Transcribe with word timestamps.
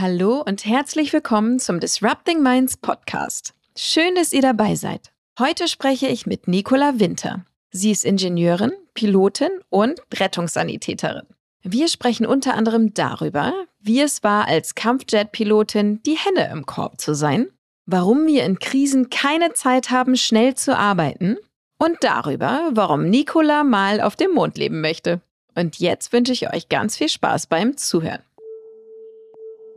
Hallo 0.00 0.42
und 0.46 0.64
herzlich 0.64 1.12
willkommen 1.12 1.58
zum 1.58 1.78
Disrupting 1.78 2.42
Minds 2.42 2.78
Podcast. 2.78 3.52
Schön, 3.76 4.14
dass 4.14 4.32
ihr 4.32 4.40
dabei 4.40 4.74
seid. 4.74 5.12
Heute 5.38 5.68
spreche 5.68 6.08
ich 6.08 6.24
mit 6.24 6.48
Nicola 6.48 6.98
Winter. 6.98 7.44
Sie 7.70 7.90
ist 7.90 8.06
Ingenieurin, 8.06 8.72
Pilotin 8.94 9.50
und 9.68 10.00
Rettungssanitäterin. 10.14 11.26
Wir 11.62 11.86
sprechen 11.88 12.24
unter 12.24 12.54
anderem 12.54 12.94
darüber, 12.94 13.52
wie 13.78 14.00
es 14.00 14.22
war, 14.22 14.48
als 14.48 14.74
Kampfjet-Pilotin 14.74 16.02
die 16.04 16.16
Henne 16.16 16.50
im 16.50 16.64
Korb 16.64 16.98
zu 16.98 17.14
sein, 17.14 17.48
warum 17.84 18.26
wir 18.26 18.44
in 18.44 18.58
Krisen 18.58 19.10
keine 19.10 19.52
Zeit 19.52 19.90
haben, 19.90 20.16
schnell 20.16 20.54
zu 20.54 20.78
arbeiten 20.78 21.36
und 21.76 21.98
darüber, 22.00 22.70
warum 22.72 23.10
Nicola 23.10 23.64
mal 23.64 24.00
auf 24.00 24.16
dem 24.16 24.32
Mond 24.32 24.56
leben 24.56 24.80
möchte. 24.80 25.20
Und 25.54 25.78
jetzt 25.78 26.14
wünsche 26.14 26.32
ich 26.32 26.50
euch 26.50 26.70
ganz 26.70 26.96
viel 26.96 27.10
Spaß 27.10 27.48
beim 27.48 27.76
Zuhören. 27.76 28.22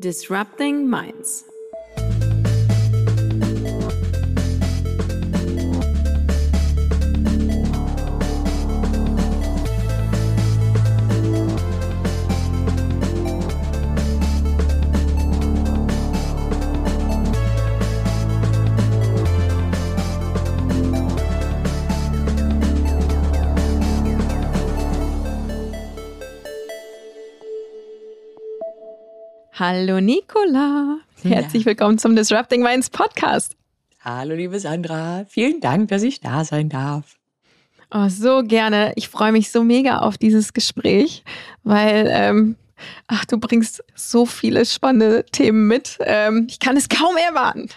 Disrupting 0.04 0.90
Minds. 0.90 1.46
Hallo 29.56 30.02
Nicola. 30.02 30.98
Herzlich 31.22 31.62
ja. 31.62 31.68
willkommen 31.68 32.00
zum 32.00 32.16
Disrupting 32.16 32.64
Minds 32.64 32.90
Podcast. 32.90 33.56
Hallo 34.02 34.34
liebe 34.34 34.60
Sandra. 34.60 35.26
Vielen 35.30 35.62
Dank, 35.62 35.90
dass 35.90 36.02
ich 36.02 36.20
da 36.20 36.44
sein 36.44 36.70
darf. 36.70 37.20
Oh, 37.94 38.10
so 38.10 38.42
gerne. 38.42 38.94
Ich 38.96 39.10
freue 39.10 39.32
mich 39.32 39.52
so 39.52 39.64
mega 39.64 40.00
auf 40.00 40.18
dieses 40.18 40.54
Gespräch, 40.54 41.24
weil 41.62 42.08
ähm, 42.10 42.56
ach, 43.06 43.26
du 43.26 43.38
bringst 43.40 43.84
so 43.94 44.26
viele 44.26 44.66
spannende 44.66 45.24
Themen 45.32 45.68
mit. 45.68 46.00
Ähm, 46.00 46.48
ich 46.50 46.60
kann 46.60 46.76
es 46.76 46.90
kaum 46.90 47.16
erwarten. 47.16 47.70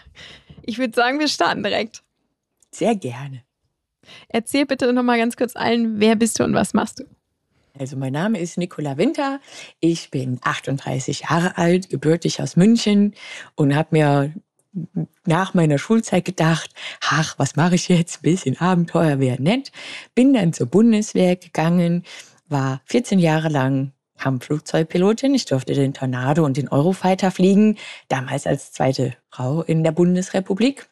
Ich 0.62 0.78
würde 0.78 0.94
sagen, 0.94 1.20
wir 1.20 1.28
starten 1.28 1.62
direkt. 1.62 2.02
Sehr 2.70 2.96
gerne. 2.96 3.42
Erzähl 4.30 4.64
bitte 4.64 4.90
noch 4.94 5.02
mal 5.02 5.18
ganz 5.18 5.36
kurz 5.36 5.54
allen, 5.54 6.00
wer 6.00 6.16
bist 6.16 6.40
du 6.40 6.44
und 6.44 6.54
was 6.54 6.72
machst 6.72 7.00
du? 7.00 7.04
Also 7.78 7.96
mein 7.96 8.12
Name 8.12 8.38
ist 8.38 8.56
Nicola 8.56 8.96
Winter. 8.96 9.40
Ich 9.80 10.10
bin 10.10 10.38
38 10.42 11.20
Jahre 11.20 11.58
alt, 11.58 11.90
gebürtig 11.90 12.40
aus 12.40 12.56
München 12.56 13.14
und 13.54 13.74
habe 13.74 13.88
mir 13.90 14.32
nach 15.24 15.54
meiner 15.54 15.78
Schulzeit 15.78 16.24
gedacht, 16.24 16.70
ach, 17.00 17.38
was 17.38 17.56
mache 17.56 17.74
ich 17.74 17.88
jetzt? 17.88 18.22
Bisschen 18.22 18.58
Abenteuer 18.60 19.18
wäre 19.20 19.42
nett. 19.42 19.72
Bin 20.14 20.34
dann 20.34 20.52
zur 20.52 20.66
Bundeswehr 20.66 21.36
gegangen, 21.36 22.04
war 22.48 22.82
14 22.86 23.18
Jahre 23.18 23.48
lang 23.48 23.92
Kampfflugzeugpilotin. 24.18 25.34
Ich 25.34 25.44
durfte 25.46 25.74
den 25.74 25.94
Tornado 25.94 26.44
und 26.44 26.56
den 26.56 26.68
Eurofighter 26.68 27.30
fliegen, 27.30 27.76
damals 28.08 28.46
als 28.46 28.72
zweite 28.72 29.14
Frau 29.30 29.62
in 29.62 29.82
der 29.82 29.92
Bundesrepublik. 29.92 30.88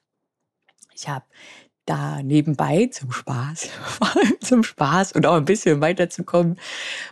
Ich 0.94 1.08
habe 1.08 1.24
da 1.86 2.22
nebenbei 2.22 2.88
zum 2.90 3.12
Spaß, 3.12 3.68
zum 4.40 4.62
Spaß 4.62 5.12
und 5.12 5.27
auch 5.27 5.34
ein 5.36 5.44
bisschen 5.44 5.80
weiterzukommen, 5.80 6.58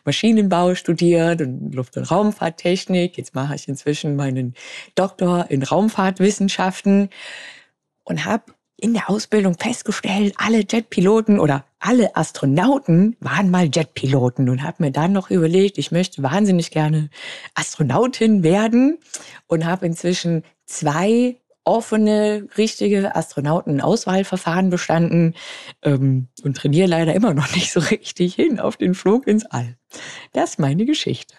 Maschinenbau 0.05 0.75
studiert 0.75 1.41
und 1.43 1.75
Luft- 1.75 1.97
und 1.97 2.11
Raumfahrttechnik. 2.11 3.17
Jetzt 3.19 3.35
mache 3.35 3.55
ich 3.55 3.69
inzwischen 3.69 4.17
meinen 4.17 4.55
Doktor 4.95 5.47
in 5.51 5.63
Raumfahrtwissenschaften 5.63 7.11
und 8.05 8.25
habe 8.25 8.53
in 8.83 8.95
der 8.95 9.09
Ausbildung 9.09 9.55
festgestellt, 9.57 10.35
alle 10.39 10.65
Jetpiloten 10.69 11.39
oder 11.39 11.65
alle 11.79 12.17
Astronauten 12.17 13.17
waren 13.21 13.49
mal 13.49 13.71
Jetpiloten 13.73 14.49
und 14.49 14.65
habe 14.65 14.83
mir 14.83 14.91
dann 14.91 15.13
noch 15.13 15.31
überlegt, 15.31 15.79
ich 15.79 15.93
möchte 15.93 16.23
wahnsinnig 16.23 16.73
gerne 16.73 17.09
Astronautin 17.55 18.43
werden 18.43 18.99
und 19.47 19.67
habe 19.67 19.87
inzwischen 19.87 20.43
zwei 20.67 21.37
offene, 21.65 22.49
richtige 22.57 23.15
Astronautenauswahlverfahren 23.15 24.71
bestanden 24.71 25.35
ähm, 25.83 26.29
und 26.43 26.57
trainiere 26.57 26.89
leider 26.89 27.15
immer 27.15 27.35
noch 27.35 27.53
nicht 27.55 27.73
so 27.73 27.81
richtig 27.81 28.35
hin 28.35 28.59
auf 28.61 28.77
den 28.77 28.95
Flug 28.95 29.27
ins 29.27 29.47
All. 29.47 29.77
Das 30.33 30.51
ist 30.51 30.59
meine 30.59 30.85
Geschichte. 30.85 31.35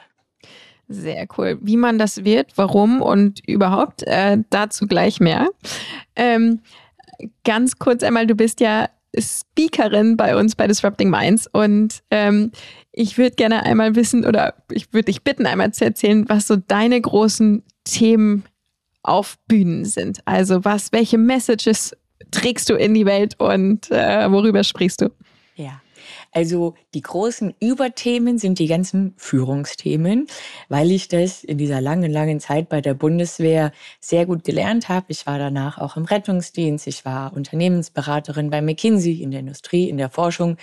Sehr 0.87 1.27
cool. 1.37 1.57
Wie 1.61 1.77
man 1.77 1.97
das 1.97 2.23
wird, 2.23 2.51
warum 2.55 3.01
und 3.01 3.45
überhaupt, 3.47 4.03
äh, 4.03 4.37
dazu 4.49 4.85
gleich 4.87 5.19
mehr. 5.19 5.49
Ähm, 6.15 6.59
ganz 7.43 7.79
kurz 7.79 8.03
einmal, 8.03 8.27
du 8.27 8.35
bist 8.35 8.59
ja 8.59 8.89
Speakerin 9.17 10.17
bei 10.17 10.35
uns 10.35 10.55
bei 10.55 10.67
Disrupting 10.67 11.09
Minds 11.09 11.47
und 11.51 12.01
ähm, 12.09 12.51
ich 12.91 13.17
würde 13.17 13.35
gerne 13.35 13.63
einmal 13.63 13.95
wissen 13.95 14.25
oder 14.25 14.55
ich 14.71 14.91
würde 14.93 15.05
dich 15.05 15.23
bitten, 15.23 15.45
einmal 15.45 15.71
zu 15.71 15.85
erzählen, 15.85 16.27
was 16.27 16.47
so 16.47 16.55
deine 16.55 16.99
großen 16.99 17.63
Themen 17.83 18.43
auf 19.03 19.37
Bühnen 19.47 19.85
sind. 19.85 20.21
Also 20.25 20.65
was, 20.65 20.91
welche 20.91 21.17
Messages 21.17 21.95
trägst 22.31 22.69
du 22.69 22.75
in 22.75 22.93
die 22.93 23.05
Welt 23.05 23.39
und 23.39 23.91
äh, 23.91 24.31
worüber 24.31 24.63
sprichst 24.63 25.01
du? 25.01 25.09
Ja. 25.55 25.81
Also 26.31 26.73
die 26.95 27.01
großen 27.01 27.53
Überthemen 27.59 28.39
sind 28.39 28.57
die 28.57 28.67
ganzen 28.67 29.13
Führungsthemen, 29.17 30.27
weil 30.67 30.91
ich 30.91 31.07
das 31.07 31.43
in 31.43 31.59
dieser 31.59 31.79
langen, 31.79 32.11
langen 32.11 32.39
Zeit 32.39 32.69
bei 32.69 32.81
der 32.81 32.95
Bundeswehr 32.95 33.71
sehr 33.99 34.25
gut 34.25 34.43
gelernt 34.43 34.89
habe. 34.89 35.05
Ich 35.09 35.27
war 35.27 35.37
danach 35.37 35.77
auch 35.77 35.95
im 35.95 36.05
Rettungsdienst, 36.05 36.87
ich 36.87 37.05
war 37.05 37.33
Unternehmensberaterin 37.33 38.49
bei 38.49 38.61
McKinsey 38.61 39.21
in 39.21 39.29
der 39.29 39.41
Industrie, 39.41 39.89
in 39.89 39.97
der 39.97 40.09
Forschung 40.09 40.57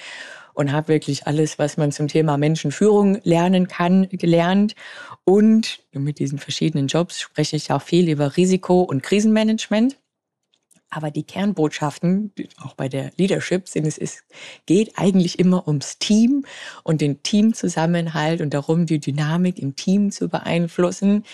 und 0.55 0.73
habe 0.73 0.89
wirklich 0.89 1.27
alles, 1.27 1.59
was 1.59 1.77
man 1.77 1.93
zum 1.93 2.09
Thema 2.09 2.37
Menschenführung 2.37 3.21
lernen 3.23 3.69
kann, 3.69 4.09
gelernt. 4.11 4.75
Und 5.25 5.81
mit 5.93 6.19
diesen 6.19 6.39
verschiedenen 6.39 6.87
Jobs 6.87 7.21
spreche 7.21 7.57
ich 7.57 7.71
auch 7.71 7.83
viel 7.83 8.09
über 8.09 8.37
Risiko- 8.37 8.83
und 8.83 9.03
Krisenmanagement. 9.03 9.97
Aber 10.93 11.13
die 11.13 11.23
Kernbotschaften, 11.23 12.33
auch 12.59 12.75
bei 12.75 12.89
der 12.89 13.13
Leadership, 13.17 13.69
sind 13.69 13.87
es, 13.87 13.97
es 13.97 14.25
geht 14.67 14.99
eigentlich 14.99 15.39
immer 15.39 15.69
ums 15.69 15.99
Team 15.99 16.45
und 16.83 17.01
den 17.01 17.23
Teamzusammenhalt 17.23 18.41
und 18.41 18.53
darum, 18.53 18.87
die 18.87 18.99
Dynamik 18.99 19.61
im 19.61 19.77
Team 19.77 20.11
zu 20.11 20.29
beeinflussen. 20.29 21.25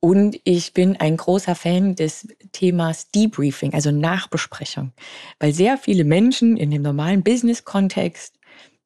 Und 0.00 0.40
ich 0.44 0.74
bin 0.74 0.96
ein 0.96 1.16
großer 1.16 1.54
Fan 1.54 1.96
des 1.96 2.28
Themas 2.52 3.10
Debriefing, 3.10 3.74
also 3.74 3.90
Nachbesprechung, 3.90 4.92
weil 5.40 5.52
sehr 5.52 5.76
viele 5.76 6.04
Menschen 6.04 6.56
in 6.56 6.70
dem 6.70 6.82
normalen 6.82 7.22
Business-Kontext 7.24 8.37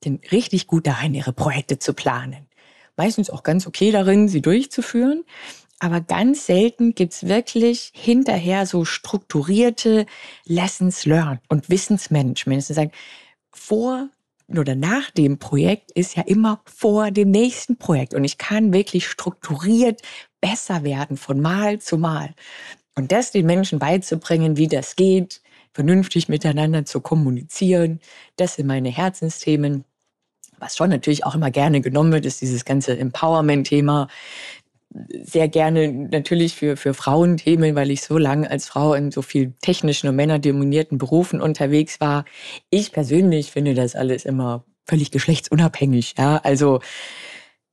sind 0.05 0.31
richtig 0.33 0.67
gut 0.67 0.87
darin, 0.87 1.15
ihre 1.15 1.33
Projekte 1.33 1.79
zu 1.79 1.95
planen. 1.95 2.49
Meistens 2.97 3.31
auch 3.31 3.43
ganz 3.43 3.67
okay 3.67 3.91
darin, 3.91 4.29
sie 4.29 4.43
durchzuführen. 4.43 5.25
Aber 5.79 6.01
ganz 6.01 6.47
selten 6.47 6.95
gibt's 6.95 7.27
wirklich 7.27 7.91
hinterher 7.95 8.67
so 8.67 8.85
strukturierte 8.85 10.07
Lessons 10.45 11.05
learned 11.07 11.41
und 11.49 11.71
Wissensmanagement. 11.71 12.71
Das 12.71 12.77
heißt, 12.77 12.93
vor 13.51 14.09
oder 14.49 14.75
nach 14.75 15.11
dem 15.11 15.39
Projekt 15.39 15.91
ist 15.93 16.17
ja 16.17 16.23
immer 16.23 16.61
vor 16.67 17.11
dem 17.11 17.31
nächsten 17.31 17.79
Projekt. 17.79 18.15
Und 18.15 18.25
ich 18.25 18.39
kann 18.39 18.73
wirklich 18.73 19.09
strukturiert 19.09 20.03
besser 20.41 20.85
werden 20.85 21.17
von 21.17 21.41
Mal 21.41 21.81
zu 21.81 21.99
Mal. 21.99 22.35
Und 22.95 23.11
das 23.13 23.33
den 23.33 23.47
Menschen 23.47 23.79
beizubringen, 23.79 24.57
wie 24.57 24.69
das 24.69 24.97
geht, 24.97 25.41
vernünftig 25.73 26.29
miteinander 26.29 26.85
zu 26.85 27.01
kommunizieren, 27.01 28.01
das 28.37 28.55
sind 28.55 28.67
meine 28.67 28.91
Herzensthemen. 28.91 29.85
Was 30.63 30.77
schon 30.77 30.91
natürlich 30.91 31.27
auch 31.27 31.35
immer 31.35 31.51
gerne 31.51 31.81
genommen 31.81 32.13
wird, 32.13 32.25
ist 32.25 32.41
dieses 32.41 32.65
ganze 32.65 32.97
Empowerment-Thema. 32.97 34.07
Sehr 35.25 35.49
gerne 35.49 35.93
natürlich 35.93 36.55
für, 36.55 36.77
für 36.77 36.95
Frauenthemen, 36.95 37.75
weil 37.75 37.91
ich 37.91 38.03
so 38.03 38.17
lange 38.17 38.49
als 38.49 38.69
Frau 38.69 38.95
in 38.95 39.11
so 39.11 39.23
viel 39.23 39.55
technischen 39.61 40.09
und 40.09 40.15
männerdominierten 40.15 40.99
Berufen 40.99 41.41
unterwegs 41.41 42.01
war. 42.01 42.25
Ich 42.71 42.93
persönlich 42.93 43.51
finde 43.51 43.75
das 43.75 43.97
alles 43.97 44.25
immer 44.25 44.65
völlig 44.87 45.11
geschlechtsunabhängig. 45.11 46.15
Ja, 46.17 46.37
also 46.37 46.79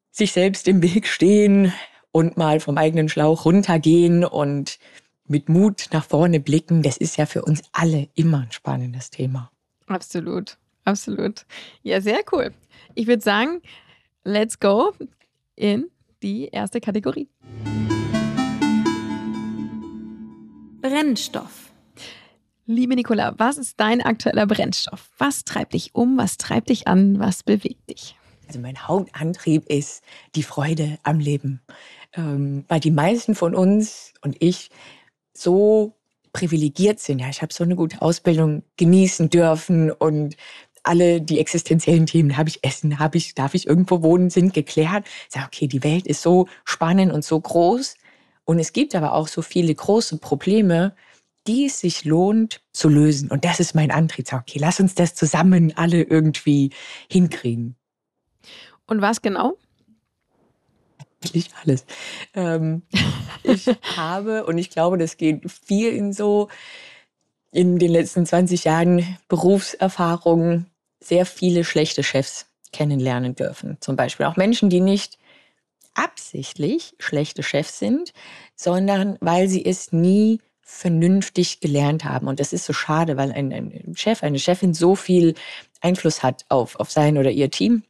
sich 0.09 0.31
selbst 0.31 0.68
im 0.68 0.81
Weg 0.81 1.06
stehen 1.06 1.71
und 2.12 2.38
mal 2.38 2.59
vom 2.59 2.80
eigenen 2.80 3.07
Schlauch 3.07 3.45
runtergehen 3.45 4.25
und 4.25 4.80
mit 5.27 5.47
Mut 5.47 5.89
nach 5.94 6.06
vorne 6.06 6.39
blicken, 6.39 6.81
das 6.81 6.97
ist 6.97 7.18
ja 7.18 7.27
für 7.27 7.44
uns 7.44 7.62
alle 7.71 8.09
immer 8.15 8.39
ein 8.39 8.51
spannendes 8.51 9.12
Thema. 9.12 9.51
Absolut, 9.85 10.57
absolut. 10.85 11.45
Ja, 11.83 12.01
sehr 12.01 12.21
cool. 12.31 12.51
Ich 12.95 13.07
würde 13.07 13.21
sagen, 13.21 13.61
let's 14.23 14.59
go 14.59 14.93
in 15.55 15.89
die 16.23 16.47
erste 16.47 16.81
Kategorie. 16.81 17.29
Brennstoff. 20.81 21.71
Liebe 22.65 22.95
Nicola, 22.95 23.33
was 23.37 23.57
ist 23.57 23.79
dein 23.79 24.01
aktueller 24.01 24.45
Brennstoff? 24.45 25.09
Was 25.17 25.43
treibt 25.43 25.73
dich 25.73 25.95
um? 25.95 26.17
Was 26.17 26.37
treibt 26.37 26.69
dich 26.69 26.87
an? 26.87 27.19
Was 27.19 27.43
bewegt 27.43 27.89
dich? 27.89 28.15
Also 28.47 28.59
mein 28.59 28.87
Hauptantrieb 28.87 29.65
ist 29.67 30.03
die 30.35 30.43
Freude 30.43 30.97
am 31.03 31.19
Leben. 31.19 31.61
ähm, 32.13 32.65
weil 32.67 32.79
die 32.79 32.91
meisten 32.91 33.35
von 33.35 33.53
uns 33.55 34.13
und 34.21 34.37
ich 34.39 34.69
so 35.33 35.93
privilegiert 36.33 36.99
sind. 36.99 37.19
Ja, 37.19 37.29
ich 37.29 37.41
habe 37.41 37.53
so 37.53 37.63
eine 37.63 37.75
gute 37.75 38.01
Ausbildung 38.01 38.63
genießen 38.77 39.29
dürfen 39.29 39.91
und 39.91 40.35
alle 40.89 41.21
die 41.21 41.39
existenziellen 41.39 42.07
Themen, 42.07 42.36
habe 42.36 42.50
ich 42.50 42.63
Essen, 42.63 43.00
habe 43.00 43.18
ich, 43.18 43.36
darf 43.36 43.53
ich 43.53 43.68
irgendwo 43.68 44.01
wohnen, 44.01 44.30
sind 44.30 44.53
geklärt. 44.53 45.06
Ich 45.27 45.33
sage, 45.36 45.45
okay, 45.45 45.68
die 45.68 45.83
Welt 45.83 46.07
ist 46.07 46.21
so 46.21 46.47
spannend 46.65 47.13
und 47.13 47.24
so 47.24 47.39
groß. 47.39 47.95
Und 48.44 48.59
es 48.59 48.74
gibt 48.74 48.95
aber 48.95 49.13
auch 49.13 49.27
so 49.27 49.44
viele 49.44 49.74
große 49.74 50.18
Probleme, 50.18 50.95
die 51.45 51.68
es 51.68 51.80
sich 51.80 52.06
lohnt 52.06 52.62
zu 52.74 52.89
lösen. 52.89 53.30
Und 53.30 53.45
das 53.45 53.59
ist 53.59 53.75
mein 53.75 53.91
Antrieb. 53.91 54.27
Sag, 54.27 54.41
okay, 54.41 54.59
lass 54.59 54.80
uns 54.80 54.95
das 54.95 55.13
zusammen 55.13 55.74
alle 55.77 56.01
irgendwie 56.01 56.71
hinkriegen. 57.09 57.75
Und 58.88 59.01
was 59.01 59.21
genau? 59.21 59.57
Eigentlich 61.24 61.51
alles. 61.63 61.85
Ähm, 62.33 62.81
ich 63.44 63.68
habe, 63.95 64.45
und 64.47 64.57
ich 64.57 64.71
glaube, 64.71 64.97
das 64.97 65.18
geht 65.18 65.44
vielen 65.50 66.13
so, 66.13 66.50
in 67.51 67.80
den 67.80 67.92
letzten 67.92 68.25
20 68.25 68.63
Jahren 68.63 69.18
Berufserfahrung 69.27 70.65
sehr 70.99 71.25
viele 71.25 71.63
schlechte 71.63 72.03
Chefs 72.03 72.47
kennenlernen 72.71 73.35
dürfen. 73.35 73.77
Zum 73.79 73.95
Beispiel 73.95 74.25
auch 74.25 74.35
Menschen, 74.35 74.69
die 74.69 74.81
nicht 74.81 75.17
absichtlich 75.95 76.95
schlechte 76.99 77.43
Chefs 77.43 77.79
sind, 77.79 78.13
sondern 78.55 79.17
weil 79.21 79.47
sie 79.47 79.65
es 79.65 79.91
nie 79.91 80.39
vernünftig 80.61 81.61
gelernt 81.61 82.05
haben. 82.05 82.27
Und 82.27 82.39
das 82.39 82.53
ist 82.53 82.65
so 82.65 82.73
schade, 82.73 83.17
weil 83.17 83.31
ein, 83.31 83.51
ein 83.51 83.95
Chef, 83.95 84.21
eine 84.23 84.37
Chefin 84.37 84.73
so 84.73 84.95
viel 84.95 85.33
Einfluss 85.81 86.21
hat 86.21 86.45
auf, 86.49 86.75
auf 86.79 86.91
sein 86.91 87.17
oder 87.17 87.31
ihr 87.31 87.49
Team. 87.49 87.83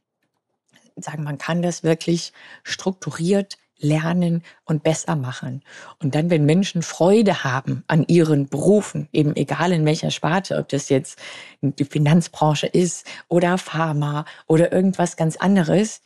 Sagen, 0.96 1.22
man 1.22 1.38
kann 1.38 1.62
das 1.62 1.82
wirklich 1.82 2.32
strukturiert 2.62 3.58
lernen 3.80 4.42
und 4.64 4.82
besser 4.82 5.16
machen. 5.16 5.62
Und 6.02 6.14
dann, 6.14 6.30
wenn 6.30 6.44
Menschen 6.44 6.82
Freude 6.82 7.44
haben 7.44 7.84
an 7.86 8.04
ihren 8.06 8.48
Berufen, 8.48 9.08
eben 9.12 9.34
egal 9.36 9.72
in 9.72 9.84
welcher 9.84 10.10
Sparte, 10.10 10.56
ob 10.58 10.68
das 10.68 10.88
jetzt 10.88 11.18
die 11.60 11.84
Finanzbranche 11.84 12.66
ist 12.66 13.06
oder 13.28 13.58
Pharma 13.58 14.24
oder 14.46 14.72
irgendwas 14.72 15.16
ganz 15.16 15.36
anderes, 15.36 16.02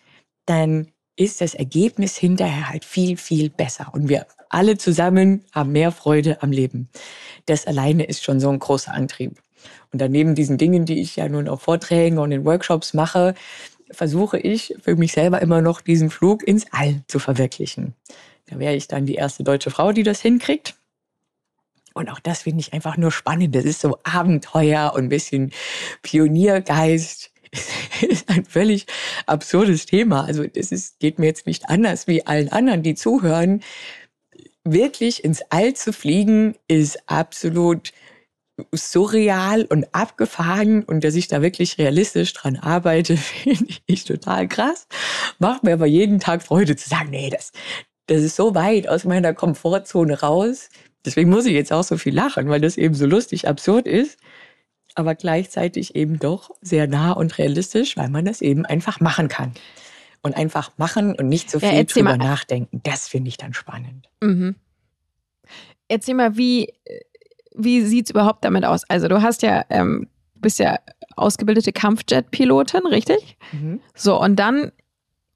dann 0.47 0.88
ist 1.17 1.41
das 1.41 1.55
Ergebnis 1.55 2.17
hinterher 2.17 2.71
halt 2.71 2.85
viel, 2.85 3.17
viel 3.17 3.50
besser. 3.50 3.91
Und 3.93 4.09
wir 4.09 4.26
alle 4.49 4.76
zusammen 4.79 5.44
haben 5.53 5.73
mehr 5.73 5.93
Freude 5.93 6.43
am 6.43 6.50
Leben. 6.50 6.88
Das 7.47 7.67
alleine 7.67 8.05
ist 8.05 8.25
schon 8.25 8.41
so 8.41 8.50
ein 8.50 8.59
großer 8.59 8.93
Antrieb. 8.93 9.41
Und 9.93 10.00
daneben 10.00 10.35
diesen 10.35 10.59
Dingen, 10.59 10.87
die 10.87 11.00
ich 11.00 11.17
ja 11.17 11.29
nun 11.29 11.49
auf 11.49 11.62
Vorträgen 11.62 12.19
und 12.19 12.32
in 12.32 12.44
Workshops 12.44 12.94
mache, 12.94 13.35
versuche 13.94 14.38
ich 14.38 14.75
für 14.81 14.96
mich 14.96 15.12
selber 15.12 15.41
immer 15.41 15.62
noch 15.62 15.81
diesen 15.81 16.11
Flug 16.11 16.46
ins 16.46 16.67
All 16.73 17.02
zu 17.08 17.19
verwirklichen. 17.19 17.94
Da 18.46 18.58
wäre 18.58 18.75
ich 18.75 18.88
dann 18.88 19.06
die 19.06 19.14
erste 19.14 19.44
deutsche 19.44 19.70
Frau, 19.70 19.93
die 19.93 20.02
das 20.02 20.20
hinkriegt. 20.20 20.76
Und 21.94 22.11
auch 22.11 22.19
das 22.19 22.43
finde 22.43 22.61
ich 22.61 22.73
einfach 22.73 22.96
nur 22.96 23.12
spannend. 23.12 23.55
Das 23.55 23.64
ist 23.64 23.81
so 23.81 23.99
Abenteuer 24.02 24.93
und 24.94 25.05
ein 25.05 25.08
bisschen 25.08 25.52
Pioniergeist. 26.02 27.31
ist 28.00 28.29
ein 28.29 28.44
völlig 28.44 28.87
absurdes 29.26 29.87
Thema. 29.87 30.25
Also 30.25 30.44
das 30.44 30.73
ist, 30.73 30.99
geht 30.99 31.19
mir 31.19 31.26
jetzt 31.26 31.47
nicht 31.47 31.69
anders 31.69 32.06
wie 32.06 32.26
allen 32.26 32.50
anderen, 32.50 32.82
die 32.82 32.94
zuhören. 32.94 33.62
Wirklich 34.64 35.25
ins 35.25 35.43
All 35.50 35.75
zu 35.75 35.93
fliegen 35.93 36.56
ist 36.69 37.08
absolut 37.08 37.93
surreal 38.72 39.64
und 39.64 39.86
abgefahren 39.92 40.84
und 40.84 41.02
dass 41.04 41.14
ich 41.14 41.28
da 41.28 41.42
wirklich 41.42 41.78
realistisch 41.78 42.32
dran 42.32 42.56
arbeite, 42.56 43.16
finde 43.16 43.74
ich 43.86 44.04
total 44.04 44.48
krass. 44.48 44.86
Macht 45.38 45.64
mir 45.64 45.74
aber 45.74 45.86
jeden 45.86 46.20
Tag 46.20 46.42
Freude 46.42 46.76
zu 46.76 46.88
sagen, 46.88 47.10
nee, 47.10 47.30
das, 47.30 47.52
das 48.06 48.22
ist 48.22 48.36
so 48.36 48.54
weit 48.54 48.88
aus 48.88 49.04
meiner 49.04 49.34
Komfortzone 49.34 50.20
raus. 50.20 50.68
Deswegen 51.04 51.30
muss 51.30 51.46
ich 51.46 51.52
jetzt 51.52 51.72
auch 51.72 51.82
so 51.82 51.98
viel 51.98 52.14
lachen, 52.14 52.48
weil 52.48 52.60
das 52.60 52.76
eben 52.76 52.94
so 52.94 53.06
lustig, 53.06 53.48
absurd 53.48 53.86
ist, 53.86 54.18
aber 54.94 55.14
gleichzeitig 55.14 55.96
eben 55.96 56.18
doch 56.18 56.50
sehr 56.60 56.86
nah 56.86 57.12
und 57.12 57.36
realistisch, 57.38 57.96
weil 57.96 58.08
man 58.08 58.24
das 58.24 58.40
eben 58.40 58.64
einfach 58.64 59.00
machen 59.00 59.28
kann. 59.28 59.52
Und 60.22 60.34
einfach 60.36 60.70
machen 60.78 61.14
und 61.14 61.28
nicht 61.28 61.50
so 61.50 61.60
viel 61.60 61.74
ja, 61.74 61.84
drüber 61.84 62.16
nachdenken. 62.16 62.80
Das 62.82 63.08
finde 63.08 63.28
ich 63.28 63.36
dann 63.36 63.52
spannend. 63.52 64.08
Mhm. 64.22 64.54
Erzähl 65.86 66.14
mal, 66.14 66.38
wie 66.38 66.72
wie 67.54 67.82
sieht 67.82 68.06
es 68.06 68.10
überhaupt 68.10 68.44
damit 68.44 68.64
aus? 68.64 68.84
Also 68.88 69.08
du 69.08 69.22
hast 69.22 69.42
ja, 69.42 69.64
ähm, 69.70 70.08
bist 70.34 70.58
ja 70.58 70.78
ausgebildete 71.16 71.72
Kampfjet-Pilotin, 71.72 72.86
richtig? 72.86 73.38
Mhm. 73.52 73.80
So, 73.94 74.20
und 74.20 74.36
dann, 74.36 74.72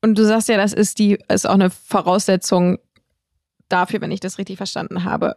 und 0.02 0.18
du 0.18 0.24
sagst 0.24 0.48
ja, 0.48 0.56
das 0.56 0.72
ist 0.72 0.98
die, 0.98 1.18
ist 1.28 1.48
auch 1.48 1.54
eine 1.54 1.70
Voraussetzung 1.70 2.78
dafür, 3.68 4.00
wenn 4.00 4.10
ich 4.10 4.20
das 4.20 4.38
richtig 4.38 4.56
verstanden 4.56 5.04
habe, 5.04 5.36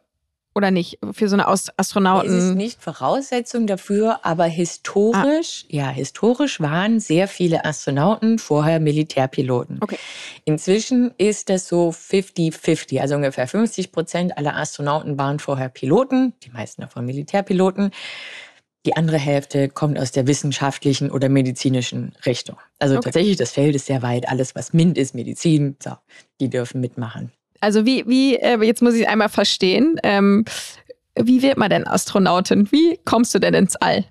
oder 0.53 0.71
nicht? 0.71 0.99
Für 1.11 1.29
so 1.29 1.35
eine 1.35 1.47
Astronauten. 1.47 2.29
Es 2.29 2.43
ist 2.45 2.55
nicht 2.55 2.81
Voraussetzung 2.81 3.67
dafür, 3.67 4.19
aber 4.23 4.45
historisch, 4.45 5.65
ah. 5.65 5.75
ja, 5.75 5.89
historisch 5.89 6.59
waren 6.59 6.99
sehr 6.99 7.27
viele 7.27 7.65
Astronauten 7.65 8.39
vorher 8.39 8.79
Militärpiloten. 8.79 9.79
Okay. 9.81 9.97
Inzwischen 10.45 11.11
ist 11.17 11.49
das 11.49 11.67
so 11.67 11.89
50-50, 11.89 12.99
also 12.99 13.15
ungefähr 13.15 13.47
50 13.47 13.91
Prozent 13.91 14.37
aller 14.37 14.55
Astronauten 14.55 15.17
waren 15.17 15.39
vorher 15.39 15.69
Piloten, 15.69 16.33
die 16.43 16.49
meisten 16.49 16.81
davon 16.81 17.05
Militärpiloten. 17.05 17.91
Die 18.85 18.95
andere 18.95 19.19
Hälfte 19.19 19.69
kommt 19.69 19.99
aus 19.99 20.11
der 20.11 20.25
wissenschaftlichen 20.25 21.11
oder 21.11 21.29
medizinischen 21.29 22.13
Richtung. 22.25 22.57
Also 22.79 22.95
okay. 22.95 23.05
tatsächlich, 23.05 23.37
das 23.37 23.51
Feld 23.51 23.75
ist 23.75 23.85
sehr 23.85 24.01
weit. 24.01 24.27
Alles, 24.27 24.55
was 24.55 24.73
MINT 24.73 24.97
ist, 24.97 25.13
Medizin, 25.13 25.75
so, 25.81 25.91
die 26.39 26.49
dürfen 26.49 26.81
mitmachen. 26.81 27.31
Also 27.61 27.85
wie, 27.85 28.05
wie, 28.07 28.35
äh, 28.35 28.61
jetzt 28.63 28.81
muss 28.81 28.95
ich 28.95 29.07
einmal 29.07 29.29
verstehen, 29.29 29.95
ähm, 30.03 30.43
wie 31.15 31.41
wird 31.41 31.57
man 31.57 31.69
denn 31.69 31.87
Astronautin? 31.87 32.71
Wie 32.71 32.99
kommst 33.05 33.33
du 33.35 33.39
denn 33.39 33.53
ins 33.53 33.75
All? 33.75 34.05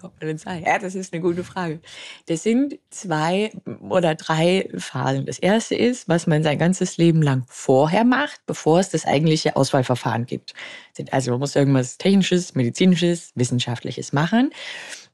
Kommt 0.00 0.20
man 0.20 0.30
ins 0.30 0.46
All? 0.46 0.62
Ja, 0.62 0.78
das 0.78 0.94
ist 0.94 1.12
eine 1.12 1.22
gute 1.22 1.44
Frage. 1.44 1.80
Das 2.26 2.42
sind 2.42 2.78
zwei 2.90 3.52
oder 3.80 4.14
drei 4.14 4.68
Phasen. 4.76 5.26
Das 5.26 5.38
erste 5.38 5.74
ist, 5.74 6.08
was 6.08 6.26
man 6.26 6.42
sein 6.42 6.58
ganzes 6.58 6.96
Leben 6.96 7.22
lang 7.22 7.44
vorher 7.48 8.04
macht, 8.04 8.40
bevor 8.46 8.80
es 8.80 8.90
das 8.90 9.06
eigentliche 9.06 9.56
Auswahlverfahren 9.56 10.26
gibt. 10.26 10.54
Also 11.10 11.30
man 11.30 11.40
muss 11.40 11.56
irgendwas 11.56 11.98
Technisches, 11.98 12.54
Medizinisches, 12.54 13.32
Wissenschaftliches 13.34 14.12
machen 14.12 14.50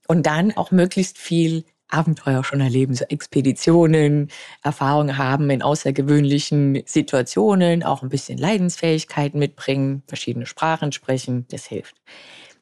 und 0.07 0.25
dann 0.27 0.57
auch 0.57 0.71
möglichst 0.71 1.19
viel 1.19 1.65
Abenteuer 1.95 2.43
schon 2.45 2.61
erleben, 2.61 2.95
so 2.95 3.05
Expeditionen, 3.05 4.29
Erfahrungen 4.63 5.17
haben 5.17 5.49
in 5.51 5.63
außergewöhnlichen 5.63 6.83
Situationen, 6.85 7.83
auch 7.83 8.03
ein 8.03 8.09
bisschen 8.09 8.37
Leidensfähigkeit 8.37 9.35
mitbringen, 9.35 10.03
verschiedene 10.07 10.47
Sprachen 10.47 10.93
sprechen, 10.93 11.47
das 11.51 11.65
hilft. 11.67 11.97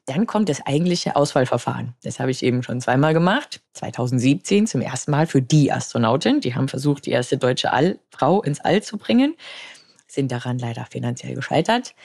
Dann 0.05 0.27
kommt 0.27 0.49
das 0.49 0.65
eigentliche 0.65 1.15
Auswahlverfahren. 1.15 1.93
Das 2.03 2.19
habe 2.19 2.29
ich 2.29 2.43
eben 2.43 2.61
schon 2.61 2.81
zweimal 2.81 3.13
gemacht. 3.13 3.61
2017 3.73 4.67
zum 4.67 4.81
ersten 4.81 5.11
Mal 5.11 5.27
für 5.27 5.41
die 5.41 5.71
Astronautin. 5.71 6.41
Die 6.41 6.55
haben 6.55 6.67
versucht, 6.67 7.05
die 7.05 7.11
erste 7.11 7.37
deutsche 7.37 7.71
All 7.71 7.99
Frau 8.09 8.41
ins 8.43 8.59
All 8.59 8.83
zu 8.83 8.97
bringen, 8.97 9.35
sind 10.07 10.31
daran 10.31 10.59
leider 10.59 10.85
finanziell 10.85 11.35
gescheitert. 11.35 11.95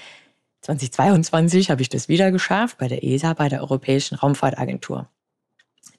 2022 0.62 1.71
habe 1.71 1.83
ich 1.83 1.88
das 1.88 2.09
wieder 2.09 2.31
geschafft 2.31 2.79
bei 2.79 2.88
der 2.88 3.02
ESA, 3.02 3.33
bei 3.35 3.49
der 3.49 3.62
Europäischen 3.62 4.14
Raumfahrtagentur. 4.14 5.09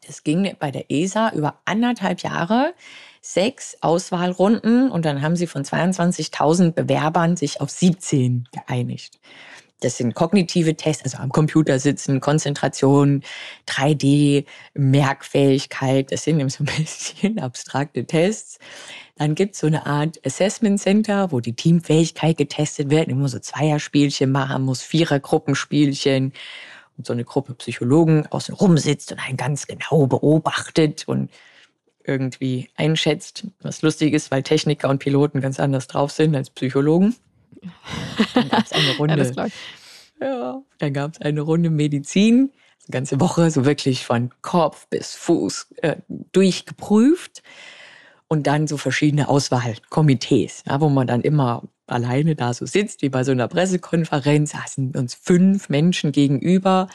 Es 0.10 0.24
ging 0.24 0.56
bei 0.60 0.72
der 0.72 0.90
ESA 0.90 1.32
über 1.34 1.60
anderthalb 1.66 2.22
Jahre, 2.22 2.74
sechs 3.22 3.78
Auswahlrunden 3.82 4.90
und 4.90 5.06
dann 5.06 5.22
haben 5.22 5.36
sie 5.36 5.48
von 5.48 5.64
22.000 5.64 6.72
Bewerbern 6.72 7.36
sich 7.36 7.62
auf 7.62 7.70
17 7.70 8.48
geeinigt. 8.52 9.20
Das 9.82 9.96
sind 9.96 10.14
kognitive 10.14 10.76
Tests, 10.76 11.04
also 11.06 11.18
am 11.18 11.30
Computer 11.30 11.80
sitzen, 11.80 12.20
Konzentration, 12.20 13.24
3D, 13.68 14.46
Merkfähigkeit. 14.74 16.12
Das 16.12 16.24
sind 16.24 16.40
eben 16.40 16.50
so 16.50 16.64
ein 16.64 16.66
bisschen 16.78 17.40
abstrakte 17.40 18.06
Tests. 18.06 18.60
Dann 19.16 19.36
gibt 19.36 19.56
es 19.56 19.62
so 19.62 19.68
eine 19.68 19.86
Art 19.86 20.20
Assessment 20.26 20.82
Center, 20.82 21.32
wo 21.32 21.40
die 21.40 21.54
Teamfähigkeit 21.54 22.38
getestet 22.38 22.90
wird. 22.90 23.08
Immer 23.08 23.30
so 23.30 23.40
Zweierspielchen 23.40 24.32
machen 24.32 24.64
muss, 24.64 24.82
Vierergruppenspielchen 24.82 26.34
und 27.00 27.08
so 27.08 27.14
eine 27.14 27.24
Gruppe 27.24 27.54
Psychologen 27.56 28.28
außen 28.28 28.54
rum 28.54 28.78
sitzt 28.78 29.14
und 29.14 29.20
einen 29.20 29.38
ganz 29.38 29.66
genau 29.66 30.06
beobachtet 30.06 31.08
und 31.08 31.32
irgendwie 32.04 32.70
einschätzt, 32.76 33.48
was 33.62 33.82
lustig 33.82 34.14
ist, 34.14 34.32
weil 34.32 34.44
Techniker 34.44 34.90
und 34.90 35.00
Piloten 35.00 35.40
ganz 35.40 35.60
anders 35.60 35.88
drauf 35.88 36.12
sind 36.12 36.36
als 36.36 36.50
Psychologen. 36.50 37.16
Dann 38.34 38.50
gab 38.50 38.66
es 38.66 38.74
eine 38.74 38.92
Runde. 38.98 39.34
ja, 40.20 40.28
ja, 40.28 40.62
dann 40.78 40.94
gab 40.94 41.14
es 41.14 41.22
eine 41.22 41.42
Runde 41.42 41.70
Medizin, 41.70 42.52
eine 42.88 42.92
ganze 42.92 43.22
Woche, 43.22 43.50
so 43.50 43.64
wirklich 43.64 44.06
von 44.06 44.32
Kopf 44.42 44.88
bis 44.88 45.16
Fuß 45.16 45.68
äh, 45.78 45.96
durchgeprüft. 46.34 47.42
Und 48.32 48.46
dann 48.46 48.68
so 48.68 48.78
verschiedene 48.78 49.28
Auswahlkomitees, 49.28 50.64
ja, 50.68 50.80
wo 50.82 50.90
man 50.90 51.08
dann 51.08 51.22
immer 51.22 51.64
alleine 51.92 52.36
da 52.36 52.54
so 52.54 52.66
sitzt, 52.66 53.02
wie 53.02 53.10
bei 53.10 53.24
so 53.24 53.32
einer 53.32 53.48
Pressekonferenz, 53.48 54.52
saßen 54.52 54.96
uns 54.96 55.16
fünf 55.16 55.70
Menschen 55.70 56.12
gegenüber, 56.12 56.88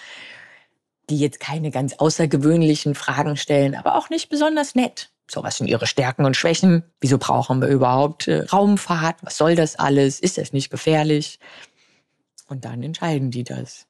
die 1.11 1.19
jetzt 1.19 1.41
keine 1.41 1.71
ganz 1.71 1.95
außergewöhnlichen 1.95 2.95
Fragen 2.95 3.37
stellen, 3.37 3.75
aber 3.75 3.97
auch 3.97 4.11
nicht 4.11 4.29
besonders 4.29 4.75
nett. 4.75 5.11
So, 5.31 5.43
was 5.43 5.59
sind 5.59 5.69
ihre 5.69 5.87
Stärken 5.87 6.25
und 6.25 6.37
Schwächen? 6.37 6.85
Wieso 7.01 7.19
brauchen 7.19 7.61
wir 7.61 7.69
überhaupt 7.69 8.29
äh, 8.29 8.45
Raumfahrt? 8.45 9.17
Was 9.23 9.37
soll 9.37 9.55
das 9.55 9.77
alles? 9.77 10.21
Ist 10.21 10.39
das 10.39 10.53
nicht 10.53 10.71
gefährlich? 10.71 11.39
Und 12.49 12.65
dann 12.65 12.83
entscheiden 12.83 13.31
die 13.31 13.45
das. 13.45 13.87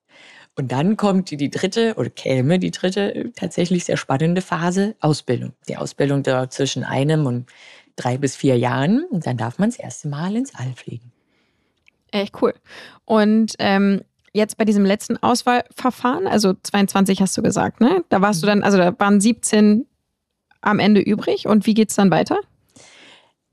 Und 0.56 0.70
dann 0.70 0.96
kommt 0.96 1.32
die 1.32 1.50
dritte 1.50 1.94
oder 1.96 2.10
käme 2.10 2.60
die 2.60 2.70
dritte 2.70 3.14
äh, 3.14 3.30
tatsächlich 3.34 3.84
sehr 3.84 3.96
spannende 3.96 4.42
Phase, 4.42 4.94
Ausbildung. 5.00 5.52
Die 5.68 5.76
Ausbildung 5.76 6.22
dauert 6.22 6.52
zwischen 6.52 6.84
einem 6.84 7.26
und 7.26 7.46
drei 7.96 8.18
bis 8.18 8.36
vier 8.36 8.58
Jahren 8.58 9.04
und 9.10 9.26
dann 9.26 9.36
darf 9.36 9.58
man 9.58 9.70
das 9.70 9.78
erste 9.78 10.08
Mal 10.08 10.36
ins 10.36 10.54
All 10.54 10.72
fliegen. 10.74 11.12
Echt 12.10 12.40
cool. 12.42 12.54
Und 13.04 13.54
ähm, 13.58 14.02
jetzt 14.32 14.56
bei 14.56 14.64
diesem 14.64 14.84
letzten 14.84 15.16
Auswahlverfahren, 15.16 16.26
also 16.26 16.54
22 16.54 17.20
hast 17.20 17.36
du 17.36 17.42
gesagt, 17.42 17.80
ne? 17.80 18.04
Da 18.08 18.20
warst 18.20 18.42
du 18.42 18.46
dann, 18.46 18.62
also 18.62 18.78
da 18.78 18.98
waren 18.98 19.20
17 19.20 19.86
am 20.60 20.78
Ende 20.78 21.00
übrig 21.00 21.46
und 21.46 21.66
wie 21.66 21.74
geht 21.74 21.90
es 21.90 21.96
dann 21.96 22.10
weiter? 22.10 22.38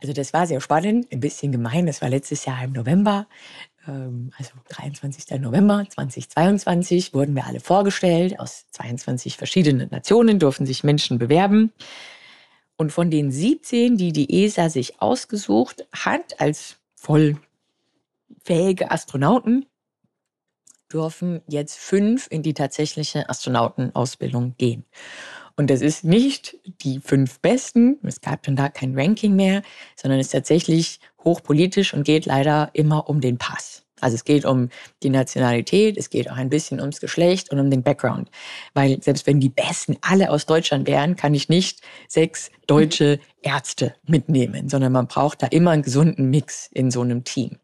Also 0.02 0.14
das 0.14 0.34
war 0.34 0.48
sehr 0.48 0.62
spannend, 0.62 1.08
ein 1.12 1.20
bisschen 1.20 1.52
gemein. 1.52 1.86
Das 1.86 2.02
war 2.02 2.10
letztes 2.10 2.46
Jahr 2.46 2.64
im 2.64 2.72
November. 2.72 3.28
Ähm, 3.88 4.32
also 4.38 4.52
23. 4.70 5.40
November 5.40 5.86
2022 5.88 7.14
wurden 7.14 7.36
wir 7.36 7.46
alle 7.46 7.60
vorgestellt. 7.60 8.40
Aus 8.40 8.66
22 8.72 9.38
verschiedenen 9.38 9.90
Nationen 9.90 10.40
durften 10.40 10.66
sich 10.66 10.84
Menschen 10.84 11.20
bewerben. 11.20 11.72
Und 12.82 12.92
von 12.92 13.12
den 13.12 13.30
17, 13.30 13.96
die 13.96 14.12
die 14.12 14.44
ESA 14.44 14.68
sich 14.68 15.04
ausgesucht 15.04 15.86
hat 15.94 16.42
als 16.42 16.78
voll 16.96 17.38
fähige 18.44 18.90
Astronauten, 18.90 19.68
dürfen 20.92 21.42
jetzt 21.48 21.78
fünf 21.78 22.26
in 22.32 22.42
die 22.42 22.56
tatsächliche 22.56 23.30
Astronautenausbildung 23.30 24.56
gehen. 24.58 24.84
Und 25.56 25.70
das 25.70 25.82
ist 25.82 26.04
nicht 26.04 26.58
die 26.82 27.00
fünf 27.00 27.40
Besten, 27.42 28.00
es 28.02 28.20
gab 28.20 28.42
dann 28.42 28.56
da 28.56 28.68
kein 28.68 28.98
Ranking 28.98 29.36
mehr, 29.36 29.62
sondern 29.96 30.20
es 30.20 30.30
ist 30.30 30.32
tatsächlich 30.32 31.02
hochpolitisch 31.24 31.94
und 31.94 32.02
geht 32.02 32.26
leider 32.26 32.72
immer 32.74 33.08
um 33.08 33.22
den 33.22 33.38
Pass. 33.38 33.81
Also 34.02 34.16
es 34.16 34.24
geht 34.24 34.46
um 34.46 34.70
die 35.04 35.10
Nationalität, 35.10 35.98
es 35.98 36.10
geht 36.10 36.30
auch 36.30 36.36
ein 36.36 36.50
bisschen 36.50 36.80
ums 36.80 37.00
Geschlecht 37.00 37.52
und 37.52 37.60
um 37.60 37.70
den 37.70 37.84
Background. 37.84 38.30
Weil 38.74 39.02
selbst 39.02 39.28
wenn 39.28 39.40
die 39.40 39.50
Besten 39.50 39.98
alle 40.02 40.30
aus 40.32 40.46
Deutschland 40.46 40.88
wären, 40.88 41.16
kann 41.16 41.34
ich 41.34 41.50
nicht 41.50 41.82
sechs 42.08 42.52
deutsche 42.68 43.20
Ärzte 43.42 43.94
mitnehmen, 44.06 44.70
sondern 44.70 44.92
man 44.92 45.08
braucht 45.08 45.44
da 45.44 45.48
immer 45.48 45.72
einen 45.72 45.84
gesunden 45.84 46.30
Mix 46.30 46.68
in 46.72 46.92
so 46.92 47.02
einem 47.02 47.24
Team. 47.24 47.58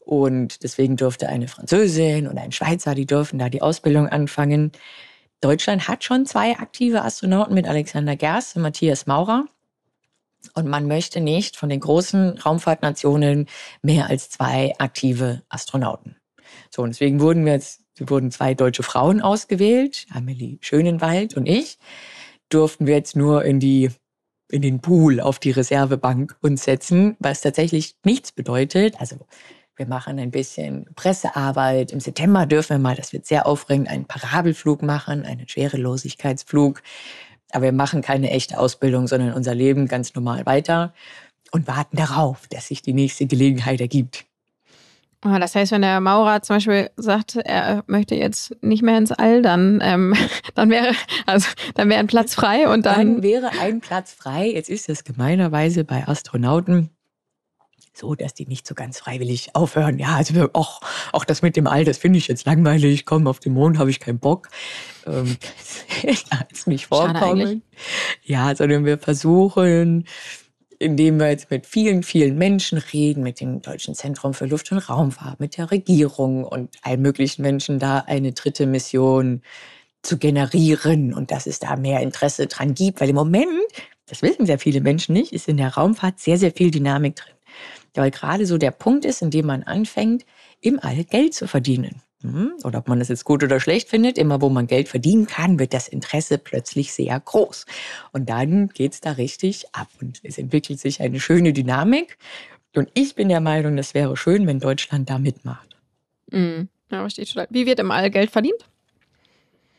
Und 0.00 0.62
deswegen 0.62 0.96
durfte 0.96 1.28
eine 1.28 1.48
Französin 1.48 2.28
und 2.28 2.36
ein 2.36 2.52
Schweizer, 2.52 2.94
die 2.94 3.06
dürfen 3.06 3.38
da 3.38 3.48
die 3.48 3.62
Ausbildung 3.62 4.08
anfangen. 4.08 4.72
Deutschland 5.40 5.88
hat 5.88 6.04
schon 6.04 6.26
zwei 6.26 6.58
aktive 6.58 7.02
Astronauten 7.02 7.54
mit 7.54 7.66
Alexander 7.66 8.16
Gerst 8.16 8.56
und 8.56 8.62
Matthias 8.62 9.06
Maurer. 9.06 9.46
Und 10.54 10.68
man 10.68 10.86
möchte 10.86 11.20
nicht 11.20 11.56
von 11.56 11.68
den 11.68 11.80
großen 11.80 12.38
Raumfahrtnationen 12.38 13.46
mehr 13.82 14.08
als 14.08 14.30
zwei 14.30 14.74
aktive 14.78 15.42
Astronauten. 15.48 16.16
So, 16.70 16.82
und 16.82 16.90
deswegen 16.90 17.20
wurden 17.20 17.44
wir 17.44 17.52
jetzt, 17.52 17.82
wurden 17.98 18.30
zwei 18.30 18.54
deutsche 18.54 18.82
Frauen 18.82 19.20
ausgewählt, 19.20 20.06
Amelie 20.12 20.58
Schönenwald 20.60 21.36
und 21.36 21.46
ich, 21.46 21.78
durften 22.48 22.86
wir 22.86 22.94
jetzt 22.94 23.16
nur 23.16 23.44
in 23.44 23.60
die 23.60 23.90
in 24.50 24.62
den 24.62 24.80
Pool 24.80 25.20
auf 25.20 25.38
die 25.38 25.50
Reservebank 25.50 26.36
uns 26.42 26.64
setzen, 26.64 27.16
was 27.18 27.40
tatsächlich 27.40 27.96
nichts 28.04 28.30
bedeutet. 28.30 29.00
Also 29.00 29.26
wir 29.76 29.86
machen 29.86 30.18
ein 30.18 30.30
bisschen 30.30 30.86
Pressearbeit. 30.94 31.90
Im 31.90 31.98
September 31.98 32.46
dürfen 32.46 32.76
wir 32.76 32.78
mal, 32.78 32.94
das 32.94 33.12
wird 33.12 33.26
sehr 33.26 33.46
aufregend, 33.46 33.88
einen 33.88 34.04
Parabelflug 34.04 34.82
machen, 34.82 35.24
einen 35.24 35.48
Schwerelosigkeitsflug. 35.48 36.82
Aber 37.52 37.64
wir 37.64 37.72
machen 37.72 38.02
keine 38.02 38.30
echte 38.30 38.58
Ausbildung, 38.58 39.06
sondern 39.06 39.32
unser 39.34 39.54
Leben 39.54 39.86
ganz 39.86 40.14
normal 40.14 40.44
weiter 40.46 40.92
und 41.52 41.68
warten 41.68 41.96
darauf, 41.96 42.48
dass 42.48 42.68
sich 42.68 42.82
die 42.82 42.92
nächste 42.92 43.26
Gelegenheit 43.26 43.80
ergibt. 43.80 44.26
Ah, 45.24 45.38
das 45.38 45.54
heißt, 45.54 45.72
wenn 45.72 45.80
der 45.80 46.00
Maurer 46.00 46.42
zum 46.42 46.56
Beispiel 46.56 46.90
sagt, 46.96 47.36
er 47.36 47.82
möchte 47.86 48.14
jetzt 48.14 48.54
nicht 48.62 48.82
mehr 48.82 48.98
ins 48.98 49.10
All, 49.10 49.40
dann, 49.40 49.80
ähm, 49.82 50.14
dann 50.54 50.68
wäre 50.68 50.94
also 51.24 51.48
dann 51.74 51.88
wäre 51.88 52.00
ein 52.00 52.06
Platz 52.06 52.34
frei 52.34 52.68
und 52.68 52.84
dann, 52.84 53.14
dann 53.14 53.22
wäre 53.22 53.50
ein 53.60 53.80
Platz 53.80 54.12
frei. 54.12 54.50
Jetzt 54.50 54.68
ist 54.68 54.90
das 54.90 55.02
gemeinerweise 55.02 55.84
bei 55.84 56.06
Astronauten 56.06 56.90
so, 57.98 58.14
dass 58.14 58.34
die 58.34 58.46
nicht 58.46 58.66
so 58.66 58.74
ganz 58.74 58.98
freiwillig 58.98 59.54
aufhören. 59.54 59.98
Ja, 59.98 60.16
also 60.16 60.48
auch, 60.52 60.80
auch 61.12 61.24
das 61.24 61.42
mit 61.42 61.56
dem 61.56 61.66
All, 61.66 61.84
das 61.84 61.98
finde 61.98 62.18
ich 62.18 62.28
jetzt 62.28 62.46
langweilig. 62.46 63.06
Komm, 63.06 63.26
auf 63.26 63.40
den 63.40 63.52
Mond 63.52 63.78
habe 63.78 63.90
ich 63.90 64.00
keinen 64.00 64.18
Bock. 64.18 64.48
Ähm, 65.06 65.36
das 66.50 66.66
nicht 66.66 66.86
vorkommen. 66.86 67.62
Ja, 68.22 68.54
sondern 68.54 68.84
wir 68.84 68.98
versuchen, 68.98 70.06
indem 70.78 71.18
wir 71.18 71.30
jetzt 71.30 71.50
mit 71.50 71.66
vielen, 71.66 72.02
vielen 72.02 72.36
Menschen 72.36 72.78
reden, 72.78 73.22
mit 73.22 73.40
dem 73.40 73.62
Deutschen 73.62 73.94
Zentrum 73.94 74.34
für 74.34 74.46
Luft- 74.46 74.70
und 74.72 74.78
Raumfahrt, 74.78 75.40
mit 75.40 75.56
der 75.56 75.70
Regierung 75.70 76.44
und 76.44 76.76
allen 76.82 77.02
möglichen 77.02 77.42
Menschen 77.42 77.78
da 77.78 78.00
eine 78.00 78.32
dritte 78.32 78.66
Mission 78.66 79.42
zu 80.02 80.18
generieren 80.18 81.14
und 81.14 81.30
dass 81.30 81.46
es 81.46 81.58
da 81.58 81.76
mehr 81.76 82.00
Interesse 82.00 82.46
dran 82.46 82.74
gibt. 82.74 83.00
Weil 83.00 83.08
im 83.08 83.16
Moment, 83.16 83.48
das 84.06 84.20
wissen 84.20 84.46
sehr 84.46 84.58
viele 84.58 84.80
Menschen 84.80 85.14
nicht, 85.14 85.32
ist 85.32 85.48
in 85.48 85.56
der 85.56 85.74
Raumfahrt 85.74 86.20
sehr, 86.20 86.36
sehr 86.38 86.52
viel 86.52 86.70
Dynamik 86.70 87.16
drin 87.16 87.33
weil 87.94 88.10
gerade 88.10 88.46
so 88.46 88.58
der 88.58 88.70
Punkt 88.70 89.04
ist, 89.04 89.22
in 89.22 89.30
dem 89.30 89.46
man 89.46 89.62
anfängt, 89.62 90.24
im 90.60 90.78
All 90.80 91.04
Geld 91.04 91.34
zu 91.34 91.46
verdienen. 91.46 92.02
Hm? 92.22 92.54
Oder 92.64 92.78
ob 92.78 92.88
man 92.88 92.98
das 92.98 93.08
jetzt 93.08 93.24
gut 93.24 93.42
oder 93.44 93.60
schlecht 93.60 93.90
findet, 93.90 94.16
immer 94.16 94.40
wo 94.40 94.48
man 94.48 94.66
Geld 94.66 94.88
verdienen 94.88 95.26
kann, 95.26 95.58
wird 95.58 95.74
das 95.74 95.88
Interesse 95.88 96.38
plötzlich 96.38 96.92
sehr 96.92 97.20
groß. 97.20 97.66
Und 98.12 98.30
dann 98.30 98.68
geht 98.68 98.94
es 98.94 99.00
da 99.00 99.12
richtig 99.12 99.66
ab 99.74 99.88
und 100.00 100.20
es 100.22 100.38
entwickelt 100.38 100.80
sich 100.80 101.02
eine 101.02 101.20
schöne 101.20 101.52
Dynamik. 101.52 102.16
Und 102.74 102.88
ich 102.94 103.14
bin 103.14 103.28
der 103.28 103.40
Meinung, 103.40 103.76
das 103.76 103.92
wäre 103.92 104.16
schön, 104.16 104.46
wenn 104.46 104.58
Deutschland 104.58 105.10
da 105.10 105.18
mitmacht. 105.18 105.76
Mhm. 106.30 106.68
Ja, 106.90 107.00
verstehe 107.00 107.26
schon. 107.26 107.46
Wie 107.50 107.66
wird 107.66 107.78
im 107.78 107.90
All 107.90 108.10
Geld 108.10 108.30
verdient? 108.30 108.64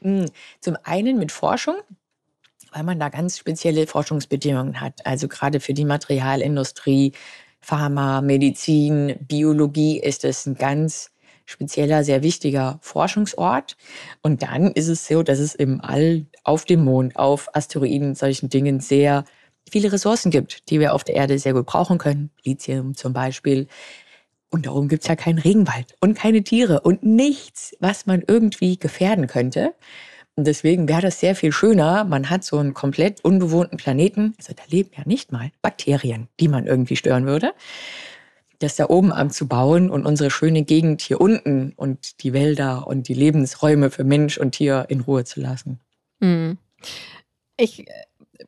Hm, 0.02 0.26
zum 0.60 0.78
einen 0.84 1.18
mit 1.18 1.32
Forschung, 1.32 1.76
weil 2.72 2.84
man 2.84 3.00
da 3.00 3.10
ganz 3.10 3.40
spezielle 3.40 3.88
Forschungsbedingungen 3.88 4.82
hat. 4.82 5.06
Also 5.06 5.28
gerade 5.28 5.60
für 5.60 5.74
die 5.74 5.86
Materialindustrie 5.86 7.14
Pharma, 7.66 8.22
Medizin, 8.22 9.16
Biologie 9.22 10.00
ist 10.00 10.24
es 10.24 10.46
ein 10.46 10.54
ganz 10.54 11.10
spezieller, 11.46 12.04
sehr 12.04 12.22
wichtiger 12.22 12.78
Forschungsort. 12.82 13.76
Und 14.22 14.44
dann 14.44 14.72
ist 14.72 14.88
es 14.88 15.08
so, 15.08 15.24
dass 15.24 15.40
es 15.40 15.56
im 15.56 15.82
All, 15.82 16.28
auf 16.44 16.66
dem 16.66 16.84
Mond, 16.84 17.16
auf 17.16 17.50
Asteroiden, 17.56 18.14
solchen 18.14 18.50
Dingen 18.50 18.82
sehr 18.82 19.26
viele 19.68 19.92
Ressourcen 19.92 20.30
gibt, 20.30 20.70
die 20.70 20.80
wir 20.80 20.94
auf 20.94 21.04
der 21.04 21.16
Erde 21.16 21.40
sehr 21.40 21.54
gut 21.54 21.66
brauchen 21.66 21.98
können. 21.98 22.30
Lithium 22.44 22.94
zum 22.94 23.14
Beispiel. 23.14 23.68
Und 24.52 24.68
darum 24.68 24.88
gibt 24.88 25.02
es 25.02 25.08
ja 25.08 25.16
keinen 25.16 25.40
Regenwald 25.40 25.96
und 26.02 26.16
keine 26.16 26.44
Tiere 26.44 26.82
und 26.82 27.02
nichts, 27.02 27.76
was 27.80 28.06
man 28.06 28.24
irgendwie 28.28 28.78
gefährden 28.78 29.26
könnte. 29.26 29.74
Und 30.38 30.46
deswegen 30.48 30.90
wäre 30.90 31.02
das 31.02 31.20
sehr 31.20 31.36
viel 31.36 31.54
schöner. 31.54 32.04
Man 32.04 32.30
hat 32.30 32.44
so 32.44 32.58
einen 32.58 32.74
komplett 32.74 33.24
unbewohnten 33.24 33.78
Planeten. 33.78 34.36
Also 34.38 34.54
da 34.54 34.64
leben 34.68 34.90
ja 34.98 35.04
nicht 35.06 35.32
mal 35.32 35.52
Bakterien, 35.62 36.28
die 36.40 36.50
man 36.50 36.68
irgendwie 36.68 36.98
stören 36.98 37.26
würde. 37.26 37.54
Das 38.60 38.76
da 38.76 38.88
oben 38.90 39.14
anzubauen 39.14 39.90
und 39.90 40.06
unsere 40.06 40.30
schöne 40.30 40.64
Gegend 40.64 41.02
hier 41.02 41.22
unten 41.22 41.74
und 41.76 42.24
die 42.24 42.34
Wälder 42.34 42.88
und 42.88 43.08
die 43.08 43.14
Lebensräume 43.14 43.92
für 43.92 44.04
Mensch 44.04 44.38
und 44.38 44.54
Tier 44.54 44.86
in 44.90 45.02
Ruhe 45.02 45.24
zu 45.24 45.40
lassen. 45.40 45.80
Mhm. 46.20 46.58
Ich 47.58 47.88
äh, 47.88 47.92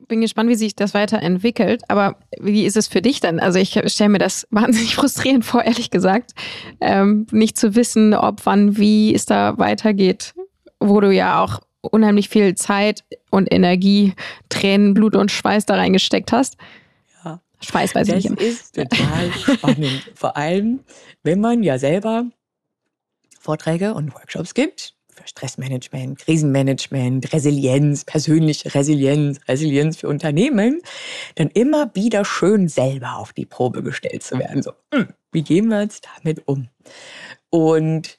bin 0.08 0.20
gespannt, 0.20 0.50
wie 0.50 0.56
sich 0.56 0.75
das 0.75 0.94
weiterentwickelt. 0.94 1.84
Aber 1.88 2.17
wie 2.38 2.65
ist 2.65 2.75
es 2.75 2.88
für 2.88 3.01
dich 3.01 3.22
dann? 3.22 3.39
Also 3.39 3.60
ich 3.60 3.79
stelle 3.88 4.10
mir 4.10 4.20
das 4.20 4.46
wahnsinnig 4.51 4.96
frustrierend 4.96 5.46
vor, 5.46 5.63
ehrlich 5.63 5.89
gesagt, 5.89 6.34
ähm, 6.82 7.27
nicht 7.32 7.58
zu 7.58 7.75
wissen, 7.75 8.13
ob, 8.13 8.46
wann, 8.46 8.77
wie 8.77 9.15
es 9.15 9.25
da 9.25 9.58
weitergeht, 9.58 10.34
wo 10.79 11.00
du 11.00 11.12
ja 11.13 11.41
auch 11.41 11.62
unheimlich 11.88 12.29
viel 12.29 12.56
Zeit 12.56 13.03
und 13.29 13.51
Energie, 13.51 14.13
Tränen, 14.50 14.94
Blut 14.94 15.15
und 15.15 15.32
Schweiß 15.32 15.65
da 15.65 15.75
reingesteckt 15.75 16.32
hast. 16.32 16.58
Ja. 17.24 17.41
Schweiß 17.62 17.96
weiß 17.96 18.08
das 18.08 18.17
ich 18.17 18.29
nicht. 18.29 18.41
Das 18.41 18.48
ist 18.48 18.75
total 18.75 19.32
spannend. 19.32 20.12
Vor 20.15 20.38
allem, 20.38 20.82
wenn 21.24 21.39
man 21.39 21.63
ja 21.63 21.77
selber 21.77 22.25
Vorträge 23.39 23.94
und 23.94 24.13
Workshops 24.13 24.53
gibt 24.53 24.94
für 25.17 25.27
Stressmanagement, 25.27 26.20
Krisenmanagement, 26.20 27.34
Resilienz, 27.34 28.06
persönliche 28.06 28.74
Resilienz, 28.74 29.39
Resilienz 29.48 29.98
für 29.98 30.08
Unternehmen, 30.08 30.82
dann 31.36 31.50
immer 31.50 31.89
wieder 31.96 32.24
schön 32.24 32.67
selber 32.67 33.17
auf 33.17 33.34
die 33.34 33.46
Probe 33.46 33.84
gestellt 33.84 34.24
zu 34.24 34.38
werden. 34.38 34.62
So, 34.62 34.74
hm, 34.94 35.08
wie 35.32 35.41
gehen 35.41 35.70
wir 35.70 35.82
jetzt 35.82 36.08
damit 36.17 36.48
um? 36.48 36.67
Und 37.50 38.17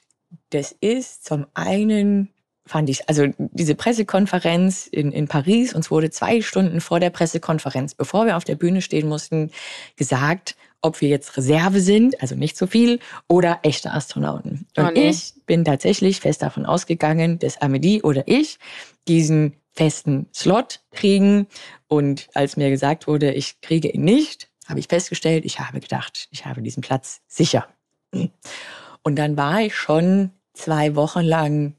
das 0.49 0.71
ist 0.71 1.25
zum 1.25 1.45
einen 1.53 2.33
fand 2.69 2.87
ich, 2.87 3.09
also 3.09 3.25
diese 3.39 3.73
Pressekonferenz 3.73 4.85
in, 4.85 5.11
in 5.11 5.27
Paris, 5.27 5.73
uns 5.73 5.89
wurde 5.89 6.11
zwei 6.11 6.41
Stunden 6.41 6.81
vor 6.81 6.99
der 6.99 7.09
Pressekonferenz, 7.09 7.95
bevor 7.95 8.27
wir 8.27 8.37
auf 8.37 8.43
der 8.43 8.55
Bühne 8.55 8.83
stehen 8.83 9.09
mussten, 9.09 9.49
gesagt, 9.95 10.55
ob 10.81 11.01
wir 11.01 11.09
jetzt 11.09 11.35
Reserve 11.35 11.81
sind, 11.81 12.21
also 12.21 12.35
nicht 12.35 12.55
so 12.55 12.67
viel, 12.67 12.99
oder 13.27 13.59
echte 13.63 13.91
Astronauten. 13.91 14.67
Und 14.77 14.85
oh 14.85 14.91
nee. 14.91 15.09
ich 15.09 15.33
bin 15.47 15.65
tatsächlich 15.65 16.19
fest 16.19 16.43
davon 16.43 16.67
ausgegangen, 16.67 17.39
dass 17.39 17.59
Amelie 17.59 18.03
oder 18.03 18.27
ich 18.27 18.59
diesen 19.07 19.55
festen 19.71 20.27
Slot 20.31 20.81
kriegen. 20.91 21.47
Und 21.87 22.27
als 22.35 22.55
mir 22.55 22.69
gesagt 22.69 23.07
wurde, 23.07 23.33
ich 23.33 23.61
kriege 23.61 23.89
ihn 23.89 24.03
nicht, 24.03 24.47
habe 24.67 24.79
ich 24.79 24.87
festgestellt, 24.87 25.43
ich 25.43 25.59
habe 25.59 25.79
gedacht, 25.79 26.27
ich 26.29 26.45
habe 26.45 26.61
diesen 26.61 26.81
Platz 26.81 27.21
sicher. 27.27 27.67
Und 28.11 29.15
dann 29.15 29.37
war 29.37 29.61
ich 29.61 29.75
schon 29.75 30.29
zwei 30.53 30.95
Wochen 30.95 31.21
lang 31.21 31.73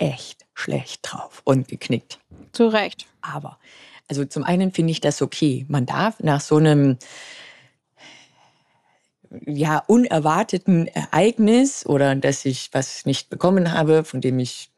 echt 0.00 0.46
schlecht 0.54 1.00
drauf 1.02 1.42
und 1.44 1.68
geknickt. 1.68 2.18
Zu 2.52 2.68
Recht. 2.68 3.06
Aber, 3.20 3.58
also 4.08 4.24
zum 4.24 4.42
einen 4.42 4.72
finde 4.72 4.90
ich 4.90 5.00
das 5.00 5.22
okay. 5.22 5.66
Man 5.68 5.86
darf 5.86 6.20
nach 6.20 6.40
so 6.40 6.56
einem 6.56 6.98
ja, 9.46 9.84
unerwarteten 9.86 10.88
Ereignis 10.88 11.86
oder 11.86 12.16
dass 12.16 12.44
ich 12.44 12.70
was 12.72 13.06
nicht 13.06 13.30
bekommen 13.30 13.72
habe, 13.72 14.02
von 14.02 14.20
dem 14.20 14.38
ich 14.40 14.70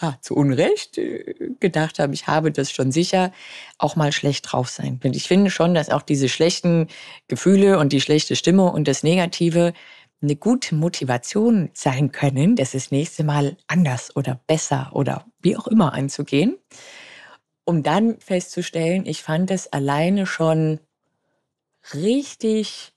ja, 0.00 0.18
zu 0.20 0.34
Unrecht 0.34 0.98
äh, 0.98 1.50
gedacht 1.60 1.98
habe, 1.98 2.14
ich 2.14 2.26
habe 2.26 2.50
das 2.50 2.72
schon 2.72 2.90
sicher, 2.90 3.32
auch 3.78 3.96
mal 3.96 4.12
schlecht 4.12 4.52
drauf 4.52 4.68
sein. 4.68 5.00
Und 5.04 5.14
ich 5.14 5.28
finde 5.28 5.50
schon, 5.50 5.74
dass 5.74 5.90
auch 5.90 6.02
diese 6.02 6.28
schlechten 6.28 6.88
Gefühle 7.28 7.78
und 7.78 7.92
die 7.92 8.00
schlechte 8.00 8.36
Stimme 8.36 8.72
und 8.72 8.88
das 8.88 9.02
Negative 9.02 9.72
eine 10.24 10.36
gute 10.36 10.74
Motivation 10.74 11.70
sein 11.74 12.12
können, 12.12 12.56
das 12.56 12.72
das 12.72 12.90
nächste 12.90 13.24
Mal 13.24 13.56
anders 13.66 14.14
oder 14.16 14.40
besser 14.46 14.90
oder 14.92 15.26
wie 15.40 15.56
auch 15.56 15.66
immer 15.66 15.92
anzugehen, 15.92 16.56
um 17.64 17.82
dann 17.82 18.18
festzustellen, 18.20 19.06
ich 19.06 19.22
fand 19.22 19.50
es 19.50 19.72
alleine 19.72 20.26
schon 20.26 20.80
richtig 21.92 22.92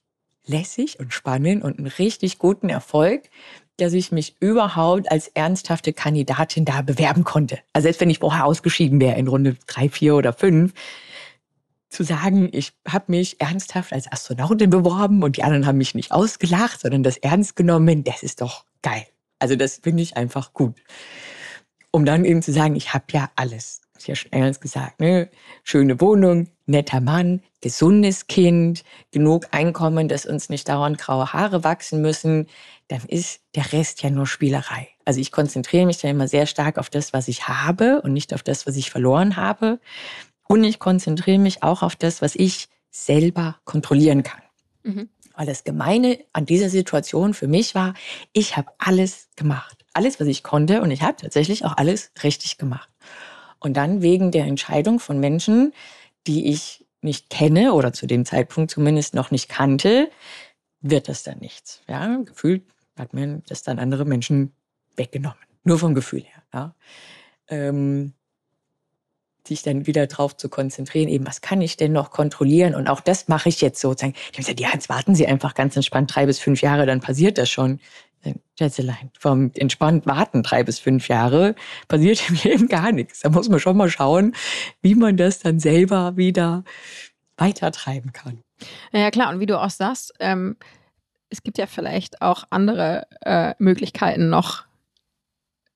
lässig 0.46 0.98
und 0.98 1.12
spannend 1.12 1.62
und 1.62 1.78
einen 1.78 1.86
richtig 1.86 2.38
guten 2.38 2.70
Erfolg, 2.70 3.28
dass 3.76 3.92
ich 3.92 4.10
mich 4.10 4.36
überhaupt 4.40 5.10
als 5.10 5.28
ernsthafte 5.28 5.92
Kandidatin 5.92 6.64
da 6.64 6.82
bewerben 6.82 7.24
konnte. 7.24 7.58
Also 7.72 7.84
selbst 7.84 8.00
wenn 8.00 8.10
ich 8.10 8.18
vorher 8.18 8.44
ausgeschieden 8.44 9.00
wäre 9.00 9.18
in 9.18 9.28
Runde 9.28 9.56
drei, 9.66 9.88
vier 9.88 10.16
oder 10.16 10.32
fünf, 10.32 10.72
zu 11.88 12.04
sagen, 12.04 12.48
ich 12.52 12.72
habe 12.86 13.06
mich 13.08 13.40
ernsthaft 13.40 13.92
als 13.92 14.10
Astronautin 14.10 14.70
beworben 14.70 15.22
und 15.22 15.36
die 15.36 15.42
anderen 15.42 15.66
haben 15.66 15.78
mich 15.78 15.94
nicht 15.94 16.12
ausgelacht, 16.12 16.80
sondern 16.80 17.02
das 17.02 17.16
ernst 17.16 17.56
genommen, 17.56 18.04
das 18.04 18.22
ist 18.22 18.40
doch 18.40 18.64
geil. 18.82 19.06
Also 19.38 19.56
das 19.56 19.80
finde 19.82 20.02
ich 20.02 20.16
einfach 20.16 20.52
gut. 20.52 20.76
Um 21.90 22.04
dann 22.04 22.24
eben 22.24 22.42
zu 22.42 22.52
sagen, 22.52 22.76
ich 22.76 22.92
habe 22.92 23.06
ja 23.12 23.30
alles. 23.36 23.80
Ich 23.98 24.06
ja 24.06 24.14
schon 24.14 24.32
eingangs 24.32 24.60
gesagt, 24.60 25.00
ne? 25.00 25.28
Schöne 25.64 26.00
Wohnung, 26.00 26.48
netter 26.66 27.00
Mann, 27.00 27.42
gesundes 27.60 28.28
Kind, 28.28 28.84
genug 29.10 29.48
Einkommen, 29.50 30.06
dass 30.08 30.24
uns 30.24 30.50
nicht 30.50 30.68
dauernd 30.68 30.98
graue 30.98 31.32
Haare 31.32 31.64
wachsen 31.64 32.00
müssen, 32.00 32.46
dann 32.88 33.02
ist 33.06 33.40
der 33.56 33.72
Rest 33.72 34.02
ja 34.02 34.10
nur 34.10 34.26
Spielerei. 34.26 34.88
Also 35.04 35.20
ich 35.20 35.32
konzentriere 35.32 35.86
mich 35.86 35.98
da 35.98 36.08
immer 36.08 36.28
sehr 36.28 36.46
stark 36.46 36.78
auf 36.78 36.90
das, 36.90 37.12
was 37.12 37.28
ich 37.28 37.48
habe 37.48 38.02
und 38.02 38.12
nicht 38.12 38.34
auf 38.34 38.42
das, 38.42 38.66
was 38.66 38.76
ich 38.76 38.90
verloren 38.90 39.36
habe. 39.36 39.80
Und 40.48 40.64
ich 40.64 40.78
konzentriere 40.78 41.38
mich 41.38 41.62
auch 41.62 41.82
auf 41.82 41.94
das, 41.94 42.22
was 42.22 42.34
ich 42.34 42.68
selber 42.90 43.56
kontrollieren 43.64 44.22
kann. 44.22 44.42
Mhm. 44.82 45.08
Weil 45.36 45.46
das 45.46 45.62
Gemeine 45.62 46.18
an 46.32 46.46
dieser 46.46 46.68
Situation 46.70 47.34
für 47.34 47.46
mich 47.46 47.74
war, 47.74 47.94
ich 48.32 48.56
habe 48.56 48.72
alles 48.78 49.28
gemacht. 49.36 49.84
Alles, 49.92 50.18
was 50.18 50.26
ich 50.26 50.42
konnte. 50.42 50.82
Und 50.82 50.90
ich 50.90 51.02
habe 51.02 51.16
tatsächlich 51.16 51.64
auch 51.64 51.76
alles 51.76 52.10
richtig 52.24 52.58
gemacht. 52.58 52.88
Und 53.60 53.76
dann 53.76 54.02
wegen 54.02 54.32
der 54.32 54.46
Entscheidung 54.46 54.98
von 54.98 55.20
Menschen, 55.20 55.72
die 56.26 56.50
ich 56.50 56.86
nicht 57.02 57.30
kenne 57.30 57.74
oder 57.74 57.92
zu 57.92 58.06
dem 58.06 58.24
Zeitpunkt 58.24 58.70
zumindest 58.70 59.14
noch 59.14 59.30
nicht 59.30 59.48
kannte, 59.48 60.10
wird 60.80 61.08
das 61.08 61.22
dann 61.22 61.38
nichts. 61.38 61.82
Ja, 61.88 62.16
gefühlt 62.16 62.64
hat 62.96 63.14
mir 63.14 63.42
das 63.46 63.62
dann 63.62 63.78
andere 63.78 64.04
Menschen 64.04 64.52
weggenommen. 64.96 65.38
Nur 65.62 65.78
vom 65.78 65.94
Gefühl 65.94 66.22
her. 66.22 66.42
Ja. 66.52 66.74
Ähm, 67.48 68.14
sich 69.48 69.62
dann 69.62 69.86
wieder 69.86 70.06
drauf 70.06 70.36
zu 70.36 70.48
konzentrieren, 70.48 71.08
eben, 71.08 71.26
was 71.26 71.40
kann 71.40 71.60
ich 71.60 71.76
denn 71.76 71.92
noch 71.92 72.10
kontrollieren? 72.10 72.74
Und 72.74 72.88
auch 72.88 73.00
das 73.00 73.28
mache 73.28 73.48
ich 73.48 73.60
jetzt 73.60 73.80
sozusagen. 73.80 74.14
Ich 74.14 74.26
habe 74.28 74.36
gesagt, 74.38 74.60
ja, 74.60 74.70
jetzt 74.72 74.88
warten 74.88 75.14
Sie 75.14 75.26
einfach 75.26 75.54
ganz 75.54 75.76
entspannt 75.76 76.14
drei 76.14 76.26
bis 76.26 76.38
fünf 76.38 76.62
Jahre, 76.62 76.86
dann 76.86 77.00
passiert 77.00 77.38
das 77.38 77.50
schon. 77.50 77.80
Schätzelein, 78.58 79.10
vom 79.18 79.52
entspannt 79.54 80.04
warten 80.06 80.42
drei 80.42 80.64
bis 80.64 80.80
fünf 80.80 81.08
Jahre 81.08 81.54
passiert 81.86 82.22
im 82.28 82.36
Leben 82.42 82.68
gar 82.68 82.92
nichts. 82.92 83.20
Da 83.20 83.30
muss 83.30 83.48
man 83.48 83.60
schon 83.60 83.76
mal 83.76 83.88
schauen, 83.88 84.34
wie 84.82 84.94
man 84.94 85.16
das 85.16 85.38
dann 85.38 85.60
selber 85.60 86.16
wieder 86.16 86.64
weitertreiben 87.36 88.12
kann. 88.12 88.42
Ja, 88.92 89.10
klar. 89.10 89.30
Und 89.32 89.40
wie 89.40 89.46
du 89.46 89.60
auch 89.60 89.70
sagst, 89.70 90.12
ähm, 90.18 90.56
es 91.30 91.42
gibt 91.42 91.58
ja 91.58 91.66
vielleicht 91.66 92.20
auch 92.22 92.44
andere 92.50 93.06
äh, 93.20 93.54
Möglichkeiten 93.58 94.28
noch 94.28 94.64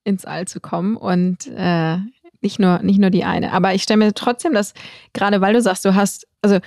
ins 0.04 0.24
All 0.24 0.48
zu 0.48 0.60
kommen 0.60 0.96
und 0.96 1.46
äh, 1.46 1.98
nicht 2.42 2.58
nur, 2.58 2.80
nicht 2.80 2.98
nur 2.98 3.10
die 3.10 3.24
eine. 3.24 3.52
Aber 3.52 3.74
ich 3.74 3.82
stelle 3.82 4.04
mir 4.04 4.14
trotzdem 4.14 4.54
das, 4.54 4.74
gerade 5.12 5.40
weil 5.40 5.54
du 5.54 5.60
sagst, 5.60 5.84
du 5.84 5.94
hast, 5.94 6.26
also 6.42 6.58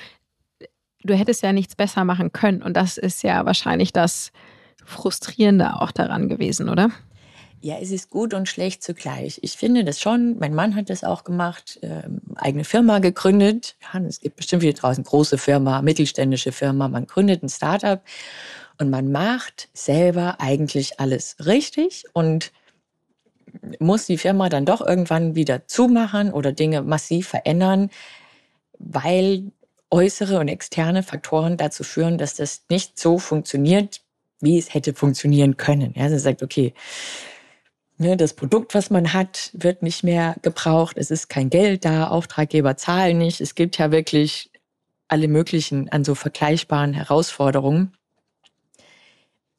du 1.04 1.14
hättest 1.14 1.44
ja 1.44 1.54
nichts 1.54 1.76
besser 1.76 2.04
machen 2.04 2.32
können. 2.32 2.62
Und 2.62 2.76
das 2.76 2.98
ist 2.98 3.24
ja 3.24 3.46
wahrscheinlich 3.46 3.94
das 3.94 4.32
Frustrierende 4.84 5.82
auch 5.82 5.92
daran 5.92 6.30
gewesen, 6.30 6.70
oder? 6.70 6.90
Ja, 7.62 7.78
es 7.82 7.90
ist 7.90 8.12
gut 8.12 8.34
und 8.36 8.48
schlecht 8.48 8.84
zugleich. 8.84 9.40
Ich 9.42 9.54
finde 9.54 9.84
das 9.84 10.00
schon. 10.00 10.38
Mein 10.38 10.54
Mann 10.54 10.76
hat 10.76 10.90
das 10.90 11.04
auch 11.04 11.24
gemacht, 11.24 11.80
ähm, 11.82 12.22
eigene 12.36 12.64
Firma 12.64 13.00
gegründet. 13.00 13.76
Ja, 13.82 14.00
es 14.02 14.20
gibt 14.20 14.36
bestimmt 14.36 14.62
viele 14.62 14.76
draußen 14.76 15.04
große 15.04 15.40
Firma, 15.40 15.82
mittelständische 15.82 16.52
Firma. 16.52 16.88
Man 16.88 17.08
gründet 17.08 17.42
ein 17.42 17.50
Startup 17.50 18.02
und 18.78 18.92
man 18.92 19.12
macht 19.12 19.70
selber 19.74 20.40
eigentlich 20.40 21.00
alles 21.00 21.38
richtig 21.46 22.04
und 22.14 22.52
muss 23.80 24.06
die 24.06 24.18
Firma 24.18 24.50
dann 24.50 24.66
doch 24.66 24.82
irgendwann 24.82 25.36
wieder 25.36 25.68
zumachen 25.68 26.32
oder 26.32 26.52
Dinge 26.52 26.82
massiv 26.82 27.28
verändern, 27.28 27.90
weil 28.78 29.52
äußere 29.92 30.40
und 30.40 30.48
externe 30.48 31.04
Faktoren 31.04 31.58
dazu 31.58 31.84
führen, 31.84 32.18
dass 32.18 32.36
das 32.36 32.66
nicht 32.70 33.00
so 33.00 33.18
funktioniert, 33.18 34.02
wie 34.42 34.58
es 34.58 34.74
hätte 34.74 34.94
funktionieren 34.94 35.58
können. 35.58 35.94
Ja, 35.96 36.10
sie 36.10 36.20
sagt, 36.20 36.44
okay, 36.44 36.74
ne, 37.98 38.18
das 38.18 38.34
Produkt, 38.34 38.76
was 38.76 38.90
man 38.90 39.14
hat, 39.14 39.52
wird 39.54 39.84
nicht 39.84 40.04
mehr 40.04 40.36
gebraucht, 40.42 40.98
es 40.98 41.12
ist 41.12 41.30
kein 41.30 41.50
Geld 41.50 41.86
da, 41.86 42.08
Auftraggeber 42.08 42.78
zahlen 42.78 43.18
nicht. 43.18 43.42
Es 43.42 43.56
gibt 43.56 43.78
ja 43.78 43.92
wirklich 43.92 44.52
alle 45.08 45.28
möglichen 45.28 45.90
an 45.90 46.04
so 46.04 46.16
vergleichbaren 46.16 46.94
Herausforderungen 46.94 47.94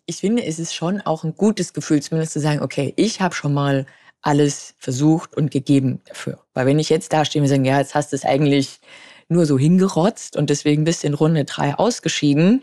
ich 0.06 0.16
finde, 0.16 0.44
es 0.44 0.58
ist 0.58 0.74
schon 0.74 1.00
auch 1.00 1.24
ein 1.24 1.34
gutes 1.34 1.72
Gefühl, 1.72 2.00
zumindest 2.00 2.32
zu 2.32 2.40
sagen, 2.40 2.62
okay, 2.62 2.94
ich 2.96 3.20
habe 3.20 3.34
schon 3.34 3.52
mal 3.52 3.86
alles 4.22 4.74
versucht 4.78 5.36
und 5.36 5.50
gegeben 5.50 6.00
dafür. 6.06 6.38
Weil 6.54 6.66
wenn 6.66 6.78
ich 6.78 6.88
jetzt 6.88 7.12
da 7.12 7.24
stehe 7.24 7.42
und 7.42 7.48
sage, 7.48 7.66
ja, 7.66 7.78
jetzt 7.78 7.94
hast 7.94 8.12
du 8.12 8.16
es 8.16 8.24
eigentlich 8.24 8.80
nur 9.28 9.46
so 9.46 9.58
hingerotzt 9.58 10.36
und 10.36 10.50
deswegen 10.50 10.84
bist 10.84 11.02
du 11.02 11.08
in 11.08 11.14
Runde 11.14 11.44
drei 11.44 11.74
ausgeschieden, 11.74 12.62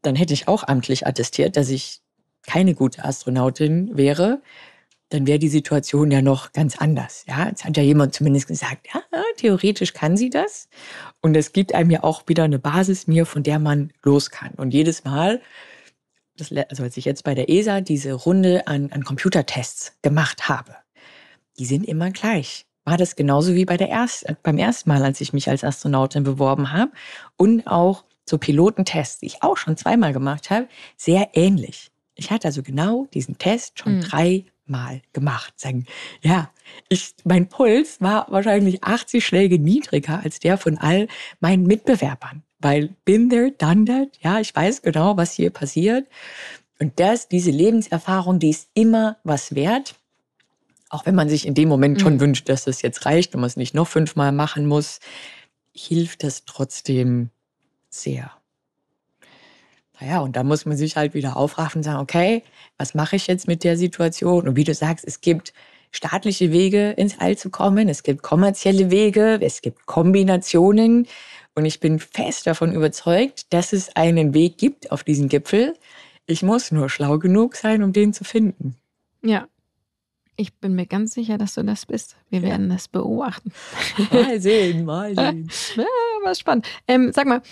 dann 0.00 0.16
hätte 0.16 0.34
ich 0.34 0.48
auch 0.48 0.64
amtlich 0.66 1.06
attestiert, 1.06 1.56
dass 1.56 1.68
ich 1.68 2.00
keine 2.46 2.74
gute 2.74 3.04
Astronautin 3.04 3.96
wäre. 3.96 4.42
Dann 5.10 5.26
wäre 5.26 5.38
die 5.38 5.48
Situation 5.48 6.10
ja 6.10 6.22
noch 6.22 6.52
ganz 6.52 6.76
anders. 6.76 7.24
Ja, 7.28 7.46
jetzt 7.48 7.64
hat 7.64 7.76
ja 7.76 7.82
jemand 7.82 8.14
zumindest 8.14 8.48
gesagt, 8.48 8.88
ja, 8.92 9.02
theoretisch 9.36 9.92
kann 9.92 10.16
sie 10.16 10.30
das. 10.30 10.68
Und 11.20 11.36
es 11.36 11.52
gibt 11.52 11.74
einem 11.74 11.90
ja 11.90 12.02
auch 12.02 12.22
wieder 12.26 12.44
eine 12.44 12.58
Basis 12.58 13.06
mir, 13.06 13.26
von 13.26 13.42
der 13.42 13.58
man 13.58 13.92
los 14.02 14.30
kann. 14.30 14.52
Und 14.56 14.72
jedes 14.72 15.04
Mal, 15.04 15.40
das, 16.36 16.52
also 16.70 16.82
als 16.82 16.96
ich 16.96 17.04
jetzt 17.04 17.24
bei 17.24 17.34
der 17.34 17.48
ESA 17.48 17.80
diese 17.80 18.12
Runde 18.12 18.66
an, 18.66 18.90
an 18.92 19.04
Computertests 19.04 19.98
gemacht 20.02 20.48
habe, 20.48 20.76
die 21.58 21.66
sind 21.66 21.84
immer 21.84 22.10
gleich. 22.10 22.66
War 22.84 22.96
das 22.96 23.14
genauso 23.14 23.54
wie 23.54 23.64
bei 23.64 23.76
der 23.76 23.88
erst, 23.88 24.26
beim 24.42 24.58
ersten 24.58 24.88
Mal, 24.90 25.04
als 25.04 25.20
ich 25.20 25.32
mich 25.32 25.48
als 25.48 25.62
Astronautin 25.62 26.24
beworben 26.24 26.72
habe 26.72 26.90
und 27.36 27.66
auch 27.66 28.04
so 28.28 28.38
Pilotentests, 28.38 29.20
die 29.20 29.26
ich 29.26 29.42
auch 29.42 29.56
schon 29.56 29.76
zweimal 29.76 30.12
gemacht 30.12 30.50
habe, 30.50 30.68
sehr 30.96 31.30
ähnlich. 31.34 31.90
Ich 32.14 32.30
hatte 32.30 32.48
also 32.48 32.62
genau 32.62 33.06
diesen 33.14 33.38
Test 33.38 33.78
schon 33.78 33.96
mhm. 33.96 34.00
dreimal 34.00 35.02
gemacht. 35.12 35.54
Sagen, 35.58 35.86
ja, 36.22 36.50
ich, 36.88 37.14
mein 37.24 37.48
Puls 37.48 38.00
war 38.00 38.26
wahrscheinlich 38.30 38.82
80 38.82 39.24
Schläge 39.24 39.58
niedriger 39.58 40.20
als 40.24 40.40
der 40.40 40.58
von 40.58 40.78
all 40.78 41.08
meinen 41.40 41.64
Mitbewerbern 41.64 42.42
weil 42.62 42.90
been 43.04 43.28
there, 43.30 43.52
done 43.52 43.84
that. 43.86 44.08
Ja, 44.22 44.40
ich 44.40 44.54
weiß 44.54 44.82
genau, 44.82 45.16
was 45.16 45.32
hier 45.32 45.50
passiert. 45.50 46.06
Und 46.78 46.98
das, 46.98 47.28
diese 47.28 47.50
Lebenserfahrung, 47.50 48.38
die 48.38 48.50
ist 48.50 48.68
immer 48.74 49.16
was 49.24 49.54
wert. 49.54 49.94
Auch 50.88 51.06
wenn 51.06 51.14
man 51.14 51.28
sich 51.28 51.46
in 51.46 51.54
dem 51.54 51.68
Moment 51.68 52.00
schon 52.00 52.14
mhm. 52.14 52.20
wünscht, 52.20 52.48
dass 52.48 52.64
das 52.64 52.82
jetzt 52.82 53.06
reicht 53.06 53.34
und 53.34 53.40
man 53.40 53.48
es 53.48 53.56
nicht 53.56 53.74
noch 53.74 53.88
fünfmal 53.88 54.32
machen 54.32 54.66
muss, 54.66 55.00
hilft 55.74 56.22
das 56.22 56.44
trotzdem 56.44 57.30
sehr. 57.88 58.30
Naja, 60.00 60.20
und 60.20 60.34
da 60.34 60.42
muss 60.42 60.66
man 60.66 60.76
sich 60.76 60.96
halt 60.96 61.14
wieder 61.14 61.36
aufraffen 61.36 61.78
und 61.78 61.82
sagen, 61.84 62.00
okay, 62.00 62.42
was 62.76 62.94
mache 62.94 63.16
ich 63.16 63.28
jetzt 63.28 63.46
mit 63.46 63.62
der 63.62 63.76
Situation? 63.76 64.48
Und 64.48 64.56
wie 64.56 64.64
du 64.64 64.74
sagst, 64.74 65.04
es 65.06 65.20
gibt 65.20 65.52
staatliche 65.92 66.50
Wege 66.50 66.90
ins 66.90 67.18
All 67.20 67.38
zu 67.38 67.50
kommen, 67.50 67.88
es 67.88 68.02
gibt 68.02 68.22
kommerzielle 68.22 68.90
Wege, 68.90 69.38
es 69.40 69.62
gibt 69.62 69.86
Kombinationen. 69.86 71.06
Und 71.54 71.66
ich 71.66 71.80
bin 71.80 71.98
fest 71.98 72.46
davon 72.46 72.72
überzeugt, 72.72 73.52
dass 73.52 73.72
es 73.72 73.94
einen 73.94 74.34
Weg 74.34 74.58
gibt 74.58 74.90
auf 74.90 75.04
diesen 75.04 75.28
Gipfel. 75.28 75.74
Ich 76.26 76.42
muss 76.42 76.70
nur 76.70 76.88
schlau 76.88 77.18
genug 77.18 77.56
sein, 77.56 77.82
um 77.82 77.92
den 77.92 78.12
zu 78.12 78.24
finden. 78.24 78.76
Ja. 79.22 79.48
Ich 80.36 80.54
bin 80.54 80.74
mir 80.74 80.86
ganz 80.86 81.12
sicher, 81.12 81.36
dass 81.36 81.54
du 81.54 81.62
das 81.62 81.84
bist. 81.84 82.16
Wir 82.30 82.40
ja. 82.40 82.48
werden 82.48 82.70
das 82.70 82.88
beobachten. 82.88 83.52
Mal 84.10 84.40
sehen, 84.40 84.86
mal 84.86 85.14
sehen. 85.14 85.50
ja, 85.76 85.84
war 86.24 86.34
spannend. 86.34 86.66
Ähm, 86.88 87.12
sag 87.12 87.26
mal, 87.26 87.42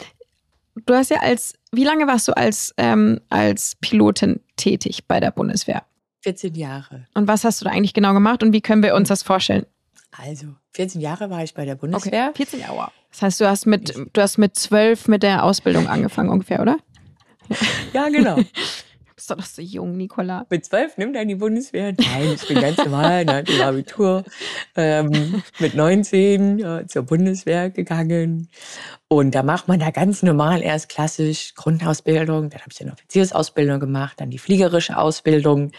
du 0.86 0.94
hast 0.94 1.10
ja 1.10 1.18
als, 1.18 1.54
wie 1.72 1.84
lange 1.84 2.06
warst 2.06 2.26
du 2.28 2.36
als, 2.36 2.72
ähm, 2.78 3.20
als 3.28 3.76
Pilotin 3.82 4.40
tätig 4.56 5.06
bei 5.06 5.20
der 5.20 5.30
Bundeswehr? 5.30 5.84
14 6.22 6.54
Jahre. 6.54 7.06
Und 7.14 7.28
was 7.28 7.44
hast 7.44 7.60
du 7.60 7.66
da 7.66 7.70
eigentlich 7.70 7.94
genau 7.94 8.14
gemacht 8.14 8.42
und 8.42 8.52
wie 8.54 8.62
können 8.62 8.82
wir 8.82 8.94
uns 8.94 9.08
das 9.08 9.22
vorstellen? 9.22 9.66
Also, 10.12 10.46
14 10.72 11.00
Jahre 11.00 11.30
war 11.30 11.42
ich 11.42 11.54
bei 11.54 11.64
der 11.64 11.74
Bundeswehr. 11.76 12.28
Okay, 12.30 12.44
14 12.44 12.60
Jahre. 12.60 12.90
Das 13.10 13.22
heißt, 13.22 13.40
du 13.40 13.48
hast 13.48 13.66
mit, 13.66 13.94
du 14.12 14.20
hast 14.20 14.38
mit 14.38 14.56
zwölf 14.56 15.08
mit 15.08 15.22
der 15.22 15.44
Ausbildung 15.44 15.88
angefangen 15.88 16.30
ungefähr, 16.30 16.60
oder? 16.60 16.78
Ja, 17.92 18.08
genau. 18.08 18.36
Du 18.36 18.44
bist 19.16 19.30
doch 19.30 19.36
noch 19.36 19.44
so 19.44 19.60
jung, 19.62 19.96
Nicola. 19.96 20.46
Mit 20.48 20.64
zwölf 20.64 20.96
nimmt 20.96 21.16
er 21.16 21.24
die 21.24 21.34
Bundeswehr? 21.34 21.92
Nein, 21.98 22.34
ich 22.34 22.46
bin 22.46 22.60
ganz 22.60 22.78
normal, 22.78 23.24
nach 23.24 23.42
dem 23.42 23.60
Abitur. 23.60 24.24
Ähm, 24.76 25.42
mit 25.58 25.74
19 25.74 26.58
ja, 26.58 26.86
zur 26.86 27.02
Bundeswehr 27.02 27.70
gegangen. 27.70 28.48
Und 29.08 29.34
da 29.34 29.42
macht 29.42 29.66
man 29.66 29.80
da 29.80 29.90
ganz 29.90 30.22
normal 30.22 30.62
erst 30.62 30.88
klassisch 30.88 31.54
Grundausbildung. 31.56 32.50
Dann 32.50 32.60
habe 32.60 32.70
ich 32.72 32.80
eine 32.80 32.92
Offiziersausbildung 32.92 33.80
gemacht, 33.80 34.20
dann 34.20 34.30
die 34.30 34.38
fliegerische 34.38 34.96
Ausbildung 34.96 35.72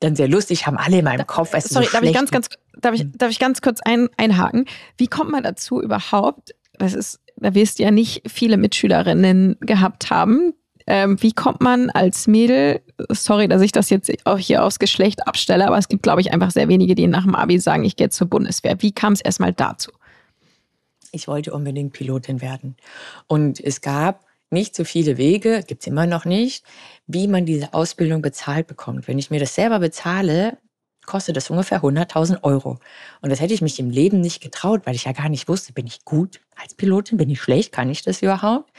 dann 0.00 0.16
sehr 0.16 0.28
lustig, 0.28 0.66
haben 0.66 0.76
alle 0.76 0.98
in 0.98 1.04
meinem 1.04 1.26
Kopf. 1.26 1.54
Es 1.54 1.64
sorry, 1.64 1.86
so 1.86 1.92
darf, 1.92 2.02
ich 2.02 2.12
ganz, 2.12 2.30
ganz, 2.30 2.48
darf, 2.78 2.94
ich, 2.94 3.06
darf 3.12 3.30
ich 3.30 3.38
ganz 3.38 3.62
kurz 3.62 3.80
ein, 3.80 4.08
einhaken? 4.16 4.66
Wie 4.98 5.06
kommt 5.06 5.30
man 5.30 5.42
dazu 5.42 5.80
überhaupt? 5.80 6.54
Das 6.78 6.94
ist, 6.94 7.20
da 7.36 7.54
wirst 7.54 7.78
du 7.78 7.84
ja 7.84 7.90
nicht 7.90 8.22
viele 8.30 8.56
Mitschülerinnen 8.56 9.56
gehabt 9.60 10.10
haben. 10.10 10.54
Ähm, 10.86 11.20
wie 11.22 11.32
kommt 11.32 11.62
man 11.62 11.88
als 11.90 12.26
Mädel, 12.26 12.82
sorry, 13.08 13.48
dass 13.48 13.62
ich 13.62 13.72
das 13.72 13.88
jetzt 13.88 14.12
auch 14.26 14.38
hier 14.38 14.64
aufs 14.64 14.78
Geschlecht 14.78 15.26
abstelle, 15.26 15.66
aber 15.66 15.78
es 15.78 15.88
gibt, 15.88 16.02
glaube 16.02 16.20
ich, 16.20 16.32
einfach 16.32 16.50
sehr 16.50 16.68
wenige, 16.68 16.94
die 16.94 17.06
nach 17.06 17.24
dem 17.24 17.34
Abi 17.34 17.58
sagen, 17.58 17.84
ich 17.84 17.96
gehe 17.96 18.10
zur 18.10 18.28
Bundeswehr. 18.28 18.76
Wie 18.80 18.92
kam 18.92 19.14
es 19.14 19.22
erstmal 19.22 19.54
dazu? 19.54 19.92
Ich 21.10 21.26
wollte 21.26 21.52
unbedingt 21.52 21.94
Pilotin 21.94 22.42
werden. 22.42 22.76
Und 23.28 23.60
es 23.60 23.80
gab 23.80 24.26
nicht 24.50 24.76
so 24.76 24.84
viele 24.84 25.16
Wege, 25.16 25.62
gibt 25.66 25.82
es 25.82 25.86
immer 25.86 26.06
noch 26.06 26.24
nicht, 26.26 26.64
wie 27.06 27.28
man 27.28 27.46
diese 27.46 27.72
Ausbildung 27.72 28.20
bezahlt 28.20 28.66
bekommt. 28.66 29.08
Wenn 29.08 29.18
ich 29.18 29.30
mir 29.30 29.40
das 29.40 29.54
selber 29.54 29.78
bezahle, 29.78 30.58
kostet 31.06 31.36
das 31.36 31.50
ungefähr 31.50 31.82
100.000 31.82 32.42
Euro. 32.42 32.78
Und 33.20 33.30
das 33.30 33.40
hätte 33.40 33.54
ich 33.54 33.62
mich 33.62 33.78
im 33.78 33.90
Leben 33.90 34.20
nicht 34.20 34.42
getraut, 34.42 34.82
weil 34.84 34.94
ich 34.94 35.04
ja 35.04 35.12
gar 35.12 35.28
nicht 35.28 35.48
wusste, 35.48 35.72
bin 35.72 35.86
ich 35.86 36.04
gut 36.04 36.40
als 36.56 36.74
Pilotin, 36.74 37.18
bin 37.18 37.30
ich 37.30 37.40
schlecht, 37.40 37.72
kann 37.72 37.90
ich 37.90 38.02
das 38.02 38.22
überhaupt? 38.22 38.72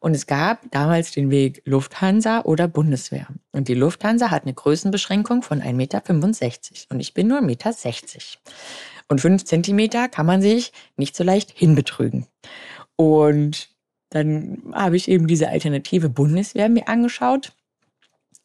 Und 0.00 0.14
es 0.14 0.26
gab 0.26 0.70
damals 0.70 1.12
den 1.12 1.30
Weg 1.30 1.62
Lufthansa 1.64 2.42
oder 2.42 2.68
Bundeswehr. 2.68 3.26
Und 3.52 3.68
die 3.68 3.74
Lufthansa 3.74 4.30
hat 4.30 4.44
eine 4.44 4.54
Größenbeschränkung 4.54 5.42
von 5.42 5.60
1,65 5.60 5.72
Meter 5.72 6.02
und 6.90 7.00
ich 7.00 7.14
bin 7.14 7.28
nur 7.28 7.38
1,60 7.38 7.44
Meter. 7.46 8.24
Und 9.08 9.20
5 9.20 9.44
Zentimeter 9.44 10.08
kann 10.08 10.26
man 10.26 10.42
sich 10.42 10.72
nicht 10.96 11.16
so 11.16 11.24
leicht 11.24 11.50
hinbetrügen. 11.50 12.26
Und 12.96 13.70
dann 14.10 14.62
habe 14.72 14.96
ich 14.96 15.08
eben 15.08 15.26
diese 15.26 15.48
alternative 15.48 16.08
Bundeswehr 16.08 16.68
mir 16.68 16.88
angeschaut 16.88 17.52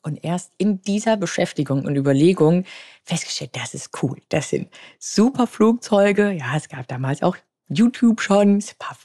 und 0.04 0.24
erst 0.24 0.52
in 0.58 0.82
dieser 0.82 1.18
Beschäftigung 1.18 1.86
und 1.86 1.96
Überlegung 1.96 2.66
festgestellt, 3.04 3.52
das 3.54 3.74
ist 3.74 3.90
cool. 4.04 4.22
Das 4.30 4.50
sind 4.50 4.70
super 5.00 5.48
Flugzeuge. 5.48 6.32
Ja, 6.32 6.56
es 6.56 6.70
gab 6.70 6.88
damals 6.88 7.24
auch 7.24 7.38
YouTube 7.70 8.22
schon, 8.22 8.58
ein 8.58 8.64
paar 8.78 8.98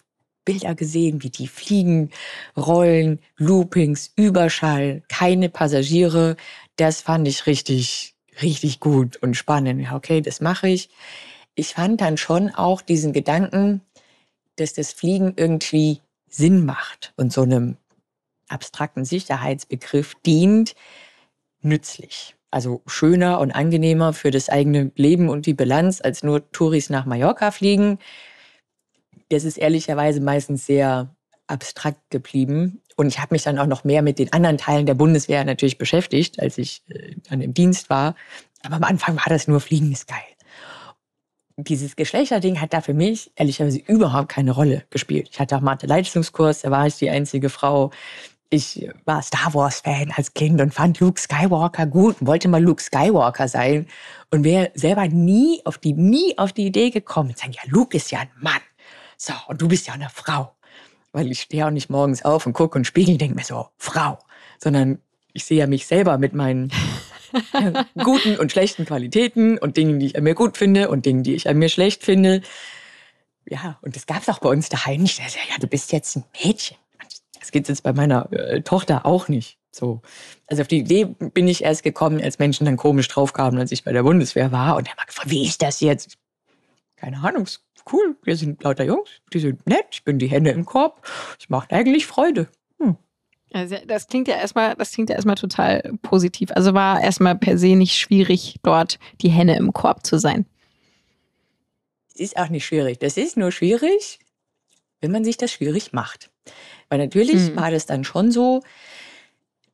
Bilder 0.44 0.74
gesehen, 0.74 1.22
wie 1.22 1.30
die 1.30 1.46
fliegen, 1.46 2.10
rollen, 2.56 3.20
Loopings, 3.36 4.12
Überschall, 4.16 5.02
keine 5.08 5.48
Passagiere. 5.48 6.36
Das 6.76 7.02
fand 7.02 7.28
ich 7.28 7.46
richtig, 7.46 8.14
richtig 8.42 8.80
gut 8.80 9.16
und 9.18 9.34
spannend. 9.34 9.82
Ja, 9.82 9.94
okay, 9.94 10.20
das 10.20 10.40
mache 10.40 10.68
ich. 10.68 10.90
Ich 11.54 11.74
fand 11.74 12.00
dann 12.00 12.16
schon 12.16 12.50
auch 12.50 12.82
diesen 12.82 13.12
Gedanken, 13.12 13.82
dass 14.56 14.74
das 14.74 14.92
Fliegen 14.92 15.34
irgendwie 15.36 16.00
Sinn 16.28 16.64
macht 16.64 17.12
und 17.16 17.32
so 17.32 17.42
einem 17.42 17.76
abstrakten 18.48 19.04
Sicherheitsbegriff 19.04 20.14
dient, 20.26 20.74
nützlich. 21.60 22.36
Also 22.50 22.82
schöner 22.86 23.40
und 23.40 23.52
angenehmer 23.52 24.12
für 24.12 24.30
das 24.30 24.48
eigene 24.48 24.90
Leben 24.96 25.28
und 25.28 25.46
die 25.46 25.54
Bilanz, 25.54 26.00
als 26.02 26.22
nur 26.22 26.50
Touris 26.50 26.88
nach 26.88 27.04
Mallorca 27.04 27.50
fliegen. 27.50 27.98
Das 29.28 29.44
ist 29.44 29.58
ehrlicherweise 29.58 30.20
meistens 30.20 30.64
sehr 30.64 31.14
abstrakt 31.46 32.10
geblieben. 32.10 32.80
Und 32.96 33.08
ich 33.08 33.18
habe 33.18 33.34
mich 33.34 33.42
dann 33.42 33.58
auch 33.58 33.66
noch 33.66 33.84
mehr 33.84 34.02
mit 34.02 34.18
den 34.18 34.32
anderen 34.32 34.58
Teilen 34.58 34.86
der 34.86 34.94
Bundeswehr 34.94 35.44
natürlich 35.44 35.78
beschäftigt, 35.78 36.40
als 36.40 36.58
ich 36.58 36.82
äh, 36.88 37.16
dann 37.28 37.40
im 37.42 37.54
Dienst 37.54 37.90
war. 37.90 38.14
Aber 38.62 38.76
am 38.76 38.84
Anfang 38.84 39.16
war 39.16 39.28
das 39.28 39.46
nur 39.46 39.60
Fliegen 39.60 39.92
ist 39.92 40.08
geil 40.08 40.18
dieses 41.58 41.96
Geschlechterding 41.96 42.60
hat 42.60 42.72
da 42.72 42.80
für 42.80 42.94
mich 42.94 43.32
ehrlicherweise 43.34 43.78
überhaupt 43.78 44.28
keine 44.28 44.52
Rolle 44.52 44.84
gespielt. 44.90 45.28
Ich 45.32 45.40
hatte 45.40 45.56
auch 45.56 45.60
Mathe-Leistungskurs, 45.60 46.62
da 46.62 46.70
war 46.70 46.86
ich 46.86 46.96
die 46.96 47.10
einzige 47.10 47.48
Frau. 47.48 47.90
Ich 48.50 48.88
war 49.04 49.20
Star 49.20 49.52
Wars-Fan 49.52 50.12
als 50.16 50.32
Kind 50.32 50.60
und 50.60 50.72
fand 50.72 51.00
Luke 51.00 51.20
Skywalker 51.20 51.84
gut 51.84 52.20
und 52.20 52.26
wollte 52.26 52.48
mal 52.48 52.62
Luke 52.62 52.82
Skywalker 52.82 53.46
sein 53.46 53.86
und 54.30 54.42
wäre 54.42 54.70
selber 54.74 55.06
nie 55.06 55.60
auf 55.66 55.76
die, 55.76 55.92
nie 55.92 56.36
auf 56.38 56.54
die 56.54 56.64
Idee 56.64 56.88
gekommen, 56.88 57.36
zu 57.36 57.42
sagen, 57.42 57.52
ja, 57.52 57.62
Luke 57.66 57.94
ist 57.94 58.10
ja 58.10 58.20
ein 58.20 58.30
Mann. 58.40 58.60
So, 59.18 59.34
und 59.48 59.60
du 59.60 59.68
bist 59.68 59.86
ja 59.86 59.94
eine 59.94 60.08
Frau. 60.08 60.54
Weil 61.12 61.30
ich 61.30 61.42
stehe 61.42 61.66
auch 61.66 61.70
nicht 61.70 61.90
morgens 61.90 62.24
auf 62.24 62.46
und 62.46 62.54
gucke 62.54 62.78
und 62.78 62.86
spiegel 62.86 63.12
und 63.12 63.20
denke 63.20 63.34
mir 63.34 63.44
so, 63.44 63.68
Frau. 63.76 64.18
Sondern 64.58 64.98
ich 65.34 65.44
sehe 65.44 65.58
ja 65.58 65.66
mich 65.66 65.86
selber 65.86 66.16
mit 66.16 66.32
meinen 66.32 66.72
guten 68.02 68.36
und 68.36 68.50
schlechten 68.50 68.86
Qualitäten 68.86 69.58
und 69.58 69.76
Dingen, 69.76 69.98
die 69.98 70.06
ich 70.06 70.16
an 70.16 70.24
mir 70.24 70.34
gut 70.34 70.56
finde 70.56 70.88
und 70.88 71.04
Dingen, 71.04 71.22
die 71.22 71.34
ich 71.34 71.48
an 71.48 71.58
mir 71.58 71.68
schlecht 71.68 72.02
finde. 72.02 72.40
Ja, 73.46 73.78
und 73.82 73.94
das 73.94 74.06
gab 74.06 74.22
es 74.22 74.28
auch 74.30 74.38
bei 74.38 74.48
uns 74.48 74.70
daheim 74.70 75.02
nicht. 75.02 75.18
Ja, 75.18 75.58
du 75.60 75.66
bist 75.66 75.92
jetzt 75.92 76.16
ein 76.16 76.24
Mädchen. 76.42 76.78
Das 77.48 77.52
geht 77.52 77.68
jetzt 77.70 77.82
bei 77.82 77.94
meiner 77.94 78.30
äh, 78.30 78.60
Tochter 78.60 79.06
auch 79.06 79.28
nicht. 79.28 79.56
So. 79.70 80.02
Also 80.48 80.60
auf 80.60 80.68
die 80.68 80.80
Idee 80.80 81.06
bin 81.06 81.48
ich 81.48 81.64
erst 81.64 81.82
gekommen, 81.82 82.20
als 82.22 82.38
Menschen 82.38 82.66
dann 82.66 82.76
komisch 82.76 83.08
draufkamen, 83.08 83.58
als 83.58 83.72
ich 83.72 83.84
bei 83.84 83.92
der 83.92 84.02
Bundeswehr 84.02 84.52
war. 84.52 84.76
Und 84.76 84.86
er 84.86 84.94
hat 84.94 85.06
gefragt, 85.06 85.30
wie 85.30 85.46
ist 85.46 85.62
das 85.62 85.80
jetzt? 85.80 86.18
Keine 86.96 87.24
Ahnung, 87.24 87.44
ist 87.44 87.64
cool. 87.90 88.18
Wir 88.22 88.36
sind 88.36 88.62
lauter 88.62 88.84
Jungs, 88.84 89.08
die 89.32 89.38
sind 89.38 89.66
nett, 89.66 89.86
ich 89.92 90.04
bin 90.04 90.18
die 90.18 90.26
Hände 90.26 90.50
im 90.50 90.66
Korb. 90.66 91.08
Es 91.40 91.48
macht 91.48 91.72
eigentlich 91.72 92.04
Freude. 92.06 92.48
Hm. 92.80 92.98
Also 93.54 93.76
das 93.86 94.08
klingt 94.08 94.28
ja 94.28 94.36
erstmal, 94.36 94.74
das 94.74 94.92
klingt 94.92 95.08
ja 95.08 95.16
erstmal 95.16 95.36
total 95.36 95.94
positiv. 96.02 96.50
Also 96.54 96.74
war 96.74 97.00
erstmal 97.00 97.34
per 97.34 97.56
se 97.56 97.76
nicht 97.76 97.96
schwierig, 97.96 98.56
dort 98.62 98.98
die 99.22 99.30
Henne 99.30 99.56
im 99.56 99.72
Korb 99.72 100.04
zu 100.04 100.18
sein. 100.18 100.44
Es 102.12 102.20
ist 102.20 102.36
auch 102.36 102.50
nicht 102.50 102.66
schwierig. 102.66 102.98
Das 102.98 103.16
ist 103.16 103.38
nur 103.38 103.52
schwierig, 103.52 104.18
wenn 105.00 105.12
man 105.12 105.24
sich 105.24 105.38
das 105.38 105.50
schwierig 105.50 105.94
macht. 105.94 106.30
Weil 106.88 106.98
natürlich 106.98 107.50
mhm. 107.50 107.56
war 107.56 107.70
das 107.70 107.86
dann 107.86 108.04
schon 108.04 108.30
so, 108.30 108.62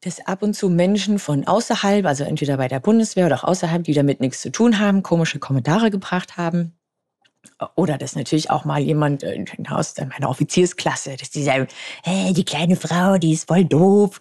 dass 0.01 0.27
ab 0.27 0.43
und 0.43 0.55
zu 0.55 0.69
Menschen 0.69 1.19
von 1.19 1.47
außerhalb, 1.47 2.05
also 2.05 2.25
entweder 2.25 2.57
bei 2.59 2.69
der 2.69 2.81
Bundeswehr 2.81 3.27
oder 3.27 3.37
auch 3.37 3.45
außerhalb, 3.45 3.85
die 3.85 3.95
damit 3.95 4.21
nichts 4.21 4.41
zu 4.41 4.51
tun 4.51 4.79
haben, 4.79 5.03
komische 5.03 5.39
Kommentare 5.39 5.91
gebracht 5.91 6.37
haben. 6.37 6.73
Oder 7.75 7.99
dass 7.99 8.17
natürlich 8.17 8.51
auch 8.51 8.65
mal 8.65 8.81
jemand 8.81 9.23
äh, 9.23 9.45
aus 9.69 9.95
meiner 9.97 10.29
Offiziersklasse, 10.29 11.17
dass 11.17 11.31
die 11.31 11.43
sagen, 11.43 11.69
hey, 12.03 12.33
die 12.33 12.45
kleine 12.45 12.77
Frau, 12.77 13.17
die 13.19 13.33
ist 13.33 13.49
voll 13.49 13.65
doof. 13.65 14.21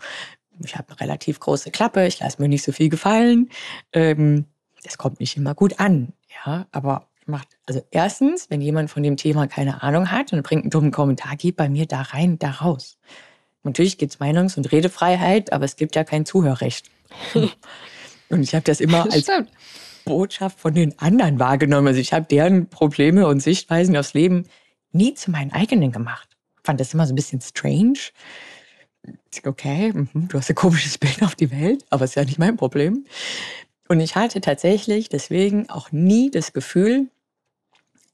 Ich 0.63 0.75
habe 0.75 0.89
eine 0.89 0.99
relativ 0.99 1.39
große 1.39 1.71
Klappe, 1.71 2.05
ich 2.05 2.19
lasse 2.19 2.41
mir 2.41 2.47
nicht 2.47 2.63
so 2.63 2.71
viel 2.71 2.89
gefallen. 2.89 3.49
Ähm, 3.91 4.45
das 4.83 4.97
kommt 4.97 5.19
nicht 5.19 5.35
immer 5.37 5.55
gut 5.55 5.79
an. 5.79 6.13
Ja, 6.45 6.67
aber 6.71 7.07
macht, 7.27 7.47
also 7.65 7.81
erstens, 7.91 8.49
wenn 8.49 8.61
jemand 8.61 8.89
von 8.89 9.03
dem 9.03 9.17
Thema 9.17 9.47
keine 9.47 9.83
Ahnung 9.83 10.11
hat 10.11 10.33
und 10.33 10.43
bringt 10.43 10.63
einen 10.63 10.71
dummen 10.71 10.91
Kommentar, 10.91 11.35
geht 11.35 11.55
bei 11.55 11.69
mir 11.69 11.85
da 11.85 12.01
rein, 12.01 12.39
da 12.39 12.51
raus. 12.51 12.97
Natürlich 13.63 13.97
gibt 13.97 14.13
es 14.13 14.19
Meinungs- 14.19 14.57
und 14.57 14.71
Redefreiheit, 14.71 15.53
aber 15.53 15.65
es 15.65 15.75
gibt 15.75 15.95
ja 15.95 16.03
kein 16.03 16.25
Zuhörrecht. 16.25 16.89
und 18.29 18.41
ich 18.41 18.53
habe 18.53 18.63
das 18.63 18.81
immer 18.81 19.03
als 19.11 19.29
Botschaft 20.05 20.59
von 20.59 20.73
den 20.73 20.97
anderen 20.99 21.39
wahrgenommen. 21.39 21.87
Also 21.87 21.99
ich 21.99 22.13
habe 22.13 22.25
deren 22.25 22.67
Probleme 22.67 23.27
und 23.27 23.39
Sichtweisen 23.39 23.95
aufs 23.95 24.13
Leben 24.13 24.45
nie 24.91 25.13
zu 25.13 25.31
meinen 25.31 25.51
eigenen 25.51 25.91
gemacht. 25.91 26.29
Fand 26.63 26.79
das 26.79 26.93
immer 26.93 27.07
so 27.07 27.13
ein 27.13 27.15
bisschen 27.15 27.41
strange. 27.41 27.99
Okay, 29.45 29.91
mhm, 29.93 30.27
du 30.29 30.37
hast 30.37 30.49
ein 30.49 30.55
komisches 30.55 30.97
Bild 30.97 31.23
auf 31.23 31.35
die 31.35 31.51
Welt, 31.51 31.83
aber 31.89 32.05
ist 32.05 32.15
ja 32.15 32.23
nicht 32.23 32.39
mein 32.39 32.55
Problem. 32.55 33.05
Und 33.87 33.99
ich 33.99 34.15
hatte 34.15 34.41
tatsächlich 34.41 35.09
deswegen 35.09 35.69
auch 35.69 35.91
nie 35.91 36.31
das 36.31 36.53
Gefühl, 36.53 37.09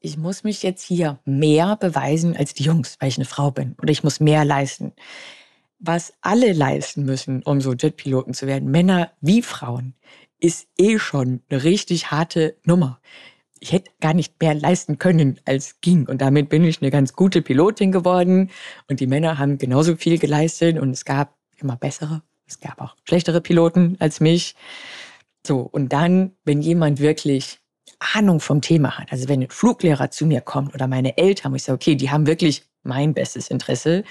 ich 0.02 0.18
muss 0.18 0.44
mich 0.44 0.64
jetzt 0.64 0.84
hier 0.84 1.20
mehr 1.26 1.76
beweisen 1.76 2.36
als 2.36 2.54
die 2.54 2.64
Jungs, 2.64 2.96
weil 3.00 3.10
ich 3.10 3.18
eine 3.18 3.26
Frau 3.26 3.52
bin. 3.52 3.76
Oder 3.82 3.92
ich 3.92 4.04
muss 4.04 4.20
mehr 4.20 4.46
leisten. 4.46 4.94
Was 5.80 6.14
alle 6.22 6.54
leisten 6.54 7.04
müssen, 7.04 7.44
um 7.44 7.62
so 7.62 7.74
Jetpiloten 7.74 8.34
zu 8.34 8.48
werden, 8.48 8.72
Männer 8.72 9.12
wie 9.22 9.42
Frauen, 9.42 9.94
ist 10.40 10.68
eh 10.78 11.00
schon 11.00 11.42
eine 11.50 11.64
richtig 11.64 12.12
harte 12.12 12.56
Nummer. 12.64 13.02
Ich 13.60 13.74
hätte 13.74 13.92
gar 14.00 14.14
nicht 14.14 14.42
mehr 14.42 14.54
leisten 14.54 15.00
können, 15.00 15.40
als 15.44 15.82
ging. 15.82 16.08
Und 16.08 16.22
damit 16.22 16.48
bin 16.48 16.64
ich 16.64 16.82
eine 16.82 16.92
ganz 16.92 17.14
gute 17.14 17.42
Pilotin 17.42 17.92
geworden. 17.92 18.50
Und 18.90 19.02
die 19.02 19.08
Männer 19.08 19.38
haben 19.38 19.58
genauso 19.58 19.98
viel 19.98 20.18
geleistet. 20.18 20.80
Und 20.80 20.92
es 20.92 21.04
gab 21.04 21.36
immer 21.58 21.76
bessere. 21.76 22.22
Es 22.48 22.62
gab 22.62 22.82
auch 22.82 22.96
schlechtere 23.04 23.42
Piloten 23.42 23.98
als 24.00 24.22
mich. 24.22 24.56
So, 25.46 25.62
und 25.62 25.94
dann, 25.94 26.32
wenn 26.44 26.62
jemand 26.62 27.00
wirklich 27.00 27.60
Ahnung 28.16 28.40
vom 28.40 28.62
Thema 28.62 28.98
hat, 28.98 29.12
also 29.12 29.28
wenn 29.28 29.42
ein 29.42 29.50
Fluglehrer 29.50 30.12
zu 30.12 30.26
mir 30.26 30.42
kommt 30.42 30.74
oder 30.74 30.88
meine 30.88 31.18
Eltern, 31.18 31.52
wo 31.52 31.56
ich 31.56 31.64
sage, 31.64 31.76
okay, 31.76 31.96
die 31.96 32.12
haben 32.12 32.28
wirklich 32.28 32.64
mein 32.84 33.14
bestes 33.14 33.50
Interesse, 33.50 34.04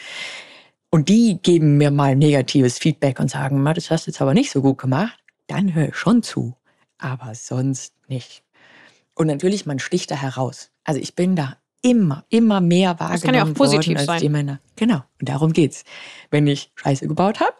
und 0.91 1.09
die 1.09 1.39
geben 1.43 1.77
mir 1.77 1.91
mal 1.91 2.17
negatives 2.17 2.79
Feedback 2.79 3.21
und 3.21 3.31
sagen, 3.31 3.63
das 3.65 3.91
hast 3.91 4.07
du 4.07 4.11
jetzt 4.11 4.23
aber 4.23 4.35
nicht 4.35 4.51
so 4.51 4.63
gut 4.63 4.79
gemacht, 4.79 5.19
dann 5.47 5.75
höre 5.75 5.89
ich 5.89 5.97
schon 5.97 6.23
zu. 6.23 6.57
Aber 6.97 7.35
sonst 7.35 7.95
nicht. 8.09 8.43
Und 9.15 9.27
natürlich, 9.27 9.67
man 9.67 9.79
sticht 9.79 10.11
da 10.11 10.15
heraus. 10.15 10.71
Also 10.85 11.01
ich 11.01 11.15
bin 11.15 11.37
da 11.37 11.59
immer, 11.83 12.25
immer 12.29 12.61
mehr 12.61 12.99
wahrgenommen 12.99 13.13
das 13.13 13.23
kann 13.23 13.35
ja 13.35 13.45
auch 13.45 13.55
positiv 13.55 13.89
worden 13.89 13.99
als 13.99 14.07
sein. 14.07 14.21
die 14.21 14.29
Männer. 14.29 14.61
Genau. 14.77 15.03
Und 15.21 15.29
darum 15.29 15.53
geht's. 15.53 15.85
Wenn 16.31 16.47
ich 16.47 16.73
Scheiße 16.75 17.07
gebaut 17.07 17.41
habe, 17.41 17.53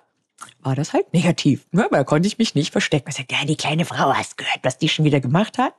war 0.61 0.75
das 0.75 0.93
halt 0.93 1.13
negativ. 1.13 1.67
Ja, 1.73 1.89
da 1.91 2.05
konnte 2.05 2.27
ich 2.27 2.39
mich 2.39 2.55
nicht 2.55 2.73
verstecken. 2.73 3.09
Ich 3.09 3.17
sagte, 3.17 3.35
ja, 3.35 3.45
die 3.45 3.57
kleine 3.57 3.85
Frau, 3.85 4.15
hast 4.15 4.37
gehört, 4.37 4.61
was 4.63 4.79
die 4.79 4.89
schon 4.89 5.05
wieder 5.05 5.21
gemacht 5.21 5.59
hat? 5.59 5.75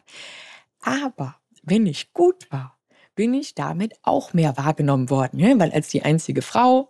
Aber 0.82 1.36
wenn 1.64 1.86
ich 1.86 2.14
gut 2.14 2.52
war, 2.52 2.78
bin 3.16 3.34
ich 3.34 3.56
damit 3.56 3.96
auch 4.04 4.34
mehr 4.34 4.58
wahrgenommen 4.58 5.10
worden. 5.10 5.40
Ne? 5.40 5.60
Weil 5.60 5.72
als 5.72 5.90
die 5.90 6.04
einzige 6.04 6.42
Frau 6.42 6.90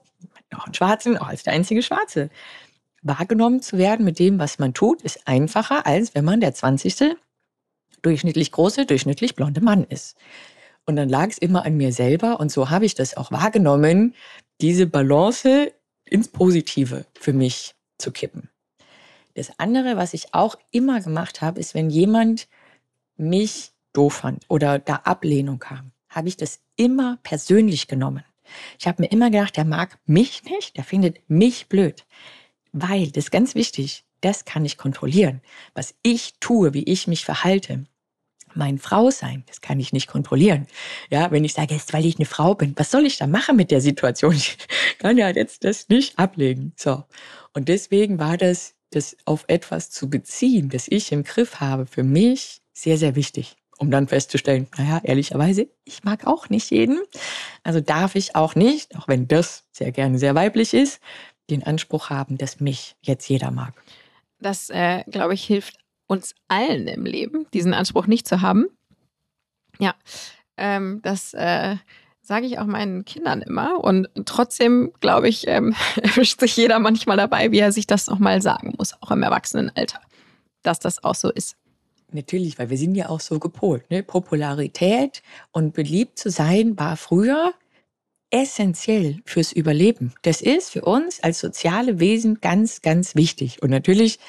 auch 0.56 0.66
einen 0.66 0.74
Schwarzen, 0.74 1.18
auch 1.18 1.28
als 1.28 1.44
der 1.44 1.54
einzige 1.54 1.84
Schwarze. 1.84 2.30
Wahrgenommen 3.02 3.62
zu 3.62 3.78
werden 3.78 4.06
mit 4.06 4.20
dem, 4.20 4.40
was 4.40 4.60
man 4.60 4.74
tut, 4.74 5.02
ist 5.02 5.28
einfacher, 5.28 5.86
als 5.86 6.16
wenn 6.16 6.26
man 6.26 6.42
der 6.42 6.54
20. 6.54 7.16
durchschnittlich 8.02 8.52
große, 8.52 8.86
durchschnittlich 8.86 9.36
blonde 9.36 9.62
Mann 9.62 9.84
ist. 9.86 10.18
Und 10.86 10.96
dann 10.96 11.08
lag 11.08 11.30
es 11.30 11.38
immer 11.38 11.66
an 11.66 11.78
mir 11.78 11.94
selber 11.94 12.40
und 12.40 12.52
so 12.52 12.70
habe 12.70 12.86
ich 12.86 12.96
das 12.96 13.16
auch 13.16 13.32
wahrgenommen, 13.32 14.16
diese 14.60 14.88
Balance 14.88 15.72
ins 16.10 16.28
Positive 16.28 17.06
für 17.14 17.34
mich 17.34 17.76
zu 17.98 18.12
kippen. 18.12 18.50
Das 19.36 19.58
andere, 19.60 19.96
was 19.96 20.14
ich 20.14 20.34
auch 20.34 20.56
immer 20.72 21.02
gemacht 21.02 21.42
habe, 21.42 21.60
ist, 21.60 21.74
wenn 21.74 21.90
jemand 21.90 22.48
mich 23.16 23.72
doof 23.94 24.16
fand 24.16 24.46
oder 24.50 24.80
da 24.80 24.96
Ablehnung 24.96 25.60
kam, 25.60 25.92
habe 26.10 26.28
ich 26.28 26.38
das 26.38 26.60
immer 26.76 27.20
persönlich 27.24 27.88
genommen. 27.88 28.24
Ich 28.80 28.88
habe 28.88 29.04
mir 29.04 29.12
immer 29.12 29.30
gedacht, 29.30 29.58
der 29.58 29.66
mag 29.66 30.00
mich 30.06 30.44
nicht, 30.44 30.76
der 30.78 30.84
findet 30.84 31.30
mich 31.30 31.68
blöd. 31.68 32.06
Weil, 32.72 33.12
das 33.12 33.26
ist 33.26 33.32
ganz 33.32 33.56
wichtig, 33.56 34.06
das 34.22 34.46
kann 34.46 34.66
ich 34.66 34.78
kontrollieren. 34.78 35.42
Was 35.74 35.96
ich 36.02 36.36
tue, 36.40 36.74
wie 36.74 36.84
ich 36.84 37.08
mich 37.08 37.26
verhalte. 37.26 37.86
Mein 38.56 38.78
Frau 38.78 39.12
sein, 39.12 39.44
das 39.48 39.62
kann 39.62 39.80
ich 39.80 39.94
nicht 39.94 40.08
kontrollieren. 40.08 40.68
Ja, 41.10 41.32
wenn 41.32 41.44
ich 41.44 41.54
sage, 41.54 41.74
jetzt 41.74 41.94
weil 41.94 42.06
ich 42.06 42.18
eine 42.18 42.26
Frau 42.26 42.56
bin, 42.56 42.74
was 42.78 42.92
soll 42.92 43.06
ich 43.06 43.18
da 43.18 43.28
machen 43.28 43.56
mit 43.56 43.72
der 43.72 43.82
Situation? 43.82 44.34
Ich 44.34 44.58
kann 44.98 45.18
ja 45.18 45.30
jetzt 45.30 45.64
das 45.64 45.88
nicht 45.90 46.20
ablegen. 46.20 46.74
So. 46.76 47.04
Und 47.54 47.70
deswegen 47.70 48.20
war 48.20 48.38
das, 48.38 48.76
das 48.92 49.16
auf 49.26 49.46
etwas 49.48 49.92
zu 49.92 50.10
beziehen, 50.10 50.70
das 50.70 50.88
ich 50.88 51.12
im 51.12 51.24
Griff 51.24 51.60
habe, 51.60 51.86
für 51.86 52.04
mich 52.04 52.62
sehr, 52.74 52.98
sehr 52.98 53.16
wichtig 53.16 53.56
um 53.80 53.90
dann 53.92 54.08
festzustellen, 54.08 54.68
naja, 54.78 55.00
ehrlicherweise, 55.04 55.70
ich 55.86 56.04
mag 56.04 56.28
auch 56.28 56.50
nicht 56.50 56.70
jeden. 56.70 57.00
Also 57.64 57.80
darf 57.80 58.16
ich 58.16 58.36
auch 58.36 58.54
nicht, 58.54 58.96
auch 58.98 59.08
wenn 59.08 59.28
das 59.28 59.66
sehr 59.72 59.94
gerne 59.94 60.20
sehr 60.20 60.36
weiblich 60.36 60.74
ist, 60.74 61.00
den 61.50 61.64
Anspruch 61.64 62.10
haben, 62.10 62.38
dass 62.38 62.60
mich 62.60 62.98
jetzt 63.02 63.28
jeder 63.30 63.52
mag. 63.52 63.74
Das, 64.40 64.70
äh, 64.70 65.04
glaube 65.10 65.34
ich, 65.34 65.46
hilft 65.46 65.78
uns 66.10 66.34
allen 66.48 66.88
im 66.88 67.06
Leben, 67.06 67.46
diesen 67.54 67.74
Anspruch 67.74 68.08
nicht 68.08 68.28
zu 68.28 68.42
haben. 68.42 68.66
Ja, 69.78 69.94
ähm, 70.58 71.00
das 71.04 71.34
äh, 71.34 71.78
sage 72.22 72.48
ich 72.48 72.60
auch 72.60 72.66
meinen 72.66 73.06
Kindern 73.06 73.42
immer. 73.42 73.84
Und 73.84 74.10
trotzdem, 74.26 74.92
glaube 75.00 75.30
ich, 75.30 75.48
ähm, 75.48 75.76
erwischt 76.02 76.40
sich 76.40 76.58
jeder 76.58 76.80
manchmal 76.80 77.16
dabei, 77.16 77.52
wie 77.52 77.60
er 77.60 77.72
sich 77.72 77.88
das 77.88 78.08
nochmal 78.08 78.42
sagen 78.42 78.74
muss, 78.78 78.94
auch 79.02 79.12
im 79.12 79.24
Erwachsenenalter, 79.24 80.02
dass 80.64 80.80
das 80.80 81.04
auch 81.04 81.16
so 81.16 81.32
ist. 81.32 81.56
Natürlich, 82.12 82.58
weil 82.58 82.72
wir 82.72 82.78
sind 82.78 82.96
ja 82.96 83.10
auch 83.10 83.20
so 83.20 83.38
gepolt. 83.38 83.90
Ne? 83.92 84.02
Popularität 84.02 85.22
und 85.52 85.74
beliebt 85.74 86.18
zu 86.18 86.32
sein 86.32 86.78
war 86.78 86.98
früher 86.98 87.54
essentiell 88.32 89.20
fürs 89.26 89.52
Überleben. 89.52 90.14
Das 90.24 90.42
ist 90.42 90.72
für 90.72 90.82
uns 90.82 91.22
als 91.22 91.40
soziale 91.40 92.00
Wesen 92.00 92.42
ganz, 92.42 92.82
ganz 92.82 93.16
wichtig. 93.16 93.62
Und 93.62 93.70
natürlich, 93.70 94.20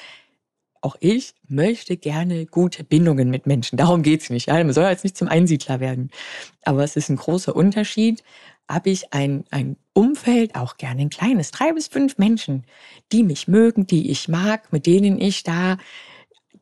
auch 0.81 0.95
ich 0.99 1.33
möchte 1.47 1.95
gerne 1.95 2.45
gute 2.47 2.83
Bindungen 2.83 3.29
mit 3.29 3.45
Menschen. 3.45 3.77
Darum 3.77 4.01
geht's 4.01 4.29
nicht. 4.29 4.47
Ja? 4.47 4.55
Man 4.55 4.73
soll 4.73 4.85
jetzt 4.85 5.03
nicht 5.03 5.15
zum 5.15 5.27
Einsiedler 5.27 5.79
werden. 5.79 6.09
Aber 6.63 6.83
es 6.83 6.95
ist 6.95 7.09
ein 7.09 7.17
großer 7.17 7.55
Unterschied. 7.55 8.23
Habe 8.67 8.89
ich 8.89 9.13
ein, 9.13 9.45
ein 9.51 9.77
Umfeld, 9.93 10.55
auch 10.55 10.77
gerne 10.77 11.01
ein 11.01 11.09
kleines, 11.09 11.51
drei 11.51 11.71
bis 11.73 11.87
fünf 11.87 12.17
Menschen, 12.17 12.65
die 13.11 13.23
mich 13.23 13.47
mögen, 13.47 13.85
die 13.85 14.09
ich 14.09 14.27
mag, 14.27 14.71
mit 14.73 14.85
denen 14.85 15.19
ich 15.19 15.43
da 15.43 15.77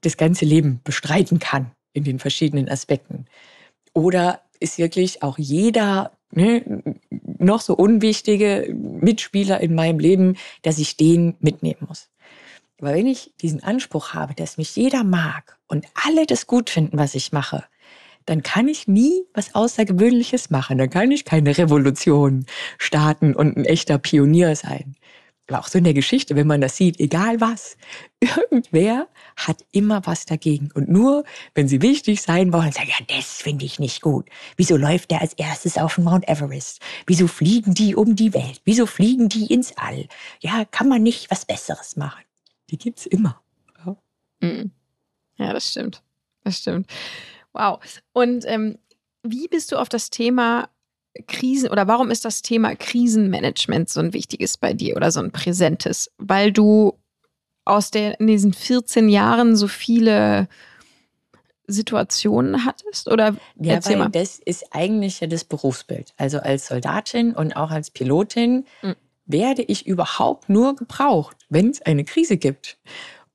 das 0.01 0.17
ganze 0.17 0.45
Leben 0.45 0.81
bestreiten 0.83 1.39
kann 1.39 1.71
in 1.93 2.03
den 2.03 2.19
verschiedenen 2.19 2.69
Aspekten. 2.69 3.25
Oder 3.93 4.41
ist 4.59 4.77
wirklich 4.77 5.23
auch 5.23 5.37
jeder 5.37 6.11
ne, 6.31 6.83
noch 7.37 7.61
so 7.61 7.75
unwichtige 7.75 8.73
Mitspieler 8.73 9.61
in 9.61 9.75
meinem 9.75 9.99
Leben, 9.99 10.35
dass 10.61 10.77
ich 10.77 10.97
den 10.97 11.35
mitnehmen 11.39 11.85
muss. 11.87 12.08
Aber 12.79 12.93
wenn 12.93 13.07
ich 13.07 13.33
diesen 13.41 13.63
Anspruch 13.63 14.13
habe, 14.13 14.33
dass 14.33 14.57
mich 14.57 14.75
jeder 14.75 15.03
mag 15.03 15.57
und 15.67 15.85
alle 16.05 16.25
das 16.25 16.47
gut 16.47 16.69
finden, 16.69 16.97
was 16.97 17.15
ich 17.15 17.31
mache, 17.31 17.63
dann 18.25 18.43
kann 18.43 18.67
ich 18.67 18.87
nie 18.87 19.23
was 19.33 19.55
Außergewöhnliches 19.55 20.49
machen. 20.49 20.77
Dann 20.77 20.89
kann 20.89 21.11
ich 21.11 21.25
keine 21.25 21.57
Revolution 21.57 22.45
starten 22.77 23.35
und 23.35 23.57
ein 23.57 23.65
echter 23.65 23.97
Pionier 23.97 24.55
sein 24.55 24.95
aber 25.49 25.59
auch 25.59 25.67
so 25.67 25.77
in 25.77 25.83
der 25.83 25.93
Geschichte, 25.93 26.35
wenn 26.35 26.47
man 26.47 26.61
das 26.61 26.77
sieht, 26.77 26.99
egal 26.99 27.41
was, 27.41 27.77
irgendwer 28.19 29.07
hat 29.35 29.65
immer 29.71 30.05
was 30.05 30.25
dagegen. 30.25 30.69
Und 30.73 30.89
nur, 30.89 31.23
wenn 31.55 31.67
sie 31.67 31.81
wichtig 31.81 32.21
sein 32.21 32.53
wollen, 32.53 32.71
sagen, 32.71 32.89
ja, 32.89 33.15
das 33.15 33.41
finde 33.41 33.65
ich 33.65 33.79
nicht 33.79 34.01
gut. 34.01 34.29
Wieso 34.57 34.77
läuft 34.77 35.11
der 35.11 35.21
als 35.21 35.33
erstes 35.33 35.77
auf 35.77 35.95
den 35.95 36.03
Mount 36.03 36.27
Everest? 36.27 36.79
Wieso 37.07 37.27
fliegen 37.27 37.73
die 37.73 37.95
um 37.95 38.15
die 38.15 38.33
Welt? 38.33 38.61
Wieso 38.65 38.85
fliegen 38.85 39.29
die 39.29 39.51
ins 39.51 39.77
All? 39.77 40.07
Ja, 40.39 40.65
kann 40.65 40.87
man 40.87 41.03
nicht 41.03 41.31
was 41.31 41.45
Besseres 41.45 41.95
machen? 41.95 42.21
Die 42.69 42.77
gibt's 42.77 43.05
immer. 43.05 43.41
Ja, 43.85 43.97
mhm. 44.41 44.71
ja 45.37 45.53
das 45.53 45.69
stimmt. 45.69 46.03
Das 46.43 46.57
stimmt. 46.57 46.87
Wow. 47.53 47.79
Und 48.13 48.45
ähm, 48.47 48.77
wie 49.23 49.47
bist 49.47 49.71
du 49.71 49.77
auf 49.77 49.89
das 49.89 50.09
Thema 50.09 50.69
Krisen 51.27 51.69
oder 51.69 51.87
warum 51.87 52.11
ist 52.11 52.25
das 52.25 52.41
Thema 52.41 52.75
Krisenmanagement 52.75 53.89
so 53.89 53.99
ein 53.99 54.13
wichtiges 54.13 54.57
bei 54.57 54.73
dir 54.73 54.95
oder 54.95 55.11
so 55.11 55.19
ein 55.19 55.31
präsentes? 55.31 56.11
Weil 56.17 56.51
du 56.51 56.97
aus 57.65 57.91
der, 57.91 58.19
in 58.19 58.27
diesen 58.27 58.53
14 58.53 59.09
Jahren 59.09 59.55
so 59.55 59.67
viele 59.67 60.47
Situationen 61.67 62.65
hattest? 62.65 63.09
Oder 63.09 63.35
ja, 63.55 63.83
weil 63.85 63.97
mal. 63.97 64.09
das 64.09 64.39
ist 64.39 64.65
eigentlich 64.71 65.19
ja 65.19 65.27
das 65.27 65.43
Berufsbild. 65.43 66.13
Also 66.17 66.39
als 66.39 66.67
Soldatin 66.67 67.33
und 67.33 67.55
auch 67.55 67.71
als 67.71 67.91
Pilotin 67.91 68.65
mhm. 68.81 68.95
Werde 69.29 69.61
ich 69.61 69.87
überhaupt 69.87 70.49
nur 70.49 70.75
gebraucht, 70.75 71.37
wenn 71.49 71.69
es 71.69 71.81
eine 71.83 72.03
Krise 72.03 72.37
gibt. 72.37 72.77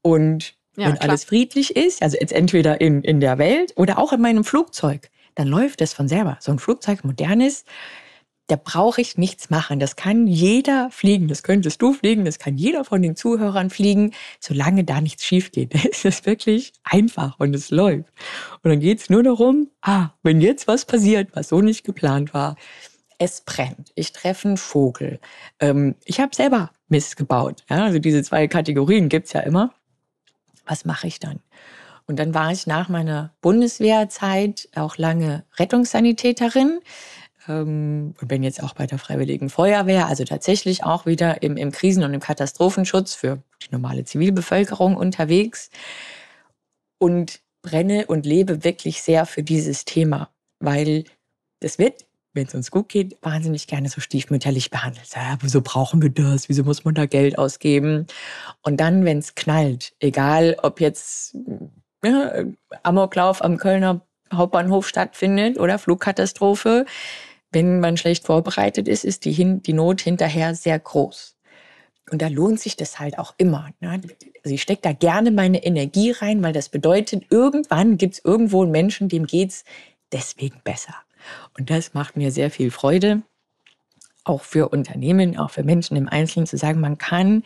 Und 0.03 0.55
ja, 0.77 0.89
wenn 0.89 0.95
klar. 0.97 1.09
alles 1.09 1.25
friedlich 1.25 1.77
ist, 1.77 2.03
also 2.03 2.19
jetzt 2.21 2.33
entweder 2.33 2.81
in, 2.81 3.03
in 3.03 3.21
der 3.21 3.39
Welt 3.39 3.73
oder 3.77 3.99
auch 3.99 4.13
in 4.13 4.21
meinem 4.21 4.45
Flugzeug, 4.45 5.09
dann 5.37 5.49
läuft 5.49 5.81
es 5.81 5.95
von 5.95 6.09
selber. 6.09 6.37
So 6.41 6.53
ein 6.53 6.59
Flugzeug, 6.59 7.05
modernes, 7.05 7.65
da 8.49 8.57
brauche 8.63 9.01
ich 9.01 9.17
nichts 9.17 9.49
machen. 9.49 9.79
Das 9.79 9.97
kann 9.97 10.27
jeder 10.27 10.91
fliegen. 10.91 11.29
Das 11.29 11.43
könntest 11.43 11.81
du 11.81 11.95
fliegen. 11.95 12.25
Das 12.25 12.39
kann 12.39 12.59
jeder 12.59 12.85
von 12.85 13.01
den 13.01 13.17
Zuhörern 13.17 13.71
fliegen, 13.71 14.13
solange 14.39 14.85
da 14.85 15.01
nichts 15.01 15.25
schief 15.25 15.51
geht. 15.51 15.75
Es 15.91 16.05
ist 16.05 16.27
wirklich 16.27 16.73
einfach 16.83 17.39
und 17.39 17.55
es 17.55 17.71
läuft. 17.71 18.11
Und 18.63 18.71
dann 18.71 18.81
geht 18.81 19.01
es 19.01 19.09
nur 19.09 19.23
darum, 19.23 19.71
ah, 19.81 20.11
wenn 20.23 20.41
jetzt 20.41 20.67
was 20.67 20.85
passiert, 20.85 21.31
was 21.35 21.49
so 21.49 21.61
nicht 21.63 21.85
geplant 21.85 22.35
war, 22.35 22.57
es 23.19 23.43
brennt. 23.43 23.93
Ich 23.95 24.13
treffe 24.13 24.49
einen 24.49 24.57
Vogel. 24.57 25.21
Ähm, 25.61 25.95
ich 26.05 26.21
habe 26.21 26.35
selber 26.35 26.71
Mist 26.89 27.17
gebaut. 27.17 27.65
Ja, 27.69 27.85
also 27.85 27.99
diese 27.99 28.23
zwei 28.23 28.47
Kategorien 28.49 29.09
gibt's 29.09 29.33
ja 29.33 29.41
immer. 29.41 29.73
Was 30.67 30.85
mache 30.85 31.07
ich 31.07 31.21
dann? 31.21 31.41
Und 32.07 32.19
dann 32.19 32.35
war 32.35 32.53
ich 32.53 32.67
nach 32.67 32.89
meiner 32.89 33.35
Bundeswehrzeit 33.41 34.69
auch 34.75 34.99
lange 34.99 35.45
Rettungssanitäterin 35.57 36.81
ähm, 37.49 38.15
und 38.21 38.29
bin 38.29 38.43
jetzt 38.43 38.63
auch 38.63 38.75
bei 38.75 38.87
der 38.87 38.99
Freiwilligen 38.99 39.49
Feuerwehr, 39.49 40.07
also 40.07 40.25
tatsächlich 40.25 40.85
auch 40.85 41.07
wieder 41.07 41.43
im, 41.43 41.57
im 41.57 41.73
Krisen- 41.73 42.05
und 42.05 42.13
im 42.13 42.21
Katastrophenschutz 42.21 43.15
für 43.15 43.43
die 43.63 43.73
normale 43.73 44.05
Zivilbevölkerung 44.05 44.97
unterwegs 44.97 45.71
und 46.99 47.41
brenne 47.63 48.07
und 48.07 48.27
lebe 48.27 48.65
wirklich 48.65 49.03
sehr 49.03 49.25
für 49.25 49.43
dieses 49.43 49.85
Thema, 49.87 50.31
weil 50.61 51.05
das 51.61 51.79
wird 51.79 52.05
wenn 52.35 52.47
es 52.47 52.55
uns 52.55 52.71
gut 52.71 52.89
geht, 52.89 53.17
wahnsinnig 53.23 53.67
gerne 53.67 53.89
so 53.89 54.01
stiefmütterlich 54.01 54.71
behandelt. 54.71 55.09
Ja, 55.15 55.39
wieso 55.41 55.63
brauchen 55.63 56.03
wir 56.03 56.11
das? 56.11 56.49
Wieso 56.49 56.65
muss 56.65 56.85
man 56.85 56.95
da 56.95 57.07
Geld 57.07 57.39
ausgeben? 57.39 58.07
Und 58.63 58.81
dann, 58.81 59.05
wenn 59.05 59.19
es 59.19 59.35
knallt, 59.35 59.95
egal 60.01 60.57
ob 60.63 60.81
jetzt 60.81 61.37
ja, 62.05 62.45
Amoklauf 62.83 63.43
am 63.43 63.57
Kölner 63.57 64.03
Hauptbahnhof 64.33 64.89
stattfindet 64.89 65.59
oder 65.59 65.79
Flugkatastrophe, 65.79 66.87
wenn 67.53 67.79
man 67.81 67.97
schlecht 67.97 68.25
vorbereitet 68.25 68.89
ist, 68.89 69.05
ist 69.05 69.25
die, 69.25 69.33
Hin 69.33 69.63
die 69.63 69.73
Not 69.73 70.01
hinterher 70.01 70.55
sehr 70.55 70.79
groß. 70.79 71.37
Und 72.11 72.21
da 72.21 72.29
lohnt 72.29 72.61
sich 72.61 72.77
das 72.77 72.99
halt 72.99 73.19
auch 73.19 73.35
immer. 73.39 73.71
Ne? 73.81 74.01
Also 74.45 74.55
ich 74.55 74.63
stecke 74.63 74.83
da 74.83 74.93
gerne 74.93 75.31
meine 75.31 75.65
Energie 75.65 76.11
rein, 76.11 76.43
weil 76.43 76.53
das 76.53 76.69
bedeutet, 76.69 77.25
irgendwann 77.31 77.97
gibt 77.97 78.15
es 78.15 78.25
irgendwo 78.25 78.63
einen 78.63 78.73
Menschen, 78.73 79.09
dem 79.09 79.27
geht 79.27 79.51
es 79.51 79.65
deswegen 80.13 80.61
besser. 80.65 80.95
Und 81.59 81.71
das 81.71 81.95
macht 81.95 82.17
mir 82.17 82.31
sehr 82.31 82.51
viel 82.51 82.71
Freude, 82.71 83.23
auch 84.25 84.43
für 84.43 84.69
Unternehmen, 84.69 85.39
auch 85.39 85.51
für 85.51 85.63
Menschen 85.63 85.97
im 85.97 86.09
Einzelnen 86.09 86.47
zu 86.47 86.57
sagen, 86.57 86.81
man 86.81 86.99
kann 86.99 87.43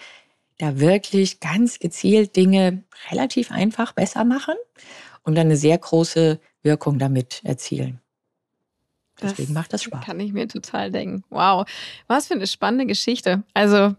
da 0.59 0.79
wirklich 0.81 1.41
ganz 1.41 1.79
gezielt 1.79 2.37
Dinge 2.37 2.85
relativ 3.11 3.51
einfach 3.51 3.93
besser 3.93 4.25
machen 4.25 4.55
und 5.23 5.35
dann 5.35 5.47
eine 5.47 5.57
sehr 5.57 5.79
große 5.79 6.41
Wirkung 6.63 6.99
damit 6.99 7.41
erzielen. 7.45 8.01
Deswegen 9.21 9.55
das 9.55 9.55
macht 9.55 9.73
das 9.73 9.83
Spaß. 9.83 10.05
Kann 10.05 10.21
ich 10.21 10.33
mir 10.33 10.47
total 10.49 10.91
denken. 10.91 11.25
Wow, 11.31 11.69
was 12.07 12.29
für 12.29 12.35
eine 12.35 12.47
spannende 12.47 12.87
Geschichte. 12.87 13.43
Also 13.55 13.95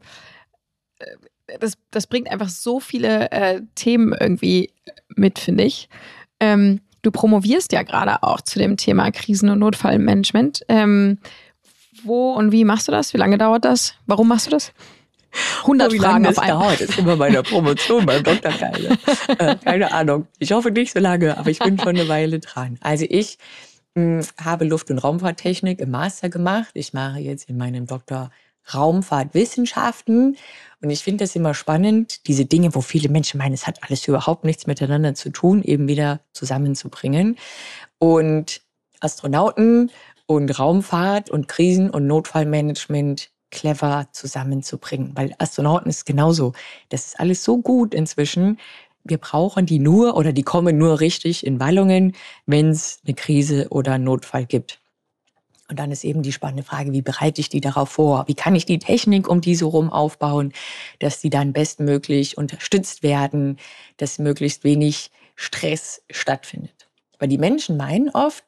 äh, 0.99 1.57
das, 1.59 1.77
das 1.91 2.07
bringt 2.07 2.29
einfach 2.29 2.49
so 2.49 2.79
viele 2.79 3.31
äh, 3.31 3.61
Themen 3.75 4.13
irgendwie 4.17 4.73
mit, 5.09 5.39
finde 5.39 5.63
ich. 5.63 5.89
Ähm, 6.39 6.81
du 7.01 7.11
promovierst 7.11 7.71
ja 7.71 7.83
gerade 7.83 8.23
auch 8.23 8.41
zu 8.41 8.59
dem 8.59 8.77
Thema 8.77 9.11
Krisen- 9.11 9.49
und 9.49 9.59
Notfallmanagement. 9.59 10.61
Ähm, 10.67 11.19
wo 12.03 12.31
und 12.33 12.51
wie 12.51 12.63
machst 12.63 12.87
du 12.87 12.91
das? 12.91 13.13
Wie 13.13 13.17
lange 13.17 13.37
dauert 13.37 13.65
das? 13.65 13.93
Warum 14.05 14.27
machst 14.29 14.47
du 14.47 14.51
das? 14.51 14.71
100 15.61 15.89
oh, 15.89 15.93
wie 15.93 15.99
Fragen 15.99 16.23
lange 16.23 16.29
auf 16.29 16.39
einmal. 16.39 16.59
dauert, 16.69 16.81
ist 16.81 16.97
immer 16.97 17.15
bei 17.15 17.29
der 17.29 17.43
Promotion 17.43 18.05
beim 18.05 18.23
Dr. 18.23 18.51
Keile. 18.51 18.97
Äh, 19.37 19.55
keine 19.63 19.91
Ahnung. 19.91 20.27
Ich 20.39 20.51
hoffe 20.51 20.71
nicht 20.71 20.93
so 20.93 20.99
lange, 20.99 21.37
aber 21.37 21.49
ich 21.49 21.59
bin 21.59 21.77
schon 21.77 21.89
eine 21.89 22.07
Weile 22.07 22.39
dran. 22.39 22.77
Also 22.81 23.05
ich 23.07 23.37
mh, 23.93 24.21
hm, 24.21 24.27
habe 24.43 24.65
Luft- 24.65 24.89
und 24.89 24.97
Raumfahrttechnik 24.97 25.79
im 25.79 25.91
Master 25.91 26.29
gemacht. 26.29 26.71
Ich 26.73 26.93
mache 26.93 27.19
jetzt 27.19 27.47
in 27.47 27.57
meinem 27.57 27.85
Doktor 27.85 28.31
Raumfahrtwissenschaften. 28.73 30.37
Und 30.81 30.89
ich 30.91 31.03
finde 31.03 31.25
das 31.25 31.35
immer 31.35 31.53
spannend, 31.53 32.27
diese 32.27 32.45
Dinge, 32.45 32.73
wo 32.73 32.81
viele 32.81 33.09
Menschen 33.09 33.37
meinen, 33.37 33.53
es 33.53 33.67
hat 33.67 33.83
alles 33.83 34.07
überhaupt 34.07 34.45
nichts 34.45 34.65
miteinander 34.65 35.13
zu 35.13 35.29
tun, 35.29 35.61
eben 35.61 35.87
wieder 35.87 36.21
zusammenzubringen. 36.31 37.37
Und 37.97 38.61
Astronauten 39.01 39.91
und 40.25 40.57
Raumfahrt 40.57 41.29
und 41.29 41.47
Krisen- 41.47 41.89
und 41.89 42.07
Notfallmanagement 42.07 43.29
clever 43.51 44.07
zusammenzubringen. 44.13 45.11
Weil 45.15 45.33
Astronauten 45.37 45.89
ist 45.89 46.05
genauso. 46.05 46.53
Das 46.89 47.07
ist 47.07 47.19
alles 47.19 47.43
so 47.43 47.61
gut 47.61 47.93
inzwischen. 47.93 48.57
Wir 49.03 49.17
brauchen 49.17 49.65
die 49.65 49.79
nur 49.79 50.15
oder 50.15 50.33
die 50.33 50.43
kommen 50.43 50.77
nur 50.77 50.99
richtig 50.99 51.45
in 51.45 51.59
Wallungen, 51.59 52.15
wenn 52.45 52.69
es 52.69 52.99
eine 53.05 53.15
Krise 53.15 53.67
oder 53.69 53.93
einen 53.93 54.03
Notfall 54.05 54.45
gibt. 54.45 54.78
Und 55.69 55.77
dann 55.77 55.91
ist 55.91 56.03
eben 56.03 56.23
die 56.23 56.33
spannende 56.33 56.63
Frage, 56.63 56.91
wie 56.91 57.03
bereite 57.03 57.39
ich 57.41 57.49
die 57.49 57.61
darauf 57.61 57.89
vor? 57.89 58.27
Wie 58.27 58.33
kann 58.33 58.55
ich 58.55 58.65
die 58.65 58.79
Technik 58.79 59.29
um 59.29 59.39
diese 59.39 59.65
rum 59.65 59.91
aufbauen, 59.91 60.51
dass 60.97 61.21
die 61.21 61.29
dann 61.29 61.53
bestmöglich 61.53 62.37
unterstützt 62.37 63.03
werden, 63.03 63.57
dass 63.97 64.17
möglichst 64.17 64.63
wenig 64.63 65.11
Stress 65.35 66.01
stattfindet? 66.09 66.89
Weil 67.19 67.29
die 67.29 67.37
Menschen 67.37 67.77
meinen 67.77 68.09
oft, 68.09 68.43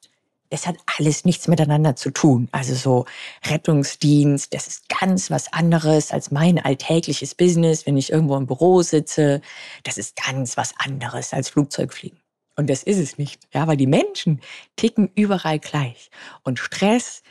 es 0.49 0.65
hat 0.65 0.77
alles 0.97 1.23
nichts 1.23 1.47
miteinander 1.47 1.95
zu 1.95 2.09
tun. 2.09 2.49
Also 2.51 2.73
so 2.73 3.05
Rettungsdienst, 3.45 4.53
das 4.53 4.67
ist 4.67 4.89
ganz 4.89 5.29
was 5.29 5.53
anderes 5.53 6.11
als 6.11 6.31
mein 6.31 6.57
alltägliches 6.57 7.35
Business, 7.35 7.85
wenn 7.85 7.97
ich 7.97 8.11
irgendwo 8.11 8.35
im 8.35 8.47
Büro 8.47 8.81
sitze. 8.81 9.41
Das 9.83 9.97
ist 9.97 10.15
ganz 10.15 10.57
was 10.57 10.73
anderes 10.77 11.33
als 11.33 11.49
Flugzeugfliegen. 11.49 12.20
Und 12.61 12.69
das 12.69 12.83
ist 12.83 12.99
es 12.99 13.17
nicht, 13.17 13.47
ja, 13.55 13.65
weil 13.65 13.75
die 13.75 13.87
Menschen 13.87 14.39
ticken 14.75 15.09
überall 15.15 15.57
gleich. 15.57 16.11
Und 16.43 16.59
Stress 16.59 17.23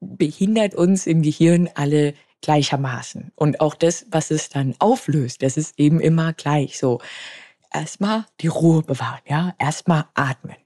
behindert 0.00 0.74
uns 0.74 1.06
im 1.06 1.20
Gehirn 1.20 1.68
alle 1.74 2.14
gleichermaßen. 2.40 3.32
Und 3.34 3.60
auch 3.60 3.74
das, 3.74 4.06
was 4.10 4.30
es 4.30 4.48
dann 4.48 4.74
auflöst, 4.78 5.42
das 5.42 5.58
ist 5.58 5.78
eben 5.78 6.00
immer 6.00 6.32
gleich 6.32 6.78
so. 6.78 7.02
Erstmal 7.70 8.24
die 8.40 8.46
Ruhe 8.46 8.82
bewahren, 8.82 9.20
ja, 9.28 9.54
erstmal 9.58 10.06
atmen 10.14 10.56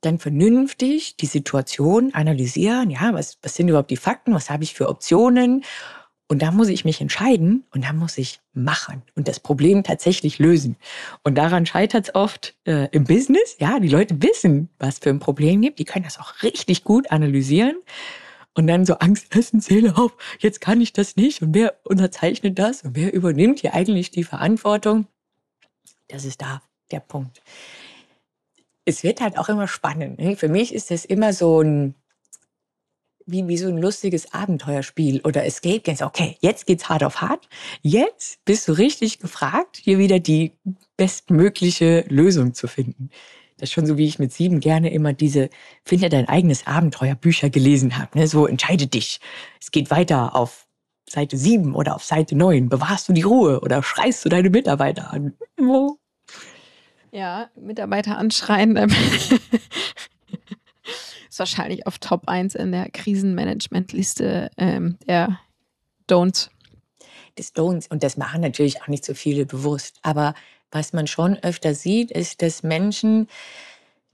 dann 0.00 0.18
vernünftig 0.18 1.16
die 1.16 1.26
Situation 1.26 2.12
analysieren. 2.12 2.90
Ja, 2.90 3.14
was, 3.14 3.38
was 3.40 3.54
sind 3.54 3.68
überhaupt 3.68 3.92
die 3.92 3.96
Fakten? 3.96 4.34
Was 4.34 4.50
habe 4.50 4.64
ich 4.64 4.74
für 4.74 4.88
Optionen? 4.88 5.62
Und 6.28 6.40
da 6.40 6.50
muss 6.50 6.68
ich 6.68 6.84
mich 6.84 7.00
entscheiden 7.00 7.64
und 7.72 7.84
da 7.84 7.92
muss 7.92 8.16
ich 8.16 8.40
machen 8.54 9.02
und 9.14 9.28
das 9.28 9.38
Problem 9.38 9.82
tatsächlich 9.82 10.38
lösen. 10.38 10.76
Und 11.24 11.36
daran 11.36 11.66
scheitert 11.66 12.08
es 12.08 12.14
oft 12.14 12.56
äh, 12.64 12.88
im 12.92 13.04
Business. 13.04 13.56
Ja, 13.58 13.80
die 13.80 13.88
Leute 13.88 14.22
wissen, 14.22 14.70
was 14.78 14.98
für 14.98 15.10
ein 15.10 15.18
Problem 15.18 15.60
gibt. 15.60 15.78
Die 15.78 15.84
können 15.84 16.04
das 16.04 16.18
auch 16.18 16.42
richtig 16.42 16.84
gut 16.84 17.10
analysieren. 17.10 17.76
Und 18.54 18.66
dann 18.66 18.86
so 18.86 18.94
Angst 18.94 19.34
essen, 19.34 19.60
Seele 19.60 19.96
auf, 19.96 20.14
jetzt 20.38 20.60
kann 20.60 20.80
ich 20.80 20.92
das 20.92 21.16
nicht. 21.16 21.42
Und 21.42 21.54
wer 21.54 21.74
unterzeichnet 21.84 22.58
das? 22.58 22.82
Und 22.82 22.96
wer 22.96 23.12
übernimmt 23.12 23.60
hier 23.60 23.74
eigentlich 23.74 24.10
die 24.10 24.24
Verantwortung? 24.24 25.06
Das 26.08 26.24
ist 26.24 26.42
da 26.42 26.62
der 26.90 27.00
Punkt 27.00 27.42
es 28.84 29.02
wird 29.02 29.20
halt 29.20 29.38
auch 29.38 29.48
immer 29.48 29.68
spannend. 29.68 30.18
Ne? 30.18 30.36
Für 30.36 30.48
mich 30.48 30.74
ist 30.74 30.90
das 30.90 31.04
immer 31.04 31.32
so 31.32 31.60
ein, 31.60 31.94
wie, 33.26 33.46
wie 33.48 33.56
so 33.56 33.68
ein 33.68 33.78
lustiges 33.78 34.32
Abenteuerspiel 34.32 35.20
oder 35.24 35.44
Escape 35.44 35.80
Games. 35.80 36.02
Okay, 36.02 36.36
jetzt 36.40 36.66
geht's 36.66 36.88
hart 36.88 37.04
auf 37.04 37.20
hart. 37.20 37.48
Jetzt 37.82 38.44
bist 38.44 38.68
du 38.68 38.72
richtig 38.72 39.18
gefragt, 39.18 39.78
hier 39.82 39.98
wieder 39.98 40.18
die 40.18 40.52
bestmögliche 40.96 42.04
Lösung 42.08 42.54
zu 42.54 42.68
finden. 42.68 43.10
Das 43.58 43.68
ist 43.68 43.74
schon 43.74 43.86
so, 43.86 43.96
wie 43.96 44.06
ich 44.06 44.18
mit 44.18 44.32
sieben 44.32 44.60
gerne 44.60 44.92
immer 44.92 45.12
diese 45.12 45.48
Finde 45.84 46.08
dein 46.08 46.28
eigenes 46.28 46.66
Abenteuerbücher 46.66 47.50
gelesen 47.50 47.96
habe. 47.98 48.18
Ne? 48.18 48.26
So 48.26 48.46
entscheide 48.46 48.86
dich. 48.86 49.20
Es 49.60 49.70
geht 49.70 49.90
weiter 49.90 50.34
auf 50.34 50.66
Seite 51.08 51.36
sieben 51.36 51.74
oder 51.74 51.94
auf 51.94 52.04
Seite 52.04 52.34
neun. 52.34 52.68
Bewahrst 52.68 53.08
du 53.08 53.12
die 53.12 53.22
Ruhe 53.22 53.60
oder 53.60 53.82
schreist 53.82 54.24
du 54.24 54.28
deine 54.28 54.50
Mitarbeiter 54.50 55.12
an? 55.12 55.34
Ja, 57.12 57.50
Mitarbeiter 57.54 58.16
anschreien. 58.16 58.74
Ist 61.28 61.38
wahrscheinlich 61.38 61.86
auf 61.86 61.98
Top 61.98 62.28
1 62.28 62.54
in 62.54 62.72
der 62.72 62.90
Krisenmanagement-Liste 62.90 64.50
ähm, 64.56 64.98
der 65.06 65.38
Don'ts. 66.08 66.50
Des 67.38 67.54
Don'ts. 67.54 67.88
Und 67.88 68.02
das 68.02 68.16
machen 68.16 68.40
natürlich 68.40 68.82
auch 68.82 68.88
nicht 68.88 69.04
so 69.04 69.14
viele 69.14 69.46
bewusst. 69.46 69.98
Aber 70.02 70.34
was 70.70 70.92
man 70.92 71.06
schon 71.06 71.36
öfter 71.38 71.74
sieht, 71.74 72.10
ist, 72.10 72.42
dass 72.42 72.62
Menschen 72.62 73.28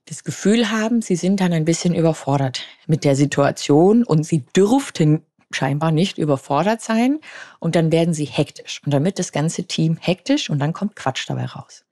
das 0.06 0.24
Gefühl 0.24 0.70
haben, 0.70 1.02
sie 1.02 1.16
sind 1.16 1.40
dann 1.40 1.52
ein 1.52 1.64
bisschen 1.64 1.94
überfordert 1.94 2.62
mit 2.86 3.04
der 3.04 3.14
Situation 3.14 4.04
und 4.04 4.24
sie 4.24 4.44
dürften 4.56 5.22
scheinbar 5.50 5.92
nicht 5.92 6.18
überfordert 6.18 6.82
sein 6.82 7.20
und 7.58 7.74
dann 7.74 7.92
werden 7.92 8.14
sie 8.14 8.24
hektisch 8.24 8.82
und 8.84 8.92
wird 9.04 9.18
das 9.18 9.32
ganze 9.32 9.64
Team 9.64 9.96
hektisch 10.00 10.50
und 10.50 10.58
dann 10.58 10.72
kommt 10.72 10.96
Quatsch 10.96 11.28
dabei 11.28 11.46
raus. 11.46 11.84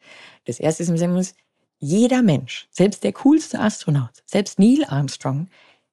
Das 0.45 0.61
erste 0.61 0.83
ist 0.83 0.89
im 0.89 0.99
Sinne, 0.99 1.23
jeder 1.79 2.23
Mensch, 2.23 2.67
selbst 2.71 3.05
der 3.05 3.13
coolste 3.13 3.61
Astronaut, 3.61 4.23
selbst 4.25 4.59
Neil 4.59 4.85
Armstrong, 4.87 5.49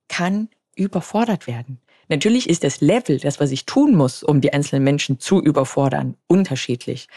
kann 0.08 0.50
überfordert 0.76 1.48
werden. 1.48 1.80
Natürlich 2.10 2.50
ist 2.50 2.64
das 2.64 2.82
Level, 2.82 3.20
das, 3.20 3.40
was 3.40 3.52
ich 3.52 3.66
tun 3.66 3.96
muss, 3.96 4.24
um 4.24 4.42
die 4.42 4.54
einzelnen 4.54 4.84
Menschen 4.84 5.20
zu 5.20 5.42
überfordern, 5.42 6.16
unterschiedlich. 6.28 7.08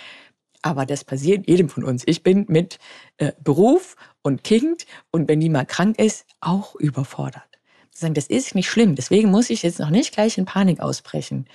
Aber 0.63 0.87
das 0.87 1.05
passiert 1.05 1.49
jedem 1.49 1.69
von 1.69 1.85
uns. 1.85 2.03
Ich 2.07 2.23
bin 2.23 2.47
mit 2.49 2.79
äh, 3.19 3.33
Beruf 3.43 3.97
und 4.23 4.43
Kind 4.43 4.87
und 5.11 5.29
wenn 5.29 5.41
die 5.41 5.49
mal 5.49 5.67
krank 5.67 5.99
ist, 5.99 6.27
auch 6.41 6.75
überfordert. 6.77 7.43
Zu 7.91 8.01
sagen, 8.01 8.15
das 8.15 8.27
ist 8.27 8.55
nicht 8.55 8.69
schlimm, 8.69 8.95
deswegen 8.95 9.31
muss 9.31 9.51
ich 9.51 9.63
jetzt 9.63 9.79
noch 9.79 9.91
nicht 9.91 10.13
gleich 10.13 10.39
in 10.39 10.45
Panik 10.45 10.81
ausbrechen. 10.81 11.47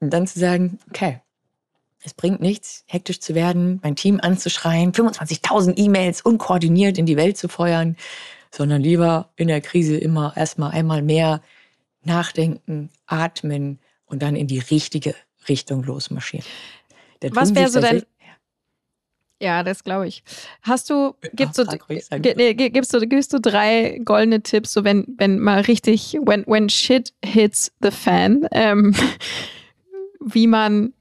Und 0.00 0.10
dann 0.10 0.26
zu 0.26 0.38
sagen, 0.38 0.78
okay, 0.90 1.20
es 2.06 2.14
bringt 2.14 2.40
nichts, 2.40 2.84
hektisch 2.86 3.18
zu 3.18 3.34
werden, 3.34 3.80
mein 3.82 3.96
Team 3.96 4.20
anzuschreien, 4.22 4.92
25.000 4.92 5.76
E-Mails 5.76 6.22
unkoordiniert 6.22 6.98
in 6.98 7.06
die 7.06 7.16
Welt 7.16 7.36
zu 7.36 7.48
feuern, 7.48 7.96
sondern 8.54 8.80
lieber 8.80 9.32
in 9.34 9.48
der 9.48 9.60
Krise 9.60 9.96
immer 9.96 10.32
erstmal 10.36 10.70
einmal 10.70 11.02
mehr 11.02 11.42
nachdenken, 12.04 12.90
atmen 13.06 13.80
und 14.04 14.22
dann 14.22 14.36
in 14.36 14.46
die 14.46 14.60
richtige 14.60 15.16
Richtung 15.48 15.82
losmarschieren. 15.82 16.46
Was 17.32 17.56
wäre 17.56 17.70
so 17.70 17.80
dein, 17.80 18.04
ja, 19.42 19.64
das 19.64 19.82
glaube 19.82 20.06
ich. 20.06 20.22
Hast 20.62 20.88
du, 20.88 21.16
gibst 21.32 21.58
du, 21.58 21.64
nee, 22.36 22.54
gibst 22.54 22.94
du, 22.94 23.00
gibst 23.00 23.32
du 23.32 23.40
drei 23.40 24.00
goldene 24.04 24.42
Tipps, 24.42 24.72
so 24.72 24.84
wenn, 24.84 25.06
wenn 25.18 25.40
mal 25.40 25.62
richtig, 25.62 26.16
when, 26.22 26.44
when 26.46 26.68
shit 26.68 27.12
hits 27.24 27.72
the 27.82 27.90
fan, 27.90 28.46
ähm, 28.52 28.94
wie 30.20 30.46
man 30.46 30.92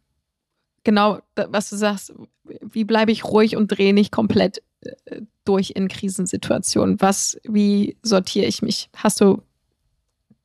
genau, 0.86 1.19
was 1.36 1.69
du 1.69 1.75
sagst, 1.75 2.13
wie 2.61 2.86
bleibe 2.86 3.11
ich 3.11 3.25
ruhig 3.25 3.57
und 3.57 3.67
drehe 3.67 3.93
nicht 3.93 4.11
komplett 4.11 4.61
äh, 4.81 5.21
durch 5.43 5.71
in 5.71 5.89
Krisensituationen? 5.89 7.01
Was, 7.01 7.38
wie 7.43 7.97
sortiere 8.01 8.45
ich 8.45 8.61
mich? 8.61 8.89
Hast 8.95 9.19
du 9.19 9.41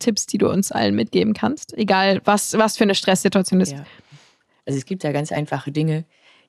Tipps, 0.00 0.26
die 0.26 0.38
du 0.38 0.50
uns 0.50 0.72
allen 0.72 0.96
mitgeben 0.96 1.34
kannst? 1.34 1.76
Egal, 1.78 2.20
was, 2.24 2.54
was 2.58 2.76
für 2.76 2.84
eine 2.84 2.96
Stresssituation 2.96 3.60
ist. 3.60 3.72
Ja. 3.72 3.84
Also 4.66 4.78
es 4.78 4.86
gibt 4.86 5.04
ja 5.04 5.12
ganz 5.12 5.30
einfache 5.30 5.70
Dinge, 5.70 6.04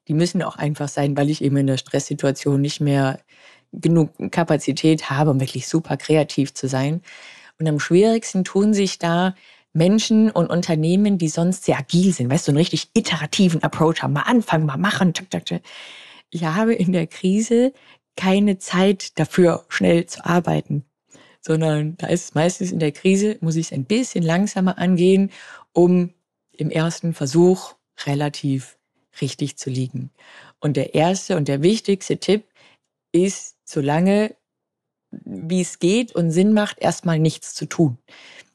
die 0.07 0.13
müssen 0.13 0.41
auch 0.41 0.55
einfach 0.55 0.87
sein, 0.87 1.15
weil 1.15 1.29
ich 1.29 1.43
eben 1.43 1.57
in 1.57 1.67
der 1.67 1.77
Stresssituation 1.77 2.59
nicht 2.59 2.81
mehr 2.81 3.19
genug 3.71 4.11
Kapazität 4.31 5.09
habe, 5.09 5.31
um 5.31 5.39
wirklich 5.39 5.67
super 5.67 5.97
kreativ 5.97 6.53
zu 6.53 6.67
sein. 6.67 7.01
Und 7.59 7.67
am 7.67 7.79
schwierigsten 7.79 8.43
tun 8.43 8.73
sich 8.73 8.97
da 8.99 9.35
Menschen 9.73 10.29
und 10.29 10.49
Unternehmen, 10.49 11.17
die 11.17 11.29
sonst 11.29 11.63
sehr 11.63 11.77
agil 11.77 12.13
sind, 12.13 12.29
weißt 12.29 12.47
du, 12.47 12.51
einen 12.51 12.57
richtig 12.57 12.89
iterativen 12.93 13.63
Approach 13.63 14.03
haben, 14.03 14.13
mal 14.13 14.21
anfangen, 14.23 14.65
mal 14.65 14.77
machen. 14.77 15.13
Ich 16.29 16.43
habe 16.43 16.73
in 16.73 16.91
der 16.91 17.07
Krise 17.07 17.73
keine 18.15 18.57
Zeit 18.57 19.17
dafür, 19.17 19.65
schnell 19.69 20.05
zu 20.05 20.25
arbeiten, 20.25 20.83
sondern 21.39 21.97
da 21.97 22.07
ist 22.07 22.35
meistens 22.35 22.71
in 22.71 22.79
der 22.79 22.91
Krise, 22.91 23.37
muss 23.41 23.55
ich 23.55 23.67
es 23.67 23.71
ein 23.73 23.85
bisschen 23.85 24.23
langsamer 24.23 24.77
angehen, 24.77 25.31
um 25.73 26.13
im 26.51 26.69
ersten 26.69 27.13
Versuch 27.13 27.75
relativ 28.05 28.77
richtig 29.21 29.57
zu 29.57 29.69
liegen. 29.69 30.11
Und 30.59 30.77
der 30.77 30.93
erste 30.95 31.37
und 31.37 31.47
der 31.47 31.61
wichtigste 31.61 32.17
Tipp 32.17 32.45
ist, 33.11 33.57
solange 33.63 34.35
wie 35.11 35.61
es 35.61 35.79
geht 35.79 36.13
und 36.15 36.31
Sinn 36.31 36.53
macht, 36.53 36.79
erstmal 36.79 37.19
nichts 37.19 37.53
zu 37.53 37.65
tun. 37.65 37.97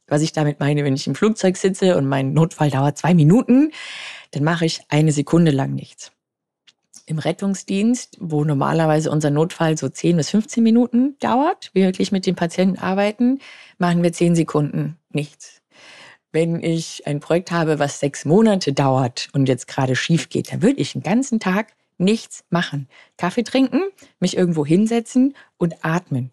Was 0.06 0.22
ich 0.22 0.32
damit 0.32 0.60
meine, 0.60 0.84
wenn 0.84 0.94
ich 0.94 1.06
im 1.06 1.14
Flugzeug 1.14 1.56
sitze 1.56 1.96
und 1.96 2.06
mein 2.06 2.32
Notfall 2.32 2.70
dauert 2.70 2.96
zwei 2.98 3.14
Minuten, 3.14 3.72
dann 4.30 4.44
mache 4.44 4.64
ich 4.64 4.80
eine 4.88 5.12
Sekunde 5.12 5.50
lang 5.50 5.74
nichts. 5.74 6.12
Im 7.06 7.18
Rettungsdienst, 7.18 8.16
wo 8.20 8.44
normalerweise 8.44 9.10
unser 9.10 9.30
Notfall 9.30 9.76
so 9.78 9.88
10 9.88 10.16
bis 10.16 10.30
15 10.30 10.62
Minuten 10.62 11.16
dauert, 11.20 11.70
wir 11.72 11.84
wirklich 11.86 12.10
mit 12.10 12.26
dem 12.26 12.34
Patienten 12.34 12.78
arbeiten, 12.78 13.40
machen 13.78 14.02
wir 14.02 14.12
10 14.12 14.34
Sekunden 14.34 14.96
nichts. 15.10 15.62
Wenn 16.32 16.62
ich 16.62 17.06
ein 17.06 17.20
Projekt 17.20 17.50
habe, 17.50 17.78
was 17.78 18.00
sechs 18.00 18.24
Monate 18.24 18.72
dauert 18.72 19.28
und 19.32 19.48
jetzt 19.48 19.68
gerade 19.68 19.96
schief 19.96 20.28
geht, 20.28 20.52
dann 20.52 20.62
würde 20.62 20.80
ich 20.80 20.92
den 20.92 21.02
ganzen 21.02 21.40
Tag 21.40 21.68
nichts 21.98 22.44
machen. 22.50 22.88
Kaffee 23.16 23.44
trinken, 23.44 23.80
mich 24.20 24.36
irgendwo 24.36 24.66
hinsetzen 24.66 25.34
und 25.56 25.84
atmen. 25.84 26.30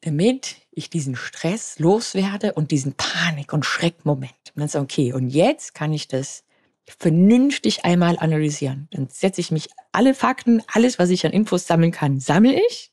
Damit 0.00 0.56
ich 0.72 0.90
diesen 0.90 1.16
Stress 1.16 1.78
loswerde 1.78 2.54
und 2.54 2.70
diesen 2.70 2.94
Panik- 2.94 3.52
und 3.52 3.64
Schreckmoment. 3.64 4.32
Und 4.54 4.60
dann 4.60 4.68
sage 4.68 4.84
okay, 4.84 5.12
und 5.12 5.28
jetzt 5.28 5.74
kann 5.74 5.92
ich 5.92 6.08
das 6.08 6.44
vernünftig 6.98 7.84
einmal 7.84 8.18
analysieren. 8.18 8.88
Dann 8.90 9.08
setze 9.08 9.40
ich 9.40 9.50
mich 9.50 9.68
alle 9.92 10.14
Fakten, 10.14 10.62
alles, 10.66 10.98
was 10.98 11.10
ich 11.10 11.24
an 11.24 11.32
Infos 11.32 11.66
sammeln 11.66 11.92
kann, 11.92 12.18
sammle 12.18 12.60
ich. 12.68 12.92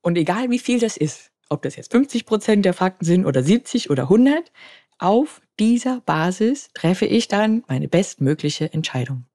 Und 0.00 0.16
egal 0.16 0.50
wie 0.50 0.58
viel 0.58 0.78
das 0.78 0.96
ist, 0.96 1.30
ob 1.48 1.62
das 1.62 1.76
jetzt 1.76 1.92
50 1.92 2.24
Prozent 2.26 2.64
der 2.64 2.74
Fakten 2.74 3.04
sind 3.04 3.26
oder 3.26 3.42
70 3.42 3.90
oder 3.90 4.04
100, 4.04 4.50
auf 4.98 5.42
dieser 5.58 6.00
Basis 6.00 6.70
treffe 6.72 7.06
ich 7.06 7.28
dann 7.28 7.64
meine 7.68 7.88
bestmögliche 7.88 8.72
Entscheidung. 8.72 9.26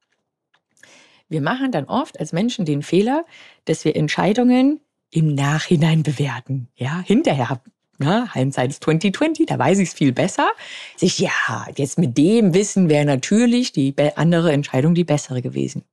Wir 1.29 1.41
machen 1.41 1.71
dann 1.71 1.85
oft 1.85 2.19
als 2.19 2.33
Menschen 2.33 2.65
den 2.65 2.81
Fehler, 2.81 3.25
dass 3.65 3.85
wir 3.85 3.95
Entscheidungen 3.95 4.81
im 5.11 5.35
Nachhinein 5.35 6.03
bewerten. 6.03 6.69
Ja, 6.75 7.01
hinterher 7.05 7.61
na, 8.01 8.33
Hindsight 8.33 8.73
2020, 8.73 9.45
da 9.45 9.59
weiß 9.59 9.77
ich 9.79 9.89
es 9.89 9.93
viel 9.93 10.11
besser. 10.11 10.49
Sich, 10.97 11.19
ja, 11.19 11.67
jetzt 11.75 11.99
mit 11.99 12.17
dem 12.17 12.53
Wissen 12.53 12.89
wäre 12.89 13.05
natürlich 13.05 13.73
die 13.73 13.93
andere 14.15 14.51
Entscheidung 14.51 14.95
die 14.95 15.03
bessere 15.03 15.41
gewesen. 15.41 15.83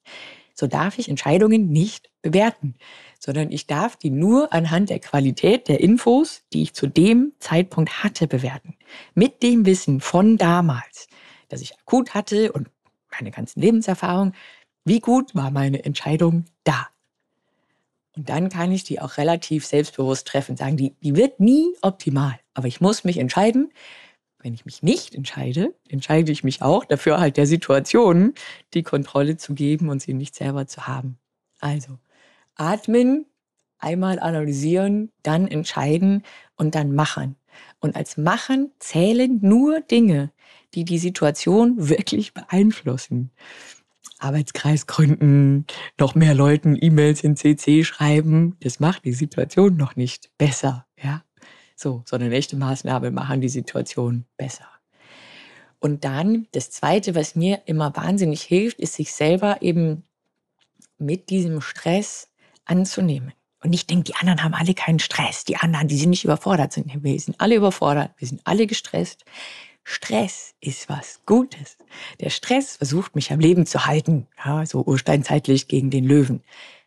So 0.55 0.67
darf 0.67 0.99
ich 0.99 1.09
Entscheidungen 1.09 1.69
nicht 1.69 2.11
bewerten, 2.23 2.75
sondern 3.21 3.53
ich 3.53 3.67
darf 3.67 3.97
die 3.97 4.11
nur 4.11 4.53
anhand 4.53 4.91
der 4.91 5.01
Qualität 5.01 5.69
der 5.69 5.81
Infos, 5.81 6.43
die 6.53 6.63
ich 6.63 6.75
zu 6.75 6.87
dem 6.87 7.33
Zeitpunkt 7.39 8.03
hatte, 8.03 8.27
bewerten. 8.27 8.75
Mit 9.15 9.43
dem 9.43 9.67
Wissen 9.67 10.01
von 10.01 10.37
damals, 10.37 11.09
das 11.49 11.61
ich 11.61 11.79
akut 11.79 12.15
hatte 12.15 12.53
und 12.53 12.71
meine 13.13 13.31
ganzen 13.31 13.61
Lebenserfahrungen, 13.61 14.35
wie 14.85 15.01
gut 15.01 15.35
war 15.35 15.51
meine 15.51 15.85
Entscheidung 15.85 16.47
da? 16.65 16.89
Und 18.19 18.29
dann 18.29 18.49
kann 18.49 18.73
ich 18.73 18.83
die 18.83 19.01
auch 19.01 19.17
relativ 19.17 19.65
selbstbewusst 19.65 20.27
treffen. 20.27 20.57
Sagen, 20.57 20.77
die, 20.77 20.97
die 21.05 21.15
wird 21.15 21.39
nie 21.39 21.77
optimal. 21.83 22.37
Aber 22.53 22.67
ich 22.67 22.81
muss 22.81 23.05
mich 23.05 23.17
entscheiden. 23.17 23.73
Wenn 24.41 24.55
ich 24.55 24.65
mich 24.65 24.83
nicht 24.83 25.15
entscheide, 25.15 25.73
entscheide 25.89 26.33
ich 26.33 26.43
mich 26.43 26.61
auch 26.61 26.85
dafür 26.85 27.21
halt 27.21 27.37
der 27.37 27.47
Situation 27.47 28.35
die 28.75 28.83
Kontrolle 28.83 29.37
zu 29.37 29.55
geben 29.55 29.89
und 29.89 30.03
sie 30.03 30.15
nicht 30.15 30.35
selber 30.35 30.67
zu 30.67 30.89
haben. 30.89 31.17
Also 31.61 31.99
atmen, 32.57 33.27
einmal 33.79 34.19
analysieren, 34.19 35.13
dann 35.23 35.47
entscheiden 35.47 36.25
und 36.57 36.75
dann 36.75 36.97
machen. 36.97 37.37
Und 37.79 37.95
als 37.95 38.17
Machen 38.17 38.73
zählen 38.81 39.39
nur 39.43 39.81
Dinge, 39.81 40.33
die 40.75 40.85
die 40.85 40.99
Situation 40.99 41.89
wirklich 41.89 42.35
beeinflussen. 42.35 43.31
Arbeitskreis 44.21 44.87
gründen, 44.87 45.67
noch 45.99 46.15
mehr 46.15 46.35
Leuten 46.35 46.77
E-Mails 46.81 47.23
in 47.25 47.37
CC 47.37 47.85
schreiben. 47.85 48.57
Das 48.61 48.81
macht 48.81 49.05
die 49.05 49.13
Situation 49.13 49.77
noch 49.77 49.97
nicht 49.97 50.31
besser, 50.39 50.87
ja. 51.03 51.23
So, 51.77 52.03
sondern 52.07 52.33
echte 52.33 52.57
Maßnahmen 52.57 53.15
machen 53.15 53.41
die 53.41 53.49
Situation 53.49 54.25
besser. 54.37 54.67
Und 55.79 56.05
dann 56.05 56.49
das 56.53 56.71
zweite, 56.71 57.15
was 57.15 57.37
mir 57.37 57.63
immer 57.67 57.95
wahnsinnig 57.95 58.43
hilft, 58.43 58.81
ist 58.81 58.95
sich 58.95 59.13
selber 59.13 59.63
eben 59.63 60.03
mit 60.99 61.31
diesem 61.31 61.61
Stress 61.61 62.29
anzunehmen. 62.65 63.33
Und 63.63 63.73
ich 63.73 63.87
denke, 63.87 64.05
die 64.05 64.15
anderen 64.15 64.43
haben 64.43 64.55
alle 64.55 64.75
keinen 64.75 64.99
Stress. 64.99 65.45
Die 65.45 65.57
anderen, 65.57 65.89
die 65.89 65.97
sind 65.97 66.11
nicht 66.11 66.25
überfordert. 66.25 66.77
Wir 66.77 67.21
sind 67.21 67.41
alle 67.41 67.57
überfordert. 67.57 68.13
Wir 68.17 68.29
sind 68.29 68.41
alle 68.45 68.67
gestresst. 68.67 69.25
Stress 69.91 70.55
ist 70.61 70.91
was 70.91 71.23
Gutes. 71.25 71.79
Der 72.21 72.29
Stress 72.29 72.77
versucht 72.77 73.15
mich 73.15 73.33
am 73.33 73.41
Leben 73.41 73.65
zu 73.65 73.87
halten, 73.87 74.27
ja, 74.45 74.67
so 74.67 74.83
ursteinzeitlich 74.85 75.67
gegen 75.67 75.89
den 75.89 76.05
Löwen. 76.05 76.43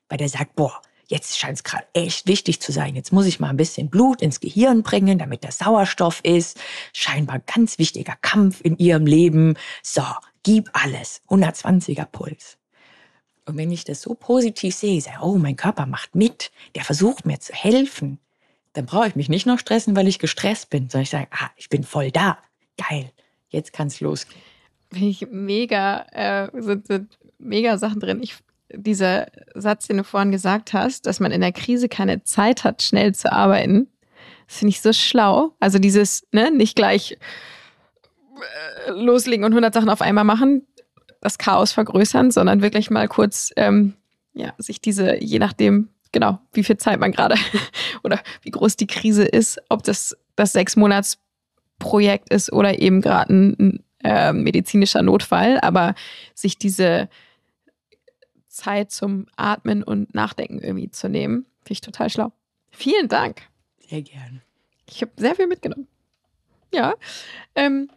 Weil 0.08 0.20
der 0.20 0.30
sagt, 0.30 0.56
boah, 0.56 0.80
jetzt 1.08 1.39
scheint 1.39 1.58
es 1.58 1.64
gerade 1.64 1.84
echt 1.93 2.28
wichtig 2.28 2.62
zu 2.62 2.72
sein. 2.72 2.95
Jetzt 2.95 3.12
muss 3.12 3.26
ich 3.26 3.39
mal 3.39 3.49
ein 3.49 3.58
bisschen 3.58 3.89
Blut 3.89 4.22
ins 4.22 4.39
Gehirn 4.39 4.84
bringen, 4.84 5.18
damit 5.18 5.43
der 5.43 5.52
Sauerstoff 5.52 6.20
ist. 6.24 6.60
Scheinbar 6.93 7.39
ganz 7.39 7.80
wichtiger 7.80 8.16
Kampf 8.22 8.62
in 8.62 8.78
ihrem 8.78 9.08
Leben. 9.08 9.56
So, 9.82 10.04
gib 10.43 10.70
alles. 10.74 11.24
120er 11.28 12.06
Puls. 12.06 12.60
Und 13.45 13.58
wenn 13.58 13.72
ich 13.72 13.84
das 13.84 14.04
so 14.04 14.14
positiv 14.14 14.76
sehe, 14.76 15.02
sage, 15.02 15.18
oh, 15.24 15.39
mein 15.39 15.56
Körper 15.56 15.88
macht 15.88 16.14
mit, 16.14 16.52
der 16.76 16.84
versucht 16.84 17.26
mir 17.26 17.39
zu 17.39 17.52
helfen, 17.52 18.20
dann 18.74 18.86
brauche 18.86 19.08
ich 19.08 19.16
mich 19.16 19.28
nicht 19.28 19.47
noch 19.47 19.58
stressen, 19.58 19.95
weil 19.95 20.08
ich 20.08 20.20
gestresst 20.20 20.70
bin, 20.70 20.88
sondern 20.88 21.02
ich 21.02 21.10
sage, 21.10 21.28
ah, 21.32 21.49
ich 21.56 21.68
bin 21.68 21.84
voll 21.84 22.12
da 22.12 22.38
geil, 22.78 23.12
jetzt 23.50 23.74
kann 23.74 23.88
es 23.88 24.00
losgehen. 24.00 24.42
Finde 24.92 25.08
ich 25.08 25.28
mega, 25.30 26.06
äh, 26.12 26.50
sind, 26.62 26.88
sind 26.88 27.18
mega 27.40 27.78
Sachen 27.78 28.00
drin. 28.00 28.22
Ich, 28.22 28.36
dieser 28.74 29.28
Satz, 29.56 29.88
den 29.88 29.98
du 29.98 30.04
vorhin 30.04 30.32
gesagt 30.32 30.74
hast, 30.74 31.06
dass 31.06 31.20
man 31.20 31.32
in 31.32 31.42
der 31.42 31.52
Krise 31.52 31.90
keine 31.90 32.24
Zeit 32.24 32.64
hat, 32.64 32.82
schnell 32.82 33.14
zu 33.16 33.32
arbeiten, 33.32 33.88
finde 34.48 34.70
ich 34.70 34.82
so 34.82 34.94
schlau. 34.94 35.54
Also 35.60 35.80
dieses, 35.80 36.28
ne, 36.32 36.52
nicht 36.52 36.76
gleich 36.76 37.18
äh, 38.88 38.92
loslegen 38.92 39.46
und 39.46 39.52
100 39.54 39.74
Sachen 39.74 39.90
auf 39.90 40.02
einmal 40.02 40.24
machen, 40.24 40.68
das 41.22 41.38
Chaos 41.38 41.72
vergrößern, 41.72 42.32
sondern 42.32 42.62
wirklich 42.62 42.90
mal 42.90 43.08
kurz, 43.08 43.52
ähm, 43.56 43.94
ja, 44.34 44.54
sich 44.58 44.82
diese, 44.82 45.22
je 45.24 45.40
nachdem, 45.40 45.90
genau, 46.12 46.40
wie 46.54 46.64
viel 46.64 46.78
Zeit 46.78 47.00
man 47.00 47.12
gerade 47.12 47.36
oder 48.04 48.20
wie 48.42 48.52
groß 48.52 48.76
die 48.76 48.88
Krise 48.88 49.24
ist, 49.24 49.62
ob 49.70 49.84
das 49.84 50.18
das 50.36 50.54
sechs 50.54 50.76
Monats 50.76 51.20
Projekt 51.82 52.30
ist 52.32 52.54
oder 52.54 52.80
eben 52.80 53.02
gerade 53.02 53.34
ein 53.34 53.84
äh, 54.04 54.32
medizinischer 54.32 55.02
Notfall, 55.02 55.60
aber 55.60 55.96
sich 56.34 56.58
diese 56.58 57.10
Zeit 58.48 58.92
zum 58.92 59.26
Atmen 59.36 59.84
und 59.84 60.14
Nachdenken 60.14 60.60
irgendwie 60.60 60.92
zu 60.92 61.10
nehmen, 61.10 61.46
finde 61.64 61.74
ich 61.74 61.82
total 61.82 62.10
schlau. 62.10 62.32
Vielen 62.70 63.08
Dank. 63.10 63.42
Sehr 63.90 64.04
gerne. 64.04 64.42
Ich 64.88 65.02
habe 65.02 65.12
sehr 65.18 65.36
viel 65.36 65.48
mitgenommen. 65.48 65.88
Ja. 66.74 66.94
Ähm, 67.56 67.90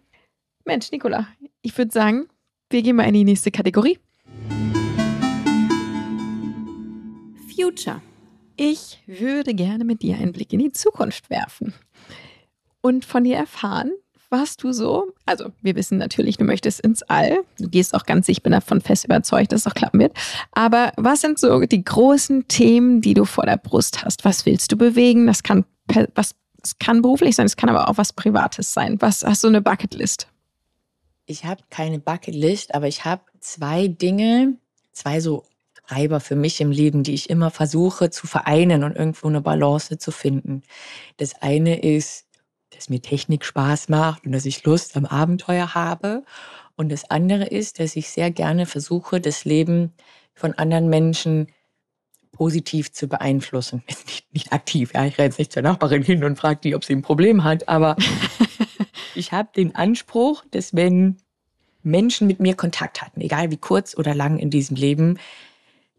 Mensch, 0.65 0.91
Nicola, 0.91 1.29
ich 1.61 1.77
würde 1.77 1.93
sagen, 1.93 2.29
wir 2.71 2.83
gehen 2.83 2.97
mal 2.97 3.05
in 3.05 3.15
die 3.15 3.25
nächste 3.25 3.51
Kategorie. 3.51 3.99
Future. 7.55 8.01
Ich 8.57 9.03
würde 9.07 9.55
gerne 9.55 9.85
mit 9.85 10.03
dir 10.03 10.17
einen 10.17 10.33
Blick 10.33 10.53
in 10.53 10.61
die 10.61 10.73
Zukunft 10.73 11.29
werfen 11.29 11.75
und 12.85 13.07
von 13.07 13.25
dir 13.25 13.37
erfahren, 13.37 13.93
was 14.29 14.59
du 14.59 14.73
so, 14.73 15.15
also 15.25 15.47
wir 15.63 15.75
wissen 15.75 15.97
natürlich, 15.97 16.37
du 16.37 16.45
möchtest 16.45 16.81
ins 16.81 17.03
All, 17.05 17.39
du 17.59 17.71
gehst 17.71 17.95
auch 17.95 18.05
ganz, 18.05 18.29
ich 18.29 18.43
bin 18.43 18.53
davon 18.53 18.83
fest 18.83 19.07
überzeugt, 19.07 19.53
dass 19.53 19.63
es 19.63 19.67
auch 19.67 19.75
klappen 19.75 20.01
wird, 20.01 20.15
aber 20.53 20.93
was 20.99 21.23
sind 21.23 21.39
so 21.39 21.61
die 21.61 21.83
großen 21.83 22.47
Themen, 22.47 23.01
die 23.01 23.15
du 23.15 23.25
vor 23.25 23.47
der 23.47 23.57
Brust 23.57 24.05
hast? 24.05 24.27
Was 24.27 24.45
willst 24.45 24.71
du 24.71 24.77
bewegen? 24.77 25.27
Das 25.27 25.43
kann, 25.43 25.65
was, 26.15 26.35
das 26.59 26.79
kann 26.79 27.01
beruflich 27.01 27.37
sein, 27.37 27.47
es 27.47 27.57
kann 27.57 27.71
aber 27.71 27.89
auch 27.89 27.97
was 27.97 28.13
Privates 28.13 28.75
sein. 28.75 29.01
Was 29.01 29.25
hast 29.25 29.45
du 29.45 29.49
eine 29.49 29.63
Bucketlist? 29.63 30.29
Ich 31.25 31.47
habe 31.47 31.63
keine 31.71 32.01
Bucketlist, 32.01 32.75
aber 32.75 32.87
ich 32.87 33.07
habe 33.07 33.23
zwei 33.41 33.89
Dinge, 33.89 34.59
zwei 34.93 35.21
so 35.21 35.45
Treiber 35.89 36.21
für 36.21 36.37
mich 36.37 36.61
im 36.61 36.71
Leben, 36.71 37.03
die 37.03 37.15
ich 37.15 37.31
immer 37.31 37.51
versuche 37.51 38.11
zu 38.11 38.27
vereinen 38.27 38.85
und 38.85 38.95
irgendwo 38.95 39.29
eine 39.29 39.41
Balance 39.41 39.97
zu 39.97 40.11
finden. 40.11 40.63
Das 41.17 41.41
eine 41.41 41.81
ist 41.81 42.27
dass 42.75 42.89
mir 42.89 43.01
Technik 43.01 43.45
Spaß 43.45 43.89
macht 43.89 44.27
und 44.27 44.33
dass 44.33 44.47
ich 44.47 44.65
Lust 44.65 44.97
am 44.97 45.07
Abenteuer 45.07 45.75
habe. 45.75 46.25
Und 46.77 46.91
das 46.91 47.11
andere 47.11 47.45
ist, 47.45 47.81
dass 47.81 47.97
ich 47.97 48.11
sehr 48.11 48.31
gerne 48.31 48.67
versuche, 48.67 49.21
das 49.21 49.45
Leben 49.45 49.93
von 50.35 50.55
anderen 50.55 50.89
Menschen 50.89 51.49
positiv 52.33 52.93
zu 52.93 53.09
beeinflussen. 53.09 53.85
Nicht, 53.89 54.35
nicht 54.35 54.53
aktiv, 54.53 54.93
ja. 54.93 55.05
Ich 55.05 55.17
renne 55.19 55.29
jetzt 55.29 55.39
nicht 55.39 55.53
zur 55.53 55.63
Nachbarin 55.63 56.03
hin 56.03 56.25
und 56.25 56.37
frage 56.37 56.61
die, 56.63 56.75
ob 56.75 56.85
sie 56.85 56.95
ein 56.95 57.03
Problem 57.03 57.45
hat, 57.45 57.69
aber 57.69 57.97
ich 59.15 59.31
habe 59.31 59.51
den 59.55 59.77
Anspruch, 59.77 60.45
dass 60.51 60.75
wenn 60.75 61.19
Menschen 61.85 62.27
mit 62.27 62.41
mir 62.41 62.57
Kontakt 62.57 63.03
hatten, 63.03 63.21
egal 63.21 63.53
wie 63.53 63.57
kurz 63.57 63.97
oder 63.97 64.15
lang 64.15 64.39
in 64.39 64.51
diesem 64.51 64.77
Leben, 64.77 65.19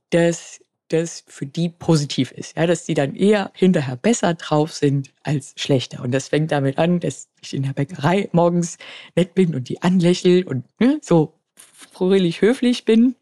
dass 0.10 0.60
das 0.90 1.24
für 1.28 1.46
die 1.46 1.70
positiv 1.70 2.32
ist. 2.32 2.56
Ja, 2.56 2.68
dass 2.68 2.86
die 2.86 2.94
dann 2.94 3.16
eher 3.16 3.52
hinterher 3.54 3.96
besser 3.96 4.34
drauf 4.36 4.74
sind 4.74 5.12
als 5.24 5.54
schlechter. 5.58 6.02
Und 6.02 6.12
das 6.12 6.30
fängt 6.30 6.52
damit 6.52 6.78
an, 6.78 7.00
dass 7.00 7.28
ich 7.42 7.54
in 7.54 7.64
der 7.64 7.74
Bäckerei 7.74 8.30
morgens 8.32 8.78
nett 9.16 9.34
bin 9.34 9.56
und 9.56 9.70
die 9.70 9.82
anlächle 9.82 10.46
und 10.46 10.66
ne, 10.80 11.00
so 11.02 11.34
fröhlich 11.56 12.42
höflich 12.42 12.86
bin. 12.86 13.16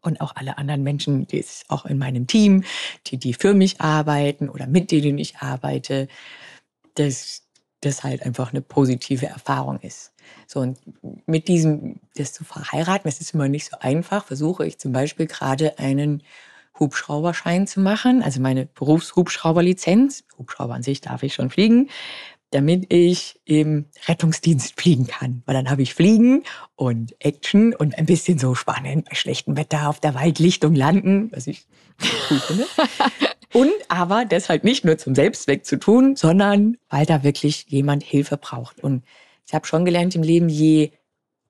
Und 0.00 0.20
auch 0.20 0.36
alle 0.36 0.58
anderen 0.58 0.84
Menschen, 0.84 1.26
die 1.26 1.38
ist 1.38 1.68
auch 1.68 1.84
in 1.84 1.98
meinem 1.98 2.28
Team, 2.28 2.62
die, 3.08 3.16
die 3.16 3.34
für 3.34 3.54
mich 3.54 3.80
arbeiten 3.80 4.48
oder 4.48 4.68
mit 4.68 4.92
denen 4.92 5.18
ich 5.18 5.38
arbeite, 5.38 6.06
dass 6.94 7.42
das 7.80 8.04
halt 8.04 8.22
einfach 8.22 8.52
eine 8.52 8.62
positive 8.62 9.26
Erfahrung 9.26 9.80
ist. 9.80 10.12
So, 10.46 10.60
und 10.60 10.78
mit 11.26 11.48
diesem, 11.48 12.00
das 12.14 12.32
zu 12.32 12.44
verheiraten, 12.44 13.08
das 13.08 13.20
ist 13.20 13.34
immer 13.34 13.48
nicht 13.48 13.66
so 13.66 13.78
einfach, 13.80 14.26
versuche 14.26 14.66
ich 14.66 14.78
zum 14.78 14.92
Beispiel 14.92 15.26
gerade 15.26 15.78
einen 15.78 16.22
Hubschrauberschein 16.78 17.66
zu 17.66 17.80
machen, 17.80 18.22
also 18.22 18.40
meine 18.40 18.66
Berufshubschrauberlizenz. 18.66 20.24
Hubschrauber 20.38 20.74
an 20.74 20.82
sich 20.82 21.00
darf 21.00 21.22
ich 21.22 21.34
schon 21.34 21.50
fliegen, 21.50 21.88
damit 22.50 22.92
ich 22.92 23.40
im 23.44 23.86
Rettungsdienst 24.06 24.80
fliegen 24.80 25.06
kann. 25.06 25.42
Weil 25.46 25.54
dann 25.54 25.70
habe 25.70 25.82
ich 25.82 25.94
Fliegen 25.94 26.44
und 26.74 27.14
Action 27.18 27.74
und 27.74 27.98
ein 27.98 28.06
bisschen 28.06 28.38
so 28.38 28.54
spannend 28.54 29.08
bei 29.08 29.14
schlechtem 29.14 29.56
Wetter 29.56 29.88
auf 29.88 30.00
der 30.00 30.14
Waldlichtung 30.14 30.74
landen, 30.74 31.30
was 31.32 31.46
ich 31.46 31.66
cool 32.30 32.38
finde. 32.40 32.66
Und 33.52 33.72
aber 33.88 34.26
das 34.26 34.50
halt 34.50 34.64
nicht 34.64 34.84
nur 34.84 34.98
zum 34.98 35.14
Selbstzweck 35.14 35.64
zu 35.64 35.78
tun, 35.78 36.14
sondern 36.14 36.76
weil 36.90 37.06
da 37.06 37.22
wirklich 37.22 37.64
jemand 37.68 38.02
Hilfe 38.02 38.36
braucht. 38.36 38.82
Und 38.82 39.02
ich 39.46 39.54
habe 39.54 39.66
schon 39.66 39.86
gelernt 39.86 40.14
im 40.14 40.22
Leben, 40.22 40.50
je 40.50 40.90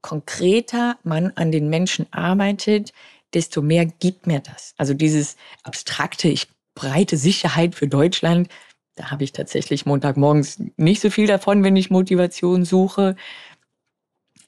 konkreter 0.03 0.99
man 1.03 1.33
an 1.35 1.51
den 1.51 1.68
Menschen 1.68 2.07
arbeitet, 2.12 2.93
desto 3.37 3.61
mehr 3.61 3.84
gibt 3.84 4.26
mir 4.26 4.41
das. 4.41 4.74
Also 4.78 4.95
dieses 4.95 5.37
abstrakte, 5.62 6.26
ich 6.28 6.49
breite 6.74 7.18
Sicherheit 7.18 7.74
für 7.74 7.87
Deutschland, 7.87 8.49
da 8.95 9.11
habe 9.11 9.24
ich 9.24 9.32
tatsächlich 9.32 9.84
Montagmorgens 9.84 10.62
nicht 10.78 11.03
so 11.03 11.11
viel 11.11 11.26
davon, 11.26 11.62
wenn 11.62 11.76
ich 11.76 11.91
Motivation 11.91 12.64
suche. 12.64 13.14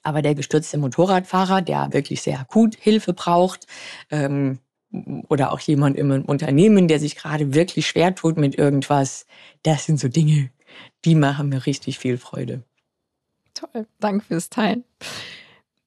Aber 0.01 0.23
der 0.23 0.33
gestürzte 0.33 0.79
Motorradfahrer, 0.79 1.61
der 1.61 1.93
wirklich 1.93 2.23
sehr 2.23 2.39
akut 2.39 2.75
Hilfe 2.75 3.13
braucht, 3.13 3.67
ähm, 4.09 4.57
oder 5.27 5.51
auch 5.51 5.59
jemand 5.59 5.97
im 5.97 6.25
Unternehmen, 6.25 6.87
der 6.87 6.99
sich 6.99 7.15
gerade 7.15 7.53
wirklich 7.53 7.85
schwer 7.87 8.15
tut 8.15 8.37
mit 8.37 8.57
irgendwas, 8.57 9.27
das 9.61 9.85
sind 9.85 9.99
so 9.99 10.07
Dinge, 10.07 10.49
die 11.05 11.13
machen 11.13 11.49
mir 11.49 11.67
richtig 11.67 11.99
viel 11.99 12.17
Freude. 12.17 12.63
Toll, 13.53 13.85
danke 13.99 14.25
fürs 14.25 14.49
Teilen. 14.49 14.83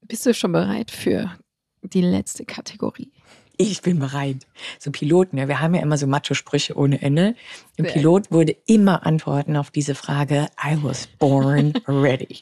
Bist 0.03 0.25
du 0.25 0.35
schon 0.35 0.53
bereit 0.53 0.93
für 0.93 1.37
die 1.83 2.03
letzte 2.03 2.45
Kategorie? 2.45 3.11
Ich 3.59 3.83
bin 3.83 3.99
bereit. 3.99 4.47
So 4.79 4.91
Piloten, 4.91 5.37
ja, 5.37 5.47
wir 5.47 5.61
haben 5.61 5.75
ja 5.75 5.83
immer 5.83 5.99
so 5.99 6.07
Macho-Sprüche 6.07 6.77
ohne 6.77 7.03
Ende. 7.03 7.35
Im 7.77 7.85
Pilot 7.85 8.31
würde 8.31 8.57
immer 8.67 9.07
antworten 9.07 9.57
auf 9.57 9.71
diese 9.71 9.95
Frage, 9.95 10.49
I 10.63 10.77
was 10.83 11.07
born 11.07 11.75
ready. 11.87 12.41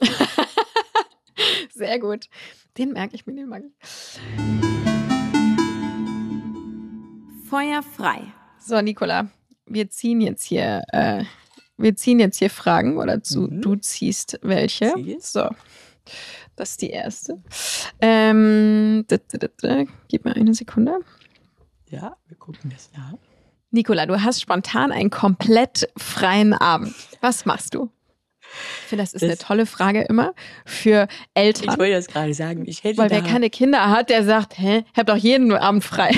Sehr 1.74 1.98
gut. 1.98 2.26
Den 2.76 2.92
merke 2.92 3.14
ich 3.14 3.26
mir, 3.26 3.34
den 3.34 3.48
mag 3.48 3.62
ich. 3.64 3.72
Feuer 7.48 7.82
frei. 7.82 8.20
So, 8.58 8.80
Nicola, 8.80 9.28
wir 9.66 9.88
ziehen 9.88 10.20
jetzt 10.20 10.44
hier, 10.44 10.84
äh, 10.92 11.24
wir 11.78 11.96
ziehen 11.96 12.20
jetzt 12.20 12.38
hier 12.38 12.50
Fragen 12.50 12.98
oder 12.98 13.22
zu, 13.22 13.40
mhm. 13.40 13.62
du 13.62 13.76
ziehst 13.76 14.38
welche. 14.42 14.92
Ziehst. 14.94 15.32
So. 15.32 15.48
Das 16.56 16.70
ist 16.70 16.82
die 16.82 16.90
erste. 16.90 17.42
Ähm, 18.00 19.06
Gib 20.08 20.24
mir 20.24 20.36
eine 20.36 20.54
Sekunde. 20.54 21.00
Ja, 21.88 22.16
wir 22.28 22.36
gucken 22.36 22.70
das 22.70 22.90
nach. 22.96 23.14
Nicola, 23.70 24.06
du 24.06 24.20
hast 24.22 24.40
spontan 24.40 24.90
einen 24.92 25.10
komplett 25.10 25.88
freien 25.96 26.52
Abend. 26.52 26.94
Was 27.20 27.46
machst 27.46 27.74
du? 27.74 27.90
Ich 28.82 28.88
finde, 28.88 29.04
das 29.04 29.14
ist 29.14 29.22
das, 29.22 29.28
eine 29.28 29.38
tolle 29.38 29.66
Frage 29.66 30.02
immer 30.02 30.34
für 30.64 31.06
Eltern. 31.34 31.70
Ich 31.70 31.78
wollte 31.78 31.94
das 31.94 32.08
gerade 32.08 32.34
sagen. 32.34 32.64
Ich 32.66 32.82
hätte 32.82 32.98
Weil 32.98 33.10
wer 33.10 33.22
keine 33.22 33.48
Kinder 33.48 33.90
hat, 33.90 34.10
der 34.10 34.24
sagt, 34.24 34.58
hä, 34.58 34.84
habe 34.96 35.12
doch 35.12 35.16
jeden 35.16 35.52
Abend 35.52 35.84
frei. 35.84 36.10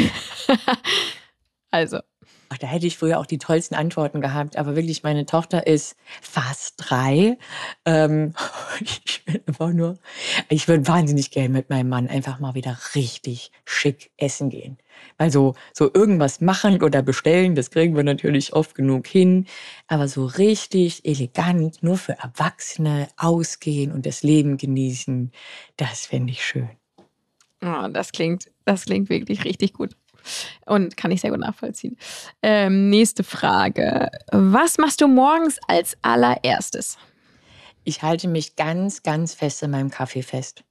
also. 1.70 1.98
Da 2.62 2.68
hätte 2.68 2.86
ich 2.86 2.96
früher 2.96 3.18
auch 3.18 3.26
die 3.26 3.38
tollsten 3.38 3.74
Antworten 3.74 4.20
gehabt. 4.20 4.56
Aber 4.56 4.76
wirklich, 4.76 5.02
meine 5.02 5.26
Tochter 5.26 5.66
ist 5.66 5.96
fast 6.20 6.74
drei. 6.76 7.36
Ähm, 7.84 8.34
ich 8.80 9.26
will 9.26 9.42
einfach 9.48 9.72
nur, 9.72 9.98
ich 10.48 10.68
würde 10.68 10.86
wahnsinnig 10.86 11.32
gerne 11.32 11.48
mit 11.48 11.70
meinem 11.70 11.88
Mann 11.88 12.06
einfach 12.06 12.38
mal 12.38 12.54
wieder 12.54 12.78
richtig 12.94 13.50
schick 13.64 14.12
essen 14.16 14.48
gehen. 14.48 14.78
Weil 15.18 15.32
so, 15.32 15.56
irgendwas 15.76 16.40
machen 16.40 16.80
oder 16.80 17.02
bestellen, 17.02 17.56
das 17.56 17.72
kriegen 17.72 17.96
wir 17.96 18.04
natürlich 18.04 18.52
oft 18.52 18.76
genug 18.76 19.08
hin. 19.08 19.46
Aber 19.88 20.06
so 20.06 20.24
richtig 20.24 21.04
elegant, 21.04 21.82
nur 21.82 21.96
für 21.96 22.12
Erwachsene 22.12 23.08
ausgehen 23.16 23.90
und 23.90 24.06
das 24.06 24.22
Leben 24.22 24.56
genießen, 24.56 25.32
das 25.76 26.06
fände 26.06 26.30
ich 26.30 26.44
schön. 26.44 26.70
Oh, 27.60 27.88
das 27.92 28.12
klingt, 28.12 28.52
das 28.64 28.84
klingt 28.84 29.08
wirklich 29.08 29.44
richtig 29.44 29.72
gut. 29.72 29.96
Und 30.66 30.96
kann 30.96 31.10
ich 31.10 31.20
sehr 31.20 31.30
gut 31.30 31.40
nachvollziehen. 31.40 31.96
Ähm, 32.42 32.90
nächste 32.90 33.24
Frage. 33.24 34.10
Was 34.30 34.78
machst 34.78 35.00
du 35.00 35.08
morgens 35.08 35.58
als 35.66 35.96
allererstes? 36.02 36.98
Ich 37.84 38.02
halte 38.02 38.28
mich 38.28 38.56
ganz, 38.56 39.02
ganz 39.02 39.34
fest 39.34 39.62
in 39.62 39.70
meinem 39.70 39.90
Kaffee 39.90 40.22
fest. 40.22 40.64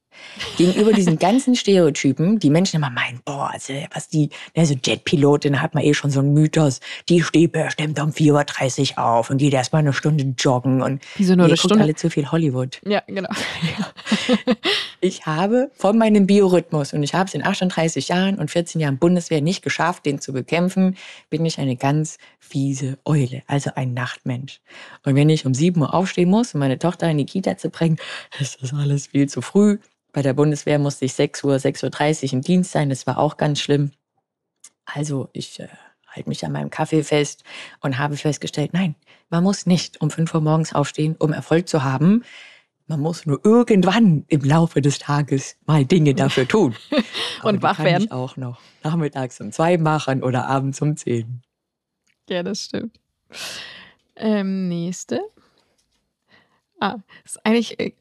Gegenüber 0.56 0.92
diesen 0.92 1.18
ganzen 1.18 1.54
Stereotypen, 1.54 2.38
die 2.38 2.50
Menschen 2.50 2.76
immer 2.76 2.90
meinen, 2.90 3.20
boah, 3.24 3.50
also, 3.52 3.72
was 3.92 4.08
die, 4.08 4.30
also 4.56 4.74
Jetpilotin 4.74 5.60
hat 5.60 5.74
man 5.74 5.84
eh 5.84 5.94
schon 5.94 6.10
so 6.10 6.20
einen 6.20 6.32
Mythos, 6.32 6.80
die 7.08 7.22
steht 7.22 7.52
bestimmt 7.52 8.00
um 8.00 8.10
4.30 8.10 8.92
Uhr 8.92 9.04
auf 9.04 9.30
und 9.30 9.38
geht 9.38 9.52
erstmal 9.52 9.80
eine 9.80 9.92
Stunde 9.92 10.34
joggen 10.38 10.82
und 10.82 11.02
Wieso 11.16 11.34
nur 11.34 11.46
eine 11.46 11.56
Stunde? 11.56 11.84
alle 11.84 11.94
zu 11.94 12.10
viel 12.10 12.30
Hollywood. 12.30 12.80
Ja, 12.84 13.02
genau. 13.06 13.30
ich 15.00 15.26
habe 15.26 15.70
von 15.74 15.98
meinem 15.98 16.26
Biorhythmus 16.26 16.92
und 16.92 17.02
ich 17.02 17.14
habe 17.14 17.26
es 17.26 17.34
in 17.34 17.44
38 17.44 18.08
Jahren 18.08 18.36
und 18.36 18.50
14 18.50 18.80
Jahren 18.80 18.98
Bundeswehr 18.98 19.40
nicht 19.40 19.62
geschafft, 19.62 20.06
den 20.06 20.20
zu 20.20 20.32
bekämpfen, 20.32 20.96
bin 21.30 21.44
ich 21.44 21.58
eine 21.58 21.76
ganz 21.76 22.18
fiese 22.38 22.98
Eule, 23.04 23.42
also 23.46 23.70
ein 23.74 23.94
Nachtmensch. 23.94 24.60
Und 25.04 25.14
wenn 25.14 25.28
ich 25.28 25.46
um 25.46 25.54
7 25.54 25.80
Uhr 25.80 25.94
aufstehen 25.94 26.30
muss, 26.30 26.54
um 26.54 26.60
meine 26.60 26.78
Tochter 26.78 27.08
in 27.10 27.18
die 27.18 27.26
Kita 27.26 27.56
zu 27.56 27.70
bringen, 27.70 27.98
ist 28.38 28.62
das 28.62 28.72
alles 28.72 29.08
viel 29.08 29.28
zu 29.28 29.40
früh. 29.40 29.78
Bei 30.12 30.22
der 30.22 30.34
Bundeswehr 30.34 30.78
musste 30.78 31.06
ich 31.06 31.14
6 31.14 31.44
Uhr, 31.44 31.56
6.30 31.56 32.26
Uhr 32.26 32.32
im 32.34 32.40
Dienst 32.42 32.72
sein. 32.72 32.90
Das 32.90 33.06
war 33.06 33.18
auch 33.18 33.36
ganz 33.36 33.60
schlimm. 33.60 33.92
Also 34.84 35.28
ich 35.32 35.58
äh, 35.60 35.68
halte 36.06 36.28
mich 36.28 36.44
an 36.44 36.52
meinem 36.52 36.70
Kaffee 36.70 37.02
fest 37.02 37.44
und 37.80 37.98
habe 37.98 38.16
festgestellt, 38.16 38.74
nein, 38.74 38.94
man 39.30 39.42
muss 39.42 39.66
nicht 39.66 40.00
um 40.00 40.10
5 40.10 40.34
Uhr 40.34 40.40
morgens 40.40 40.74
aufstehen, 40.74 41.16
um 41.18 41.32
Erfolg 41.32 41.68
zu 41.68 41.82
haben. 41.82 42.24
Man 42.86 43.00
muss 43.00 43.24
nur 43.24 43.40
irgendwann 43.44 44.24
im 44.28 44.42
Laufe 44.42 44.82
des 44.82 44.98
Tages 44.98 45.56
mal 45.64 45.84
Dinge 45.86 46.14
dafür 46.14 46.46
tun. 46.46 46.76
und 47.42 47.62
wach 47.62 47.78
werden. 47.78 48.04
Ich 48.04 48.12
auch 48.12 48.36
noch 48.36 48.60
nachmittags 48.82 49.40
um 49.40 49.50
zwei 49.50 49.78
machen 49.78 50.22
oder 50.22 50.46
abends 50.46 50.82
um 50.82 50.96
zehn. 50.96 51.42
Ja, 52.28 52.42
das 52.42 52.64
stimmt. 52.64 52.98
Ähm, 54.16 54.68
nächste. 54.68 55.22
Ah, 56.80 56.96
ist 57.24 57.44
eigentlich 57.46 57.78
äh, 57.80 57.92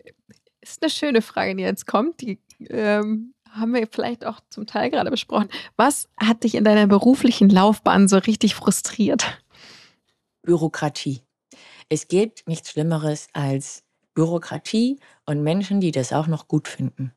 ist 0.72 0.84
eine 0.84 0.90
schöne 0.90 1.22
Frage, 1.22 1.56
die 1.56 1.64
jetzt 1.64 1.88
kommt. 1.88 2.22
Die 2.22 2.40
ähm, 2.70 3.34
haben 3.50 3.74
wir 3.74 3.88
vielleicht 3.90 4.26
auch 4.26 4.40
zum 4.50 4.66
Teil 4.66 4.90
gerade 4.90 5.12
besprochen. 5.12 5.50
Was 5.76 6.10
hat 6.18 6.44
dich 6.44 6.56
in 6.56 6.64
deiner 6.64 6.88
beruflichen 6.88 7.50
Laufbahn 7.50 8.08
so 8.08 8.18
richtig 8.18 8.56
frustriert? 8.56 9.42
Bürokratie. 10.44 11.22
Es 11.90 12.08
gibt 12.08 12.48
nichts 12.48 12.72
Schlimmeres 12.72 13.28
als 13.34 13.84
Bürokratie 14.14 15.00
und 15.26 15.44
Menschen, 15.44 15.82
die 15.82 15.92
das 15.92 16.14
auch 16.14 16.28
noch 16.28 16.48
gut 16.48 16.68
finden. 16.68 17.14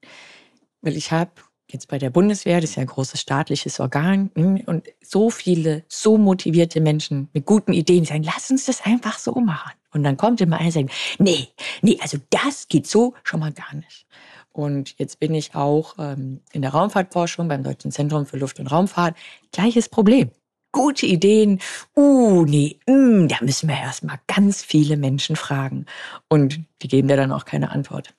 Weil 0.81 0.97
ich 0.97 1.13
habe 1.13 1.33
jetzt 1.71 1.89
bei 1.89 1.99
der 1.99 2.11
Bundeswehr, 2.11 2.61
das 2.61 2.71
ist 2.71 2.77
ja 2.77 2.83
ein 2.83 2.89
großes 2.89 3.21
staatliches 3.21 3.81
Organ, 3.81 4.31
hm, 4.35 4.63
und 4.67 4.89
so 5.03 5.31
viele, 5.31 5.85
so 5.89 6.19
motivierte 6.19 6.81
Menschen 6.81 7.29
mit 7.33 7.47
guten 7.47 7.73
Ideen, 7.73 8.05
sagen, 8.05 8.23
lass 8.23 8.51
uns 8.51 8.67
das 8.67 8.85
einfach 8.85 9.19
so 9.19 9.35
machen. 9.35 9.73
Und 9.93 10.03
dann 10.03 10.17
kommt 10.17 10.41
immer 10.41 10.57
einer 10.57 10.67
und 10.67 10.73
sagt, 10.73 10.91
nee, 11.19 11.49
nee, 11.83 11.99
also 12.01 12.19
das 12.31 12.69
geht 12.69 12.87
so 12.87 13.15
schon 13.23 13.41
mal 13.41 13.53
gar 13.53 13.75
nicht. 13.75 14.07
Und 14.53 14.95
jetzt 14.99 15.19
bin 15.19 15.35
ich 15.35 15.55
auch 15.55 15.97
ähm, 15.99 16.41
in 16.53 16.63
der 16.63 16.73
Raumfahrtforschung 16.73 17.49
beim 17.49 17.65
Deutschen 17.65 17.91
Zentrum 17.91 18.25
für 18.25 18.37
Luft- 18.37 18.61
und 18.61 18.69
Raumfahrt. 18.69 19.17
Gleiches 19.51 19.89
Problem. 19.89 20.31
Gute 20.71 21.07
Ideen. 21.07 21.61
Uh, 21.97 22.45
nee, 22.45 22.79
mm, 22.87 23.27
da 23.27 23.37
müssen 23.41 23.69
wir 23.69 23.77
erstmal 23.77 24.21
ganz 24.29 24.63
viele 24.63 24.97
Menschen 24.97 25.35
fragen. 25.35 25.87
Und 26.29 26.61
die 26.83 26.89
geben 26.89 27.09
dir 27.09 27.17
dann 27.17 27.33
auch 27.33 27.45
keine 27.45 27.71
Antwort. 27.71 28.15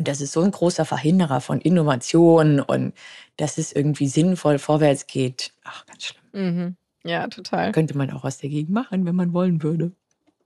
Und 0.00 0.08
das 0.08 0.22
ist 0.22 0.32
so 0.32 0.40
ein 0.40 0.50
großer 0.50 0.86
Verhinderer 0.86 1.42
von 1.42 1.60
Innovation 1.60 2.58
und 2.58 2.94
dass 3.36 3.58
es 3.58 3.70
irgendwie 3.70 4.08
sinnvoll 4.08 4.58
vorwärts 4.58 5.06
geht. 5.06 5.52
Ach, 5.62 5.84
ganz 5.84 6.04
schlimm. 6.04 6.22
Mhm. 6.32 6.76
Ja, 7.04 7.28
total. 7.28 7.72
Könnte 7.72 7.98
man 7.98 8.10
auch 8.10 8.24
was 8.24 8.38
dagegen 8.38 8.72
machen, 8.72 9.04
wenn 9.04 9.14
man 9.14 9.34
wollen 9.34 9.62
würde. 9.62 9.92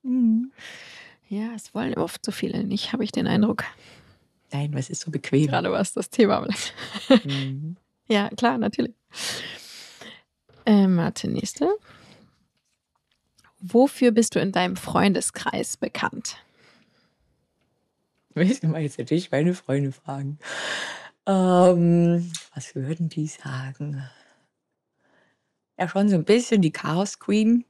Mhm. 0.03 0.51
Ja, 1.29 1.53
es 1.55 1.73
wollen 1.73 1.95
oft 1.95 2.25
so 2.25 2.33
viele 2.33 2.65
nicht, 2.65 2.93
habe 2.93 3.05
ich 3.05 3.13
den 3.13 3.29
Eindruck. 3.29 3.63
Nein, 4.53 4.75
was 4.75 4.91
ist 4.91 5.03
so 5.03 5.13
bequem? 5.13 5.47
Gerade 5.47 5.71
was 5.71 5.93
das 5.93 6.11
Thema 6.11 6.41
bleibt. 6.41 6.75
Mhm. 7.25 7.77
ja, 8.09 8.31
klar, 8.31 8.59
natürlich. 8.59 8.97
Ähm, 10.67 10.97
warte, 10.97 11.31
nächste. 11.31 11.69
Wofür 13.61 14.11
bist 14.11 14.35
du 14.35 14.41
in 14.41 14.51
deinem 14.51 14.75
Freundeskreis 14.75 15.77
bekannt? 15.77 16.39
Du 18.35 18.69
mal 18.69 18.83
jetzt 18.83 18.99
natürlich 18.99 19.31
meine 19.31 19.55
Freunde 19.55 19.93
fragen? 19.93 20.39
Ähm, 21.27 22.33
was 22.55 22.75
würden 22.75 23.09
die 23.09 23.29
sagen? 23.29 24.03
Ja, 25.79 25.89
schon 25.89 26.09
so 26.09 26.17
ein 26.17 26.25
bisschen 26.25 26.61
die 26.61 26.73
Chaos 26.73 27.19
Queen. 27.21 27.65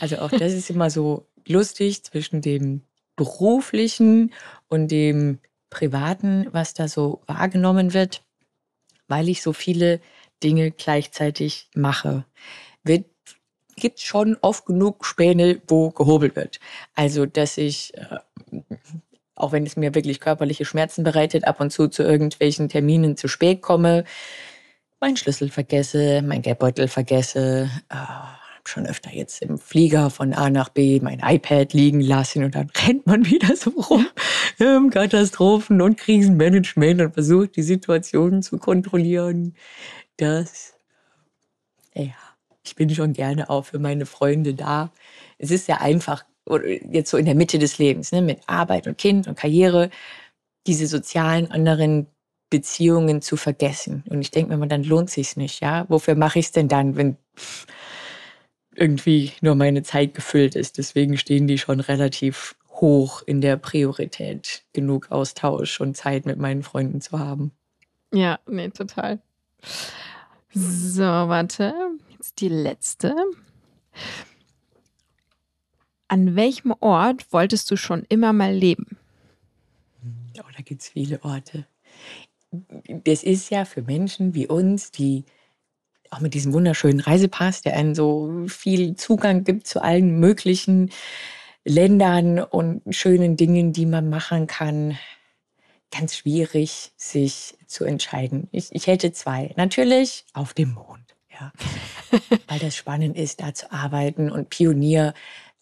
Also 0.00 0.18
auch 0.18 0.30
das 0.30 0.52
ist 0.52 0.70
immer 0.70 0.90
so 0.90 1.26
lustig 1.46 2.04
zwischen 2.04 2.40
dem 2.40 2.82
beruflichen 3.16 4.32
und 4.68 4.88
dem 4.88 5.38
privaten, 5.70 6.46
was 6.52 6.74
da 6.74 6.88
so 6.88 7.22
wahrgenommen 7.26 7.92
wird, 7.92 8.24
weil 9.08 9.28
ich 9.28 9.42
so 9.42 9.52
viele 9.52 10.00
Dinge 10.42 10.70
gleichzeitig 10.70 11.68
mache. 11.74 12.24
Wird 12.82 13.06
gibt 13.76 14.00
schon 14.00 14.36
oft 14.40 14.66
genug 14.66 15.04
Späne, 15.04 15.60
wo 15.66 15.90
gehobelt 15.90 16.36
wird. 16.36 16.60
Also, 16.94 17.26
dass 17.26 17.58
ich, 17.58 17.92
äh, 17.96 18.18
auch 19.42 19.52
wenn 19.52 19.66
es 19.66 19.76
mir 19.76 19.94
wirklich 19.94 20.20
körperliche 20.20 20.64
Schmerzen 20.64 21.04
bereitet, 21.04 21.46
ab 21.46 21.60
und 21.60 21.70
zu 21.70 21.88
zu 21.88 22.02
irgendwelchen 22.02 22.68
Terminen 22.68 23.16
zu 23.16 23.28
spät 23.28 23.62
komme, 23.62 24.04
meinen 25.00 25.16
Schlüssel 25.16 25.50
vergesse, 25.50 26.22
mein 26.22 26.42
Geldbeutel 26.42 26.88
vergesse, 26.88 27.68
äh, 27.88 28.68
schon 28.68 28.86
öfter 28.86 29.10
jetzt 29.12 29.42
im 29.42 29.58
Flieger 29.58 30.10
von 30.10 30.32
A 30.34 30.48
nach 30.48 30.68
B 30.68 31.00
mein 31.00 31.20
iPad 31.20 31.72
liegen 31.72 32.00
lassen 32.00 32.44
und 32.44 32.54
dann 32.54 32.70
rennt 32.86 33.06
man 33.06 33.26
wieder 33.26 33.56
so 33.56 33.70
rum 33.70 34.06
im 34.58 34.90
Katastrophen- 34.90 35.80
und 35.80 35.98
Krisenmanagement 35.98 37.00
und 37.00 37.14
versucht 37.14 37.56
die 37.56 37.62
Situation 37.62 38.42
zu 38.42 38.58
kontrollieren. 38.58 39.54
Das, 40.16 40.74
ja, 41.94 42.12
ich 42.62 42.76
bin 42.76 42.88
schon 42.90 43.12
gerne 43.12 43.50
auch 43.50 43.64
für 43.64 43.80
meine 43.80 44.06
Freunde 44.06 44.54
da. 44.54 44.92
Es 45.38 45.50
ist 45.50 45.66
ja 45.66 45.80
einfach, 45.80 46.24
jetzt 46.46 47.10
so 47.10 47.16
in 47.16 47.26
der 47.26 47.34
Mitte 47.34 47.58
des 47.58 47.78
Lebens, 47.78 48.12
ne, 48.12 48.22
mit 48.22 48.40
Arbeit 48.46 48.86
und 48.86 48.98
Kind 48.98 49.28
und 49.28 49.36
Karriere, 49.36 49.90
diese 50.66 50.86
sozialen 50.86 51.50
anderen 51.50 52.06
Beziehungen 52.50 53.22
zu 53.22 53.36
vergessen. 53.36 54.04
Und 54.08 54.20
ich 54.20 54.30
denke 54.30 54.56
mir, 54.56 54.66
dann 54.66 54.84
lohnt 54.84 55.10
sich's 55.10 55.36
nicht, 55.36 55.60
ja? 55.60 55.86
Wofür 55.88 56.14
mache 56.14 56.38
ich 56.38 56.46
es 56.46 56.52
denn 56.52 56.68
dann, 56.68 56.96
wenn 56.96 57.16
irgendwie 58.74 59.32
nur 59.40 59.54
meine 59.54 59.82
Zeit 59.82 60.14
gefüllt 60.14 60.54
ist? 60.54 60.78
Deswegen 60.78 61.16
stehen 61.16 61.46
die 61.46 61.58
schon 61.58 61.80
relativ 61.80 62.54
hoch 62.68 63.22
in 63.24 63.40
der 63.40 63.56
Priorität, 63.56 64.64
genug 64.72 65.10
Austausch 65.10 65.80
und 65.80 65.96
Zeit 65.96 66.26
mit 66.26 66.38
meinen 66.38 66.62
Freunden 66.62 67.00
zu 67.00 67.18
haben. 67.18 67.52
Ja, 68.12 68.38
nee, 68.46 68.68
total. 68.68 69.20
So, 70.52 71.02
warte. 71.02 71.72
Jetzt 72.10 72.40
die 72.40 72.48
letzte. 72.48 73.14
An 76.12 76.36
welchem 76.36 76.74
Ort 76.80 77.32
wolltest 77.32 77.70
du 77.70 77.76
schon 77.76 78.04
immer 78.08 78.32
mal 78.32 78.52
leben? 78.52 78.98
Oh, 80.38 80.50
da 80.56 80.62
gibt 80.62 80.82
es 80.82 80.88
viele 80.88 81.22
Orte 81.24 81.66
das 83.04 83.22
ist 83.22 83.50
ja 83.50 83.64
für 83.64 83.82
Menschen 83.82 84.34
wie 84.34 84.46
uns, 84.46 84.90
die 84.90 85.24
auch 86.10 86.20
mit 86.20 86.34
diesem 86.34 86.52
wunderschönen 86.52 87.00
Reisepass, 87.00 87.62
der 87.62 87.74
einen 87.76 87.94
so 87.94 88.44
viel 88.46 88.96
Zugang 88.96 89.44
gibt 89.44 89.66
zu 89.66 89.82
allen 89.82 90.20
möglichen 90.20 90.90
Ländern 91.64 92.38
und 92.40 92.82
schönen 92.94 93.36
Dingen, 93.36 93.72
die 93.72 93.86
man 93.86 94.10
machen 94.10 94.46
kann, 94.46 94.98
ganz 95.90 96.16
schwierig, 96.16 96.92
sich 96.96 97.54
zu 97.66 97.84
entscheiden. 97.84 98.48
Ich, 98.52 98.68
ich 98.72 98.86
hätte 98.86 99.12
zwei. 99.12 99.52
Natürlich 99.56 100.24
auf 100.34 100.52
dem 100.52 100.74
Mond, 100.74 101.14
ja. 101.30 101.52
Weil 102.48 102.58
das 102.58 102.76
spannend 102.76 103.16
ist, 103.16 103.40
da 103.40 103.54
zu 103.54 103.72
arbeiten 103.72 104.30
und 104.30 104.50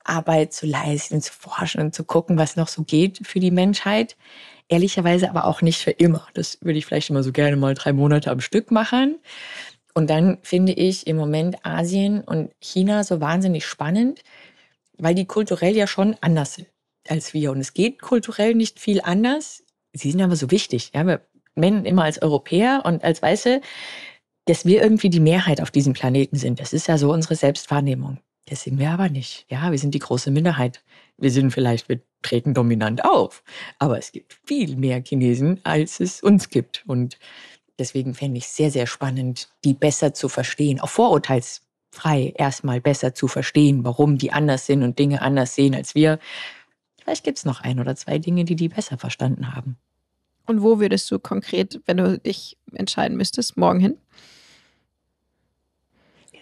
Pionierarbeit 0.04 0.52
zu 0.52 0.66
leisten, 0.66 1.20
zu 1.20 1.32
forschen 1.32 1.80
und 1.80 1.94
zu 1.94 2.04
gucken, 2.04 2.38
was 2.38 2.56
noch 2.56 2.68
so 2.68 2.82
geht 2.82 3.20
für 3.26 3.40
die 3.40 3.50
Menschheit. 3.50 4.16
Ehrlicherweise 4.68 5.28
aber 5.28 5.46
auch 5.46 5.62
nicht 5.62 5.82
für 5.82 5.90
immer. 5.90 6.26
Das 6.34 6.58
würde 6.60 6.78
ich 6.78 6.86
vielleicht 6.86 7.10
immer 7.10 7.22
so 7.22 7.32
gerne 7.32 7.56
mal 7.56 7.74
drei 7.74 7.92
Monate 7.92 8.30
am 8.30 8.40
Stück 8.40 8.70
machen. 8.70 9.18
Und 9.94 10.08
dann 10.08 10.38
finde 10.42 10.72
ich 10.72 11.06
im 11.06 11.16
Moment 11.16 11.64
Asien 11.64 12.20
und 12.20 12.52
China 12.60 13.02
so 13.02 13.20
wahnsinnig 13.20 13.66
spannend, 13.66 14.22
weil 14.98 15.14
die 15.14 15.26
kulturell 15.26 15.76
ja 15.76 15.86
schon 15.86 16.16
anders 16.20 16.54
sind 16.54 16.68
als 17.08 17.34
wir. 17.34 17.50
Und 17.50 17.60
es 17.60 17.74
geht 17.74 18.00
kulturell 18.00 18.54
nicht 18.54 18.78
viel 18.78 19.00
anders. 19.00 19.64
Sie 19.92 20.10
sind 20.10 20.20
aber 20.20 20.36
so 20.36 20.50
wichtig. 20.50 20.92
Ja, 20.94 21.04
wir 21.04 21.22
nennen 21.56 21.84
immer 21.84 22.04
als 22.04 22.22
Europäer 22.22 22.82
und 22.84 23.02
als 23.02 23.20
Weiße, 23.22 23.60
dass 24.44 24.64
wir 24.64 24.82
irgendwie 24.82 25.10
die 25.10 25.20
Mehrheit 25.20 25.60
auf 25.60 25.72
diesem 25.72 25.92
Planeten 25.92 26.36
sind. 26.36 26.60
Das 26.60 26.72
ist 26.72 26.86
ja 26.86 26.96
so 26.98 27.12
unsere 27.12 27.34
Selbstwahrnehmung. 27.34 28.18
Das 28.50 28.62
sind 28.64 28.80
wir 28.80 28.90
aber 28.90 29.08
nicht. 29.08 29.46
Ja, 29.48 29.70
wir 29.70 29.78
sind 29.78 29.94
die 29.94 30.00
große 30.00 30.32
Minderheit. 30.32 30.82
Wir 31.16 31.30
sind 31.30 31.52
vielleicht, 31.52 31.88
wir 31.88 32.00
treten 32.22 32.52
dominant 32.52 33.04
auf. 33.04 33.44
Aber 33.78 33.96
es 33.96 34.10
gibt 34.10 34.40
viel 34.44 34.74
mehr 34.74 35.00
Chinesen, 35.04 35.60
als 35.62 36.00
es 36.00 36.20
uns 36.20 36.48
gibt. 36.48 36.82
Und 36.88 37.16
deswegen 37.78 38.12
fände 38.12 38.38
ich 38.38 38.46
es 38.46 38.56
sehr, 38.56 38.72
sehr 38.72 38.88
spannend, 38.88 39.50
die 39.62 39.72
besser 39.72 40.14
zu 40.14 40.28
verstehen, 40.28 40.80
auch 40.80 40.88
vorurteilsfrei 40.88 42.34
erstmal 42.36 42.80
besser 42.80 43.14
zu 43.14 43.28
verstehen, 43.28 43.84
warum 43.84 44.18
die 44.18 44.32
anders 44.32 44.66
sind 44.66 44.82
und 44.82 44.98
Dinge 44.98 45.22
anders 45.22 45.54
sehen 45.54 45.76
als 45.76 45.94
wir. 45.94 46.18
Vielleicht 47.00 47.22
gibt 47.22 47.38
es 47.38 47.44
noch 47.44 47.60
ein 47.60 47.78
oder 47.78 47.94
zwei 47.94 48.18
Dinge, 48.18 48.44
die 48.44 48.56
die 48.56 48.68
besser 48.68 48.98
verstanden 48.98 49.54
haben. 49.54 49.76
Und 50.46 50.60
wo 50.60 50.80
würdest 50.80 51.08
du 51.12 51.20
konkret, 51.20 51.80
wenn 51.86 51.98
du 51.98 52.18
dich 52.18 52.58
entscheiden 52.72 53.16
müsstest, 53.16 53.56
morgen 53.56 53.78
hin? 53.78 53.96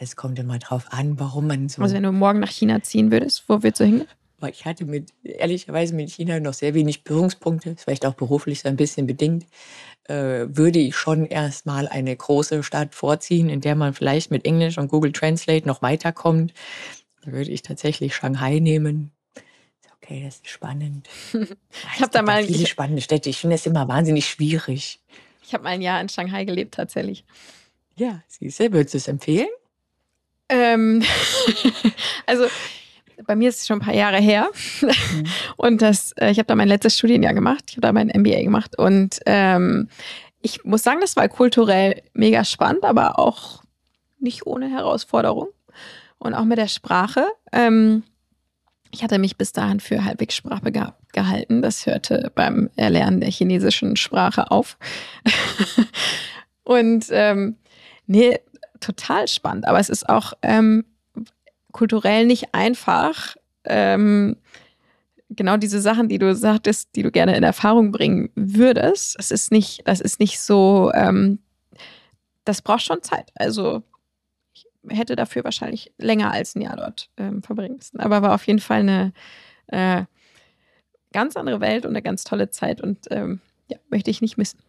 Es 0.00 0.16
kommt 0.16 0.38
immer 0.38 0.58
drauf 0.58 0.86
an, 0.90 1.18
warum 1.18 1.48
man 1.48 1.68
so. 1.68 1.82
Also 1.82 1.94
wenn 1.94 2.04
du 2.04 2.12
morgen 2.12 2.40
nach 2.40 2.50
China 2.50 2.82
ziehen 2.82 3.10
würdest, 3.10 3.44
wo 3.48 3.62
würdest 3.62 3.80
du 3.80 3.84
hingehen? 3.84 4.08
ich 4.46 4.64
hatte 4.64 4.84
mit, 4.84 5.12
ehrlicherweise 5.24 5.94
mit 5.94 6.10
China 6.10 6.38
noch 6.38 6.54
sehr 6.54 6.74
wenig 6.74 7.02
Berührungspunkte, 7.02 7.74
vielleicht 7.76 8.06
auch 8.06 8.14
beruflich 8.14 8.60
so 8.60 8.68
ein 8.68 8.76
bisschen 8.76 9.06
bedingt, 9.06 9.46
äh, 10.04 10.46
würde 10.48 10.78
ich 10.78 10.94
schon 10.94 11.26
erstmal 11.26 11.88
eine 11.88 12.14
große 12.14 12.62
Stadt 12.62 12.94
vorziehen, 12.94 13.48
in 13.48 13.60
der 13.60 13.74
man 13.74 13.94
vielleicht 13.94 14.30
mit 14.30 14.44
Englisch 14.44 14.78
und 14.78 14.88
Google 14.88 15.12
Translate 15.12 15.66
noch 15.66 15.82
weiterkommt. 15.82 16.54
Da 17.24 17.32
würde 17.32 17.50
ich 17.50 17.62
tatsächlich 17.62 18.14
Shanghai 18.14 18.60
nehmen. 18.60 19.10
Okay, 19.96 20.22
das 20.24 20.36
ist 20.36 20.48
spannend. 20.48 21.08
ich 21.32 22.00
habe 22.00 22.12
da 22.12 22.22
mal 22.22 22.44
viele 22.44 22.62
ich, 22.62 22.68
spannende 22.68 23.02
Städte. 23.02 23.28
Ich 23.28 23.38
finde 23.38 23.56
das 23.56 23.66
immer 23.66 23.88
wahnsinnig 23.88 24.26
schwierig. 24.26 25.00
Ich 25.42 25.52
habe 25.52 25.64
mal 25.64 25.70
ein 25.70 25.82
Jahr 25.82 26.00
in 26.00 26.08
Shanghai 26.08 26.44
gelebt 26.44 26.74
tatsächlich. 26.74 27.24
Ja, 27.96 28.22
siehst 28.28 28.60
du, 28.60 28.72
würdest 28.72 28.94
du 28.94 28.98
es 28.98 29.08
empfehlen? 29.08 29.48
Ähm, 30.48 31.02
also 32.26 32.46
bei 33.26 33.36
mir 33.36 33.48
ist 33.48 33.60
es 33.60 33.66
schon 33.66 33.78
ein 33.78 33.84
paar 33.84 33.94
Jahre 33.94 34.18
her. 34.18 34.48
Mhm. 34.80 35.24
Und 35.56 35.82
das, 35.82 36.12
äh, 36.12 36.30
ich 36.30 36.38
habe 36.38 36.46
da 36.46 36.54
mein 36.54 36.68
letztes 36.68 36.96
Studienjahr 36.96 37.34
gemacht. 37.34 37.64
Ich 37.68 37.76
habe 37.76 37.82
da 37.82 37.92
mein 37.92 38.08
MBA 38.08 38.42
gemacht. 38.42 38.78
Und 38.78 39.20
ähm, 39.26 39.88
ich 40.40 40.64
muss 40.64 40.82
sagen, 40.82 41.00
das 41.00 41.16
war 41.16 41.28
kulturell 41.28 42.02
mega 42.12 42.44
spannend, 42.44 42.84
aber 42.84 43.18
auch 43.18 43.62
nicht 44.20 44.46
ohne 44.46 44.70
Herausforderung. 44.70 45.48
Und 46.18 46.34
auch 46.34 46.44
mit 46.44 46.58
der 46.58 46.68
Sprache. 46.68 47.26
Ähm, 47.52 48.02
ich 48.90 49.02
hatte 49.02 49.18
mich 49.18 49.36
bis 49.36 49.52
dahin 49.52 49.80
für 49.80 50.04
halbwegs 50.04 50.34
Sprache 50.34 50.72
ge 50.72 50.84
gehalten. 51.12 51.62
Das 51.62 51.86
hörte 51.86 52.30
beim 52.34 52.70
Erlernen 52.76 53.20
der 53.20 53.30
chinesischen 53.30 53.96
Sprache 53.96 54.50
auf. 54.50 54.78
Und 56.64 57.06
ähm, 57.10 57.56
nee, 58.06 58.38
total 58.80 59.28
spannend. 59.28 59.66
Aber 59.66 59.78
es 59.78 59.88
ist 59.88 60.08
auch 60.08 60.32
ähm, 60.42 60.84
kulturell 61.72 62.26
nicht 62.26 62.54
einfach, 62.54 63.36
ähm, 63.64 64.36
genau 65.30 65.56
diese 65.56 65.80
Sachen, 65.80 66.08
die 66.08 66.18
du 66.18 66.34
sagtest, 66.34 66.94
die 66.94 67.02
du 67.02 67.10
gerne 67.10 67.36
in 67.36 67.42
Erfahrung 67.42 67.92
bringen 67.92 68.30
würdest. 68.34 69.18
Das 69.18 69.30
ist 69.30 69.52
nicht, 69.52 69.86
das 69.86 70.00
ist 70.00 70.20
nicht 70.20 70.40
so, 70.40 70.90
ähm, 70.94 71.38
das 72.44 72.62
braucht 72.62 72.82
schon 72.82 73.02
Zeit. 73.02 73.30
Also 73.34 73.82
ich 74.52 74.66
hätte 74.88 75.16
dafür 75.16 75.44
wahrscheinlich 75.44 75.92
länger 75.98 76.32
als 76.32 76.54
ein 76.54 76.62
Jahr 76.62 76.76
dort 76.76 77.10
ähm, 77.16 77.42
verbringen 77.42 77.76
müssen. 77.76 78.00
Aber 78.00 78.22
war 78.22 78.34
auf 78.34 78.46
jeden 78.46 78.60
Fall 78.60 78.80
eine 78.80 79.12
äh, 79.66 80.04
ganz 81.12 81.36
andere 81.36 81.60
Welt 81.60 81.84
und 81.84 81.92
eine 81.92 82.02
ganz 82.02 82.24
tolle 82.24 82.50
Zeit 82.50 82.80
und 82.80 83.06
ähm, 83.10 83.40
ja, 83.68 83.78
möchte 83.90 84.10
ich 84.10 84.22
nicht 84.22 84.38
missen. 84.38 84.60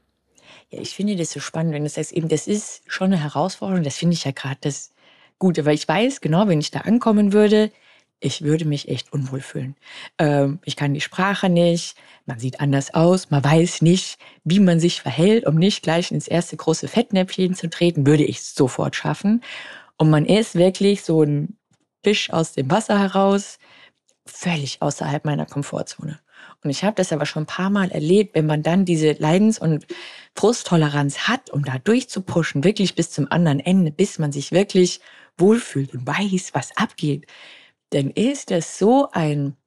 Ja, 0.71 0.79
ich 0.81 0.95
finde 0.95 1.15
das 1.15 1.31
so 1.31 1.39
spannend, 1.39 1.73
wenn 1.73 1.83
du 1.83 1.89
sagst, 1.89 2.11
eben, 2.11 2.29
das 2.29 2.47
ist 2.47 2.83
schon 2.87 3.07
eine 3.07 3.21
Herausforderung. 3.21 3.83
Das 3.83 3.97
finde 3.97 4.13
ich 4.13 4.25
ja 4.25 4.31
gerade 4.31 4.57
das 4.61 4.93
Gute, 5.39 5.65
weil 5.65 5.75
ich 5.75 5.87
weiß 5.87 6.21
genau, 6.21 6.47
wenn 6.47 6.59
ich 6.59 6.71
da 6.71 6.81
ankommen 6.81 7.33
würde, 7.33 7.71
ich 8.19 8.41
würde 8.41 8.65
mich 8.65 8.89
echt 8.89 9.13
unwohl 9.13 9.39
fühlen. 9.39 9.75
Ähm, 10.17 10.59
ich 10.65 10.75
kann 10.75 10.93
die 10.93 11.01
Sprache 11.01 11.49
nicht, 11.49 11.95
man 12.25 12.37
sieht 12.37 12.59
anders 12.59 12.93
aus, 12.93 13.31
man 13.31 13.43
weiß 13.43 13.81
nicht, 13.81 14.19
wie 14.43 14.59
man 14.59 14.79
sich 14.79 15.01
verhält, 15.01 15.45
um 15.47 15.55
nicht 15.55 15.83
gleich 15.83 16.11
ins 16.11 16.27
erste 16.27 16.57
große 16.57 16.87
Fettnäpfchen 16.89 17.55
zu 17.55 17.69
treten, 17.69 18.05
würde 18.05 18.25
ich 18.25 18.39
es 18.39 18.53
sofort 18.55 18.95
schaffen. 18.95 19.41
Und 19.97 20.09
man 20.09 20.25
ist 20.25 20.55
wirklich 20.55 21.03
so 21.03 21.23
ein 21.23 21.57
Fisch 22.03 22.31
aus 22.31 22.53
dem 22.53 22.69
Wasser 22.69 22.99
heraus, 22.99 23.57
völlig 24.25 24.81
außerhalb 24.81 25.25
meiner 25.25 25.45
Komfortzone. 25.45 26.19
Und 26.63 26.69
ich 26.69 26.83
habe 26.83 26.95
das 26.95 27.13
aber 27.13 27.25
schon 27.25 27.43
ein 27.43 27.47
paar 27.47 27.69
Mal 27.69 27.91
erlebt, 27.91 28.35
wenn 28.35 28.45
man 28.45 28.63
dann 28.63 28.85
diese 28.85 29.13
Leidens- 29.13 29.59
und 29.59 29.85
Frusttoleranz 30.39 31.27
hat, 31.27 31.49
um 31.49 31.65
da 31.65 31.79
durchzupushen, 31.79 32.63
wirklich 32.63 32.95
bis 32.95 33.11
zum 33.11 33.29
anderen 33.29 33.59
Ende, 33.59 33.91
bis 33.91 34.19
man 34.19 34.31
sich 34.31 34.53
wirklich 34.53 35.01
wohlfühlt 35.37 35.93
und 35.93 36.07
weiß, 36.07 36.51
was 36.53 36.77
abgeht, 36.77 37.27
dann 37.89 38.09
ist 38.09 38.49
das 38.49 38.77
so 38.77 39.09
ein 39.11 39.57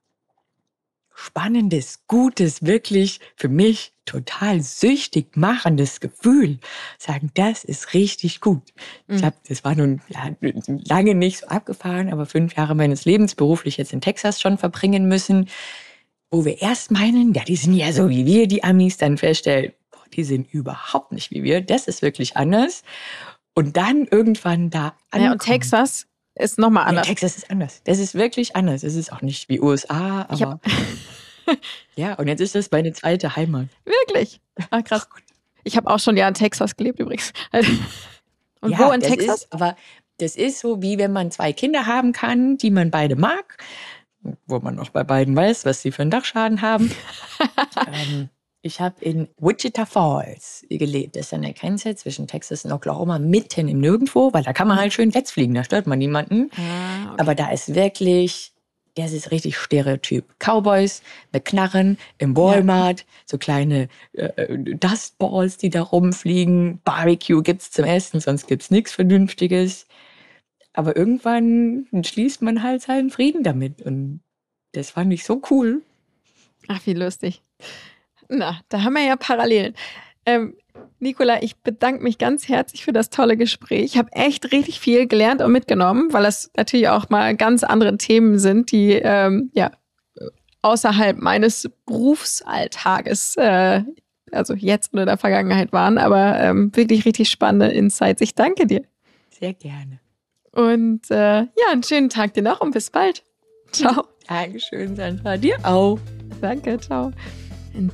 spannendes, 1.14 2.04
gutes, 2.06 2.64
wirklich 2.64 3.20
für 3.36 3.50
mich 3.50 3.92
total 4.06 4.62
süchtig 4.62 5.36
machendes 5.36 6.00
Gefühl. 6.00 6.58
Sagen, 6.98 7.30
das 7.34 7.64
ist 7.64 7.92
richtig 7.92 8.40
gut. 8.40 8.72
Mhm. 9.08 9.16
Ich 9.16 9.24
habe, 9.24 9.36
das 9.46 9.64
war 9.64 9.74
nun 9.74 10.00
ja, 10.08 10.34
lange 10.88 11.14
nicht 11.14 11.40
so 11.40 11.48
abgefahren, 11.48 12.10
aber 12.10 12.24
fünf 12.24 12.56
Jahre 12.56 12.74
meines 12.74 13.04
Lebens 13.04 13.34
beruflich 13.34 13.76
jetzt 13.76 13.92
in 13.92 14.00
Texas 14.00 14.40
schon 14.40 14.56
verbringen 14.56 15.06
müssen, 15.06 15.50
wo 16.30 16.46
wir 16.46 16.62
erst 16.62 16.90
meinen, 16.90 17.34
ja, 17.34 17.44
die 17.44 17.56
sind 17.56 17.74
ja 17.74 17.92
so 17.92 18.08
wie 18.08 18.24
wir, 18.24 18.48
die 18.48 18.64
Amis, 18.64 18.96
dann 18.96 19.18
feststellen, 19.18 19.74
die 20.14 20.24
sind 20.24 20.52
überhaupt 20.52 21.12
nicht 21.12 21.30
wie 21.30 21.42
wir. 21.42 21.60
Das 21.60 21.88
ist 21.88 22.02
wirklich 22.02 22.36
anders. 22.36 22.82
Und 23.54 23.76
dann 23.76 24.06
irgendwann 24.10 24.70
da 24.70 24.94
ankommen. 25.10 25.24
Ja, 25.24 25.32
und 25.32 25.42
Texas 25.42 26.06
ist 26.34 26.58
nochmal 26.58 26.86
anders. 26.86 27.06
Ja, 27.06 27.14
Texas 27.14 27.36
ist 27.36 27.50
anders. 27.50 27.82
Das 27.84 27.98
ist 27.98 28.14
wirklich 28.14 28.56
anders. 28.56 28.82
Es 28.82 28.94
ist 28.94 29.12
auch 29.12 29.22
nicht 29.22 29.48
wie 29.48 29.60
USA, 29.60 30.26
aber. 30.28 30.60
ja, 31.96 32.14
und 32.14 32.28
jetzt 32.28 32.40
ist 32.40 32.54
das 32.54 32.70
meine 32.70 32.92
zweite 32.92 33.36
Heimat. 33.36 33.68
Wirklich? 33.84 34.40
Ah, 34.70 34.82
krass. 34.82 35.08
Ich 35.64 35.76
habe 35.76 35.90
auch 35.90 35.98
schon 35.98 36.16
ja 36.16 36.26
in 36.26 36.34
Texas 36.34 36.76
gelebt 36.76 36.98
übrigens. 36.98 37.32
Und 38.60 38.70
ja, 38.70 38.78
wo 38.78 38.92
in 38.92 39.00
Texas? 39.00 39.42
Ist, 39.42 39.52
aber 39.52 39.76
das 40.18 40.36
ist 40.36 40.60
so, 40.60 40.80
wie 40.82 40.98
wenn 40.98 41.12
man 41.12 41.30
zwei 41.30 41.52
Kinder 41.52 41.86
haben 41.86 42.12
kann, 42.12 42.56
die 42.56 42.70
man 42.70 42.90
beide 42.90 43.16
mag, 43.16 43.62
wo 44.46 44.60
man 44.60 44.78
auch 44.78 44.90
bei 44.90 45.04
beiden 45.04 45.34
weiß, 45.34 45.64
was 45.64 45.82
sie 45.82 45.92
für 45.92 46.02
einen 46.02 46.10
Dachschaden 46.10 46.62
haben. 46.62 46.92
ähm, 47.92 48.28
ich 48.62 48.80
habe 48.80 49.04
in 49.04 49.28
Wichita 49.38 49.84
Falls 49.84 50.64
gelebt. 50.70 51.16
Das 51.16 51.26
ist 51.26 51.34
an 51.34 51.42
der 51.42 51.52
Grenze 51.52 51.94
zwischen 51.96 52.28
Texas 52.28 52.64
und 52.64 52.72
Oklahoma, 52.72 53.18
mitten 53.18 53.68
im 53.68 53.80
Nirgendwo, 53.80 54.32
weil 54.32 54.44
da 54.44 54.52
kann 54.52 54.68
man 54.68 54.78
halt 54.78 54.92
schön 54.92 55.08
Netz 55.08 55.32
fliegen, 55.32 55.54
da 55.54 55.64
stört 55.64 55.86
man 55.86 55.98
niemanden. 55.98 56.50
Ah, 56.56 57.12
okay. 57.12 57.20
Aber 57.20 57.34
da 57.34 57.50
ist 57.50 57.74
wirklich, 57.74 58.52
das 58.94 59.12
ist 59.12 59.32
richtig 59.32 59.56
Stereotyp. 59.56 60.24
Cowboys 60.38 61.02
mit 61.32 61.44
Knarren 61.44 61.98
im 62.18 62.36
Walmart, 62.36 63.00
ja. 63.00 63.06
so 63.26 63.36
kleine 63.36 63.88
äh, 64.12 64.56
Dustballs, 64.56 65.56
die 65.56 65.70
da 65.70 65.82
rumfliegen. 65.82 66.80
Barbecue 66.84 67.42
gibt's 67.42 67.72
zum 67.72 67.84
Essen, 67.84 68.20
sonst 68.20 68.46
gibt's 68.46 68.70
nichts 68.70 68.92
Vernünftiges. 68.92 69.86
Aber 70.72 70.96
irgendwann 70.96 71.86
schließt 72.02 72.42
man 72.42 72.62
halt 72.62 72.82
seinen 72.82 73.10
Frieden 73.10 73.42
damit. 73.42 73.82
Und 73.82 74.20
das 74.72 74.90
fand 74.90 75.12
ich 75.12 75.24
so 75.24 75.42
cool. 75.50 75.82
Ach, 76.68 76.80
wie 76.86 76.94
lustig. 76.94 77.42
Na, 78.32 78.60
da 78.68 78.82
haben 78.82 78.94
wir 78.94 79.04
ja 79.04 79.16
Parallelen. 79.16 79.74
Ähm, 80.24 80.56
Nicola, 81.00 81.42
ich 81.42 81.56
bedanke 81.56 82.02
mich 82.02 82.16
ganz 82.16 82.48
herzlich 82.48 82.84
für 82.84 82.92
das 82.92 83.10
tolle 83.10 83.36
Gespräch. 83.36 83.84
Ich 83.84 83.98
habe 83.98 84.12
echt 84.12 84.52
richtig 84.52 84.80
viel 84.80 85.06
gelernt 85.06 85.42
und 85.42 85.52
mitgenommen, 85.52 86.12
weil 86.12 86.22
das 86.22 86.50
natürlich 86.56 86.88
auch 86.88 87.10
mal 87.10 87.36
ganz 87.36 87.62
andere 87.64 87.96
Themen 87.98 88.38
sind, 88.38 88.72
die 88.72 88.92
ähm, 88.92 89.50
ja 89.52 89.70
außerhalb 90.62 91.18
meines 91.18 91.68
Berufsalltages, 91.86 93.36
äh, 93.36 93.82
also 94.30 94.54
jetzt 94.54 94.94
oder 94.94 95.02
in 95.02 95.08
der 95.08 95.18
Vergangenheit 95.18 95.72
waren, 95.72 95.98
aber 95.98 96.38
ähm, 96.40 96.74
wirklich 96.74 97.04
richtig 97.04 97.28
spannende 97.28 97.66
Insights. 97.66 98.22
Ich 98.22 98.34
danke 98.34 98.66
dir. 98.66 98.82
Sehr 99.28 99.52
gerne. 99.52 100.00
Und 100.52 101.10
äh, 101.10 101.40
ja, 101.40 101.70
einen 101.70 101.82
schönen 101.82 102.08
Tag 102.08 102.34
dir 102.34 102.42
noch 102.42 102.60
und 102.60 102.72
bis 102.72 102.90
bald. 102.90 103.24
Ciao. 103.72 104.04
Dankeschön, 104.28 104.96
Sandra. 104.96 105.36
Dir 105.36 105.56
auch. 105.64 105.98
Danke, 106.40 106.78
ciao. 106.78 107.12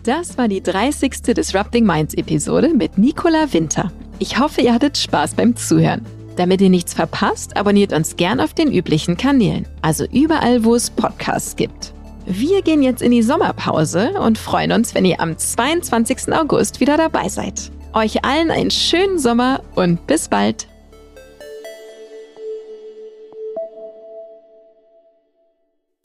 Das 0.04 0.36
war 0.38 0.48
die 0.48 0.62
30. 0.62 1.34
Disrupting 1.34 1.84
Minds 1.84 2.14
Episode 2.14 2.70
mit 2.74 2.98
Nicola 2.98 3.52
Winter. 3.52 3.92
Ich 4.18 4.38
hoffe, 4.38 4.60
ihr 4.60 4.74
hattet 4.74 4.98
Spaß 4.98 5.34
beim 5.34 5.54
Zuhören. 5.54 6.04
Damit 6.36 6.60
ihr 6.60 6.70
nichts 6.70 6.94
verpasst, 6.94 7.56
abonniert 7.56 7.92
uns 7.92 8.16
gern 8.16 8.40
auf 8.40 8.54
den 8.54 8.72
üblichen 8.72 9.16
Kanälen, 9.16 9.66
also 9.82 10.04
überall, 10.12 10.64
wo 10.64 10.74
es 10.74 10.90
Podcasts 10.90 11.56
gibt. 11.56 11.92
Wir 12.26 12.62
gehen 12.62 12.82
jetzt 12.82 13.02
in 13.02 13.10
die 13.10 13.22
Sommerpause 13.22 14.10
und 14.20 14.38
freuen 14.38 14.72
uns, 14.72 14.94
wenn 14.94 15.04
ihr 15.04 15.20
am 15.20 15.36
22. 15.36 16.32
August 16.32 16.80
wieder 16.80 16.96
dabei 16.96 17.28
seid. 17.28 17.72
Euch 17.92 18.24
allen 18.24 18.50
einen 18.50 18.70
schönen 18.70 19.18
Sommer 19.18 19.62
und 19.74 20.06
bis 20.06 20.28
bald. 20.28 20.68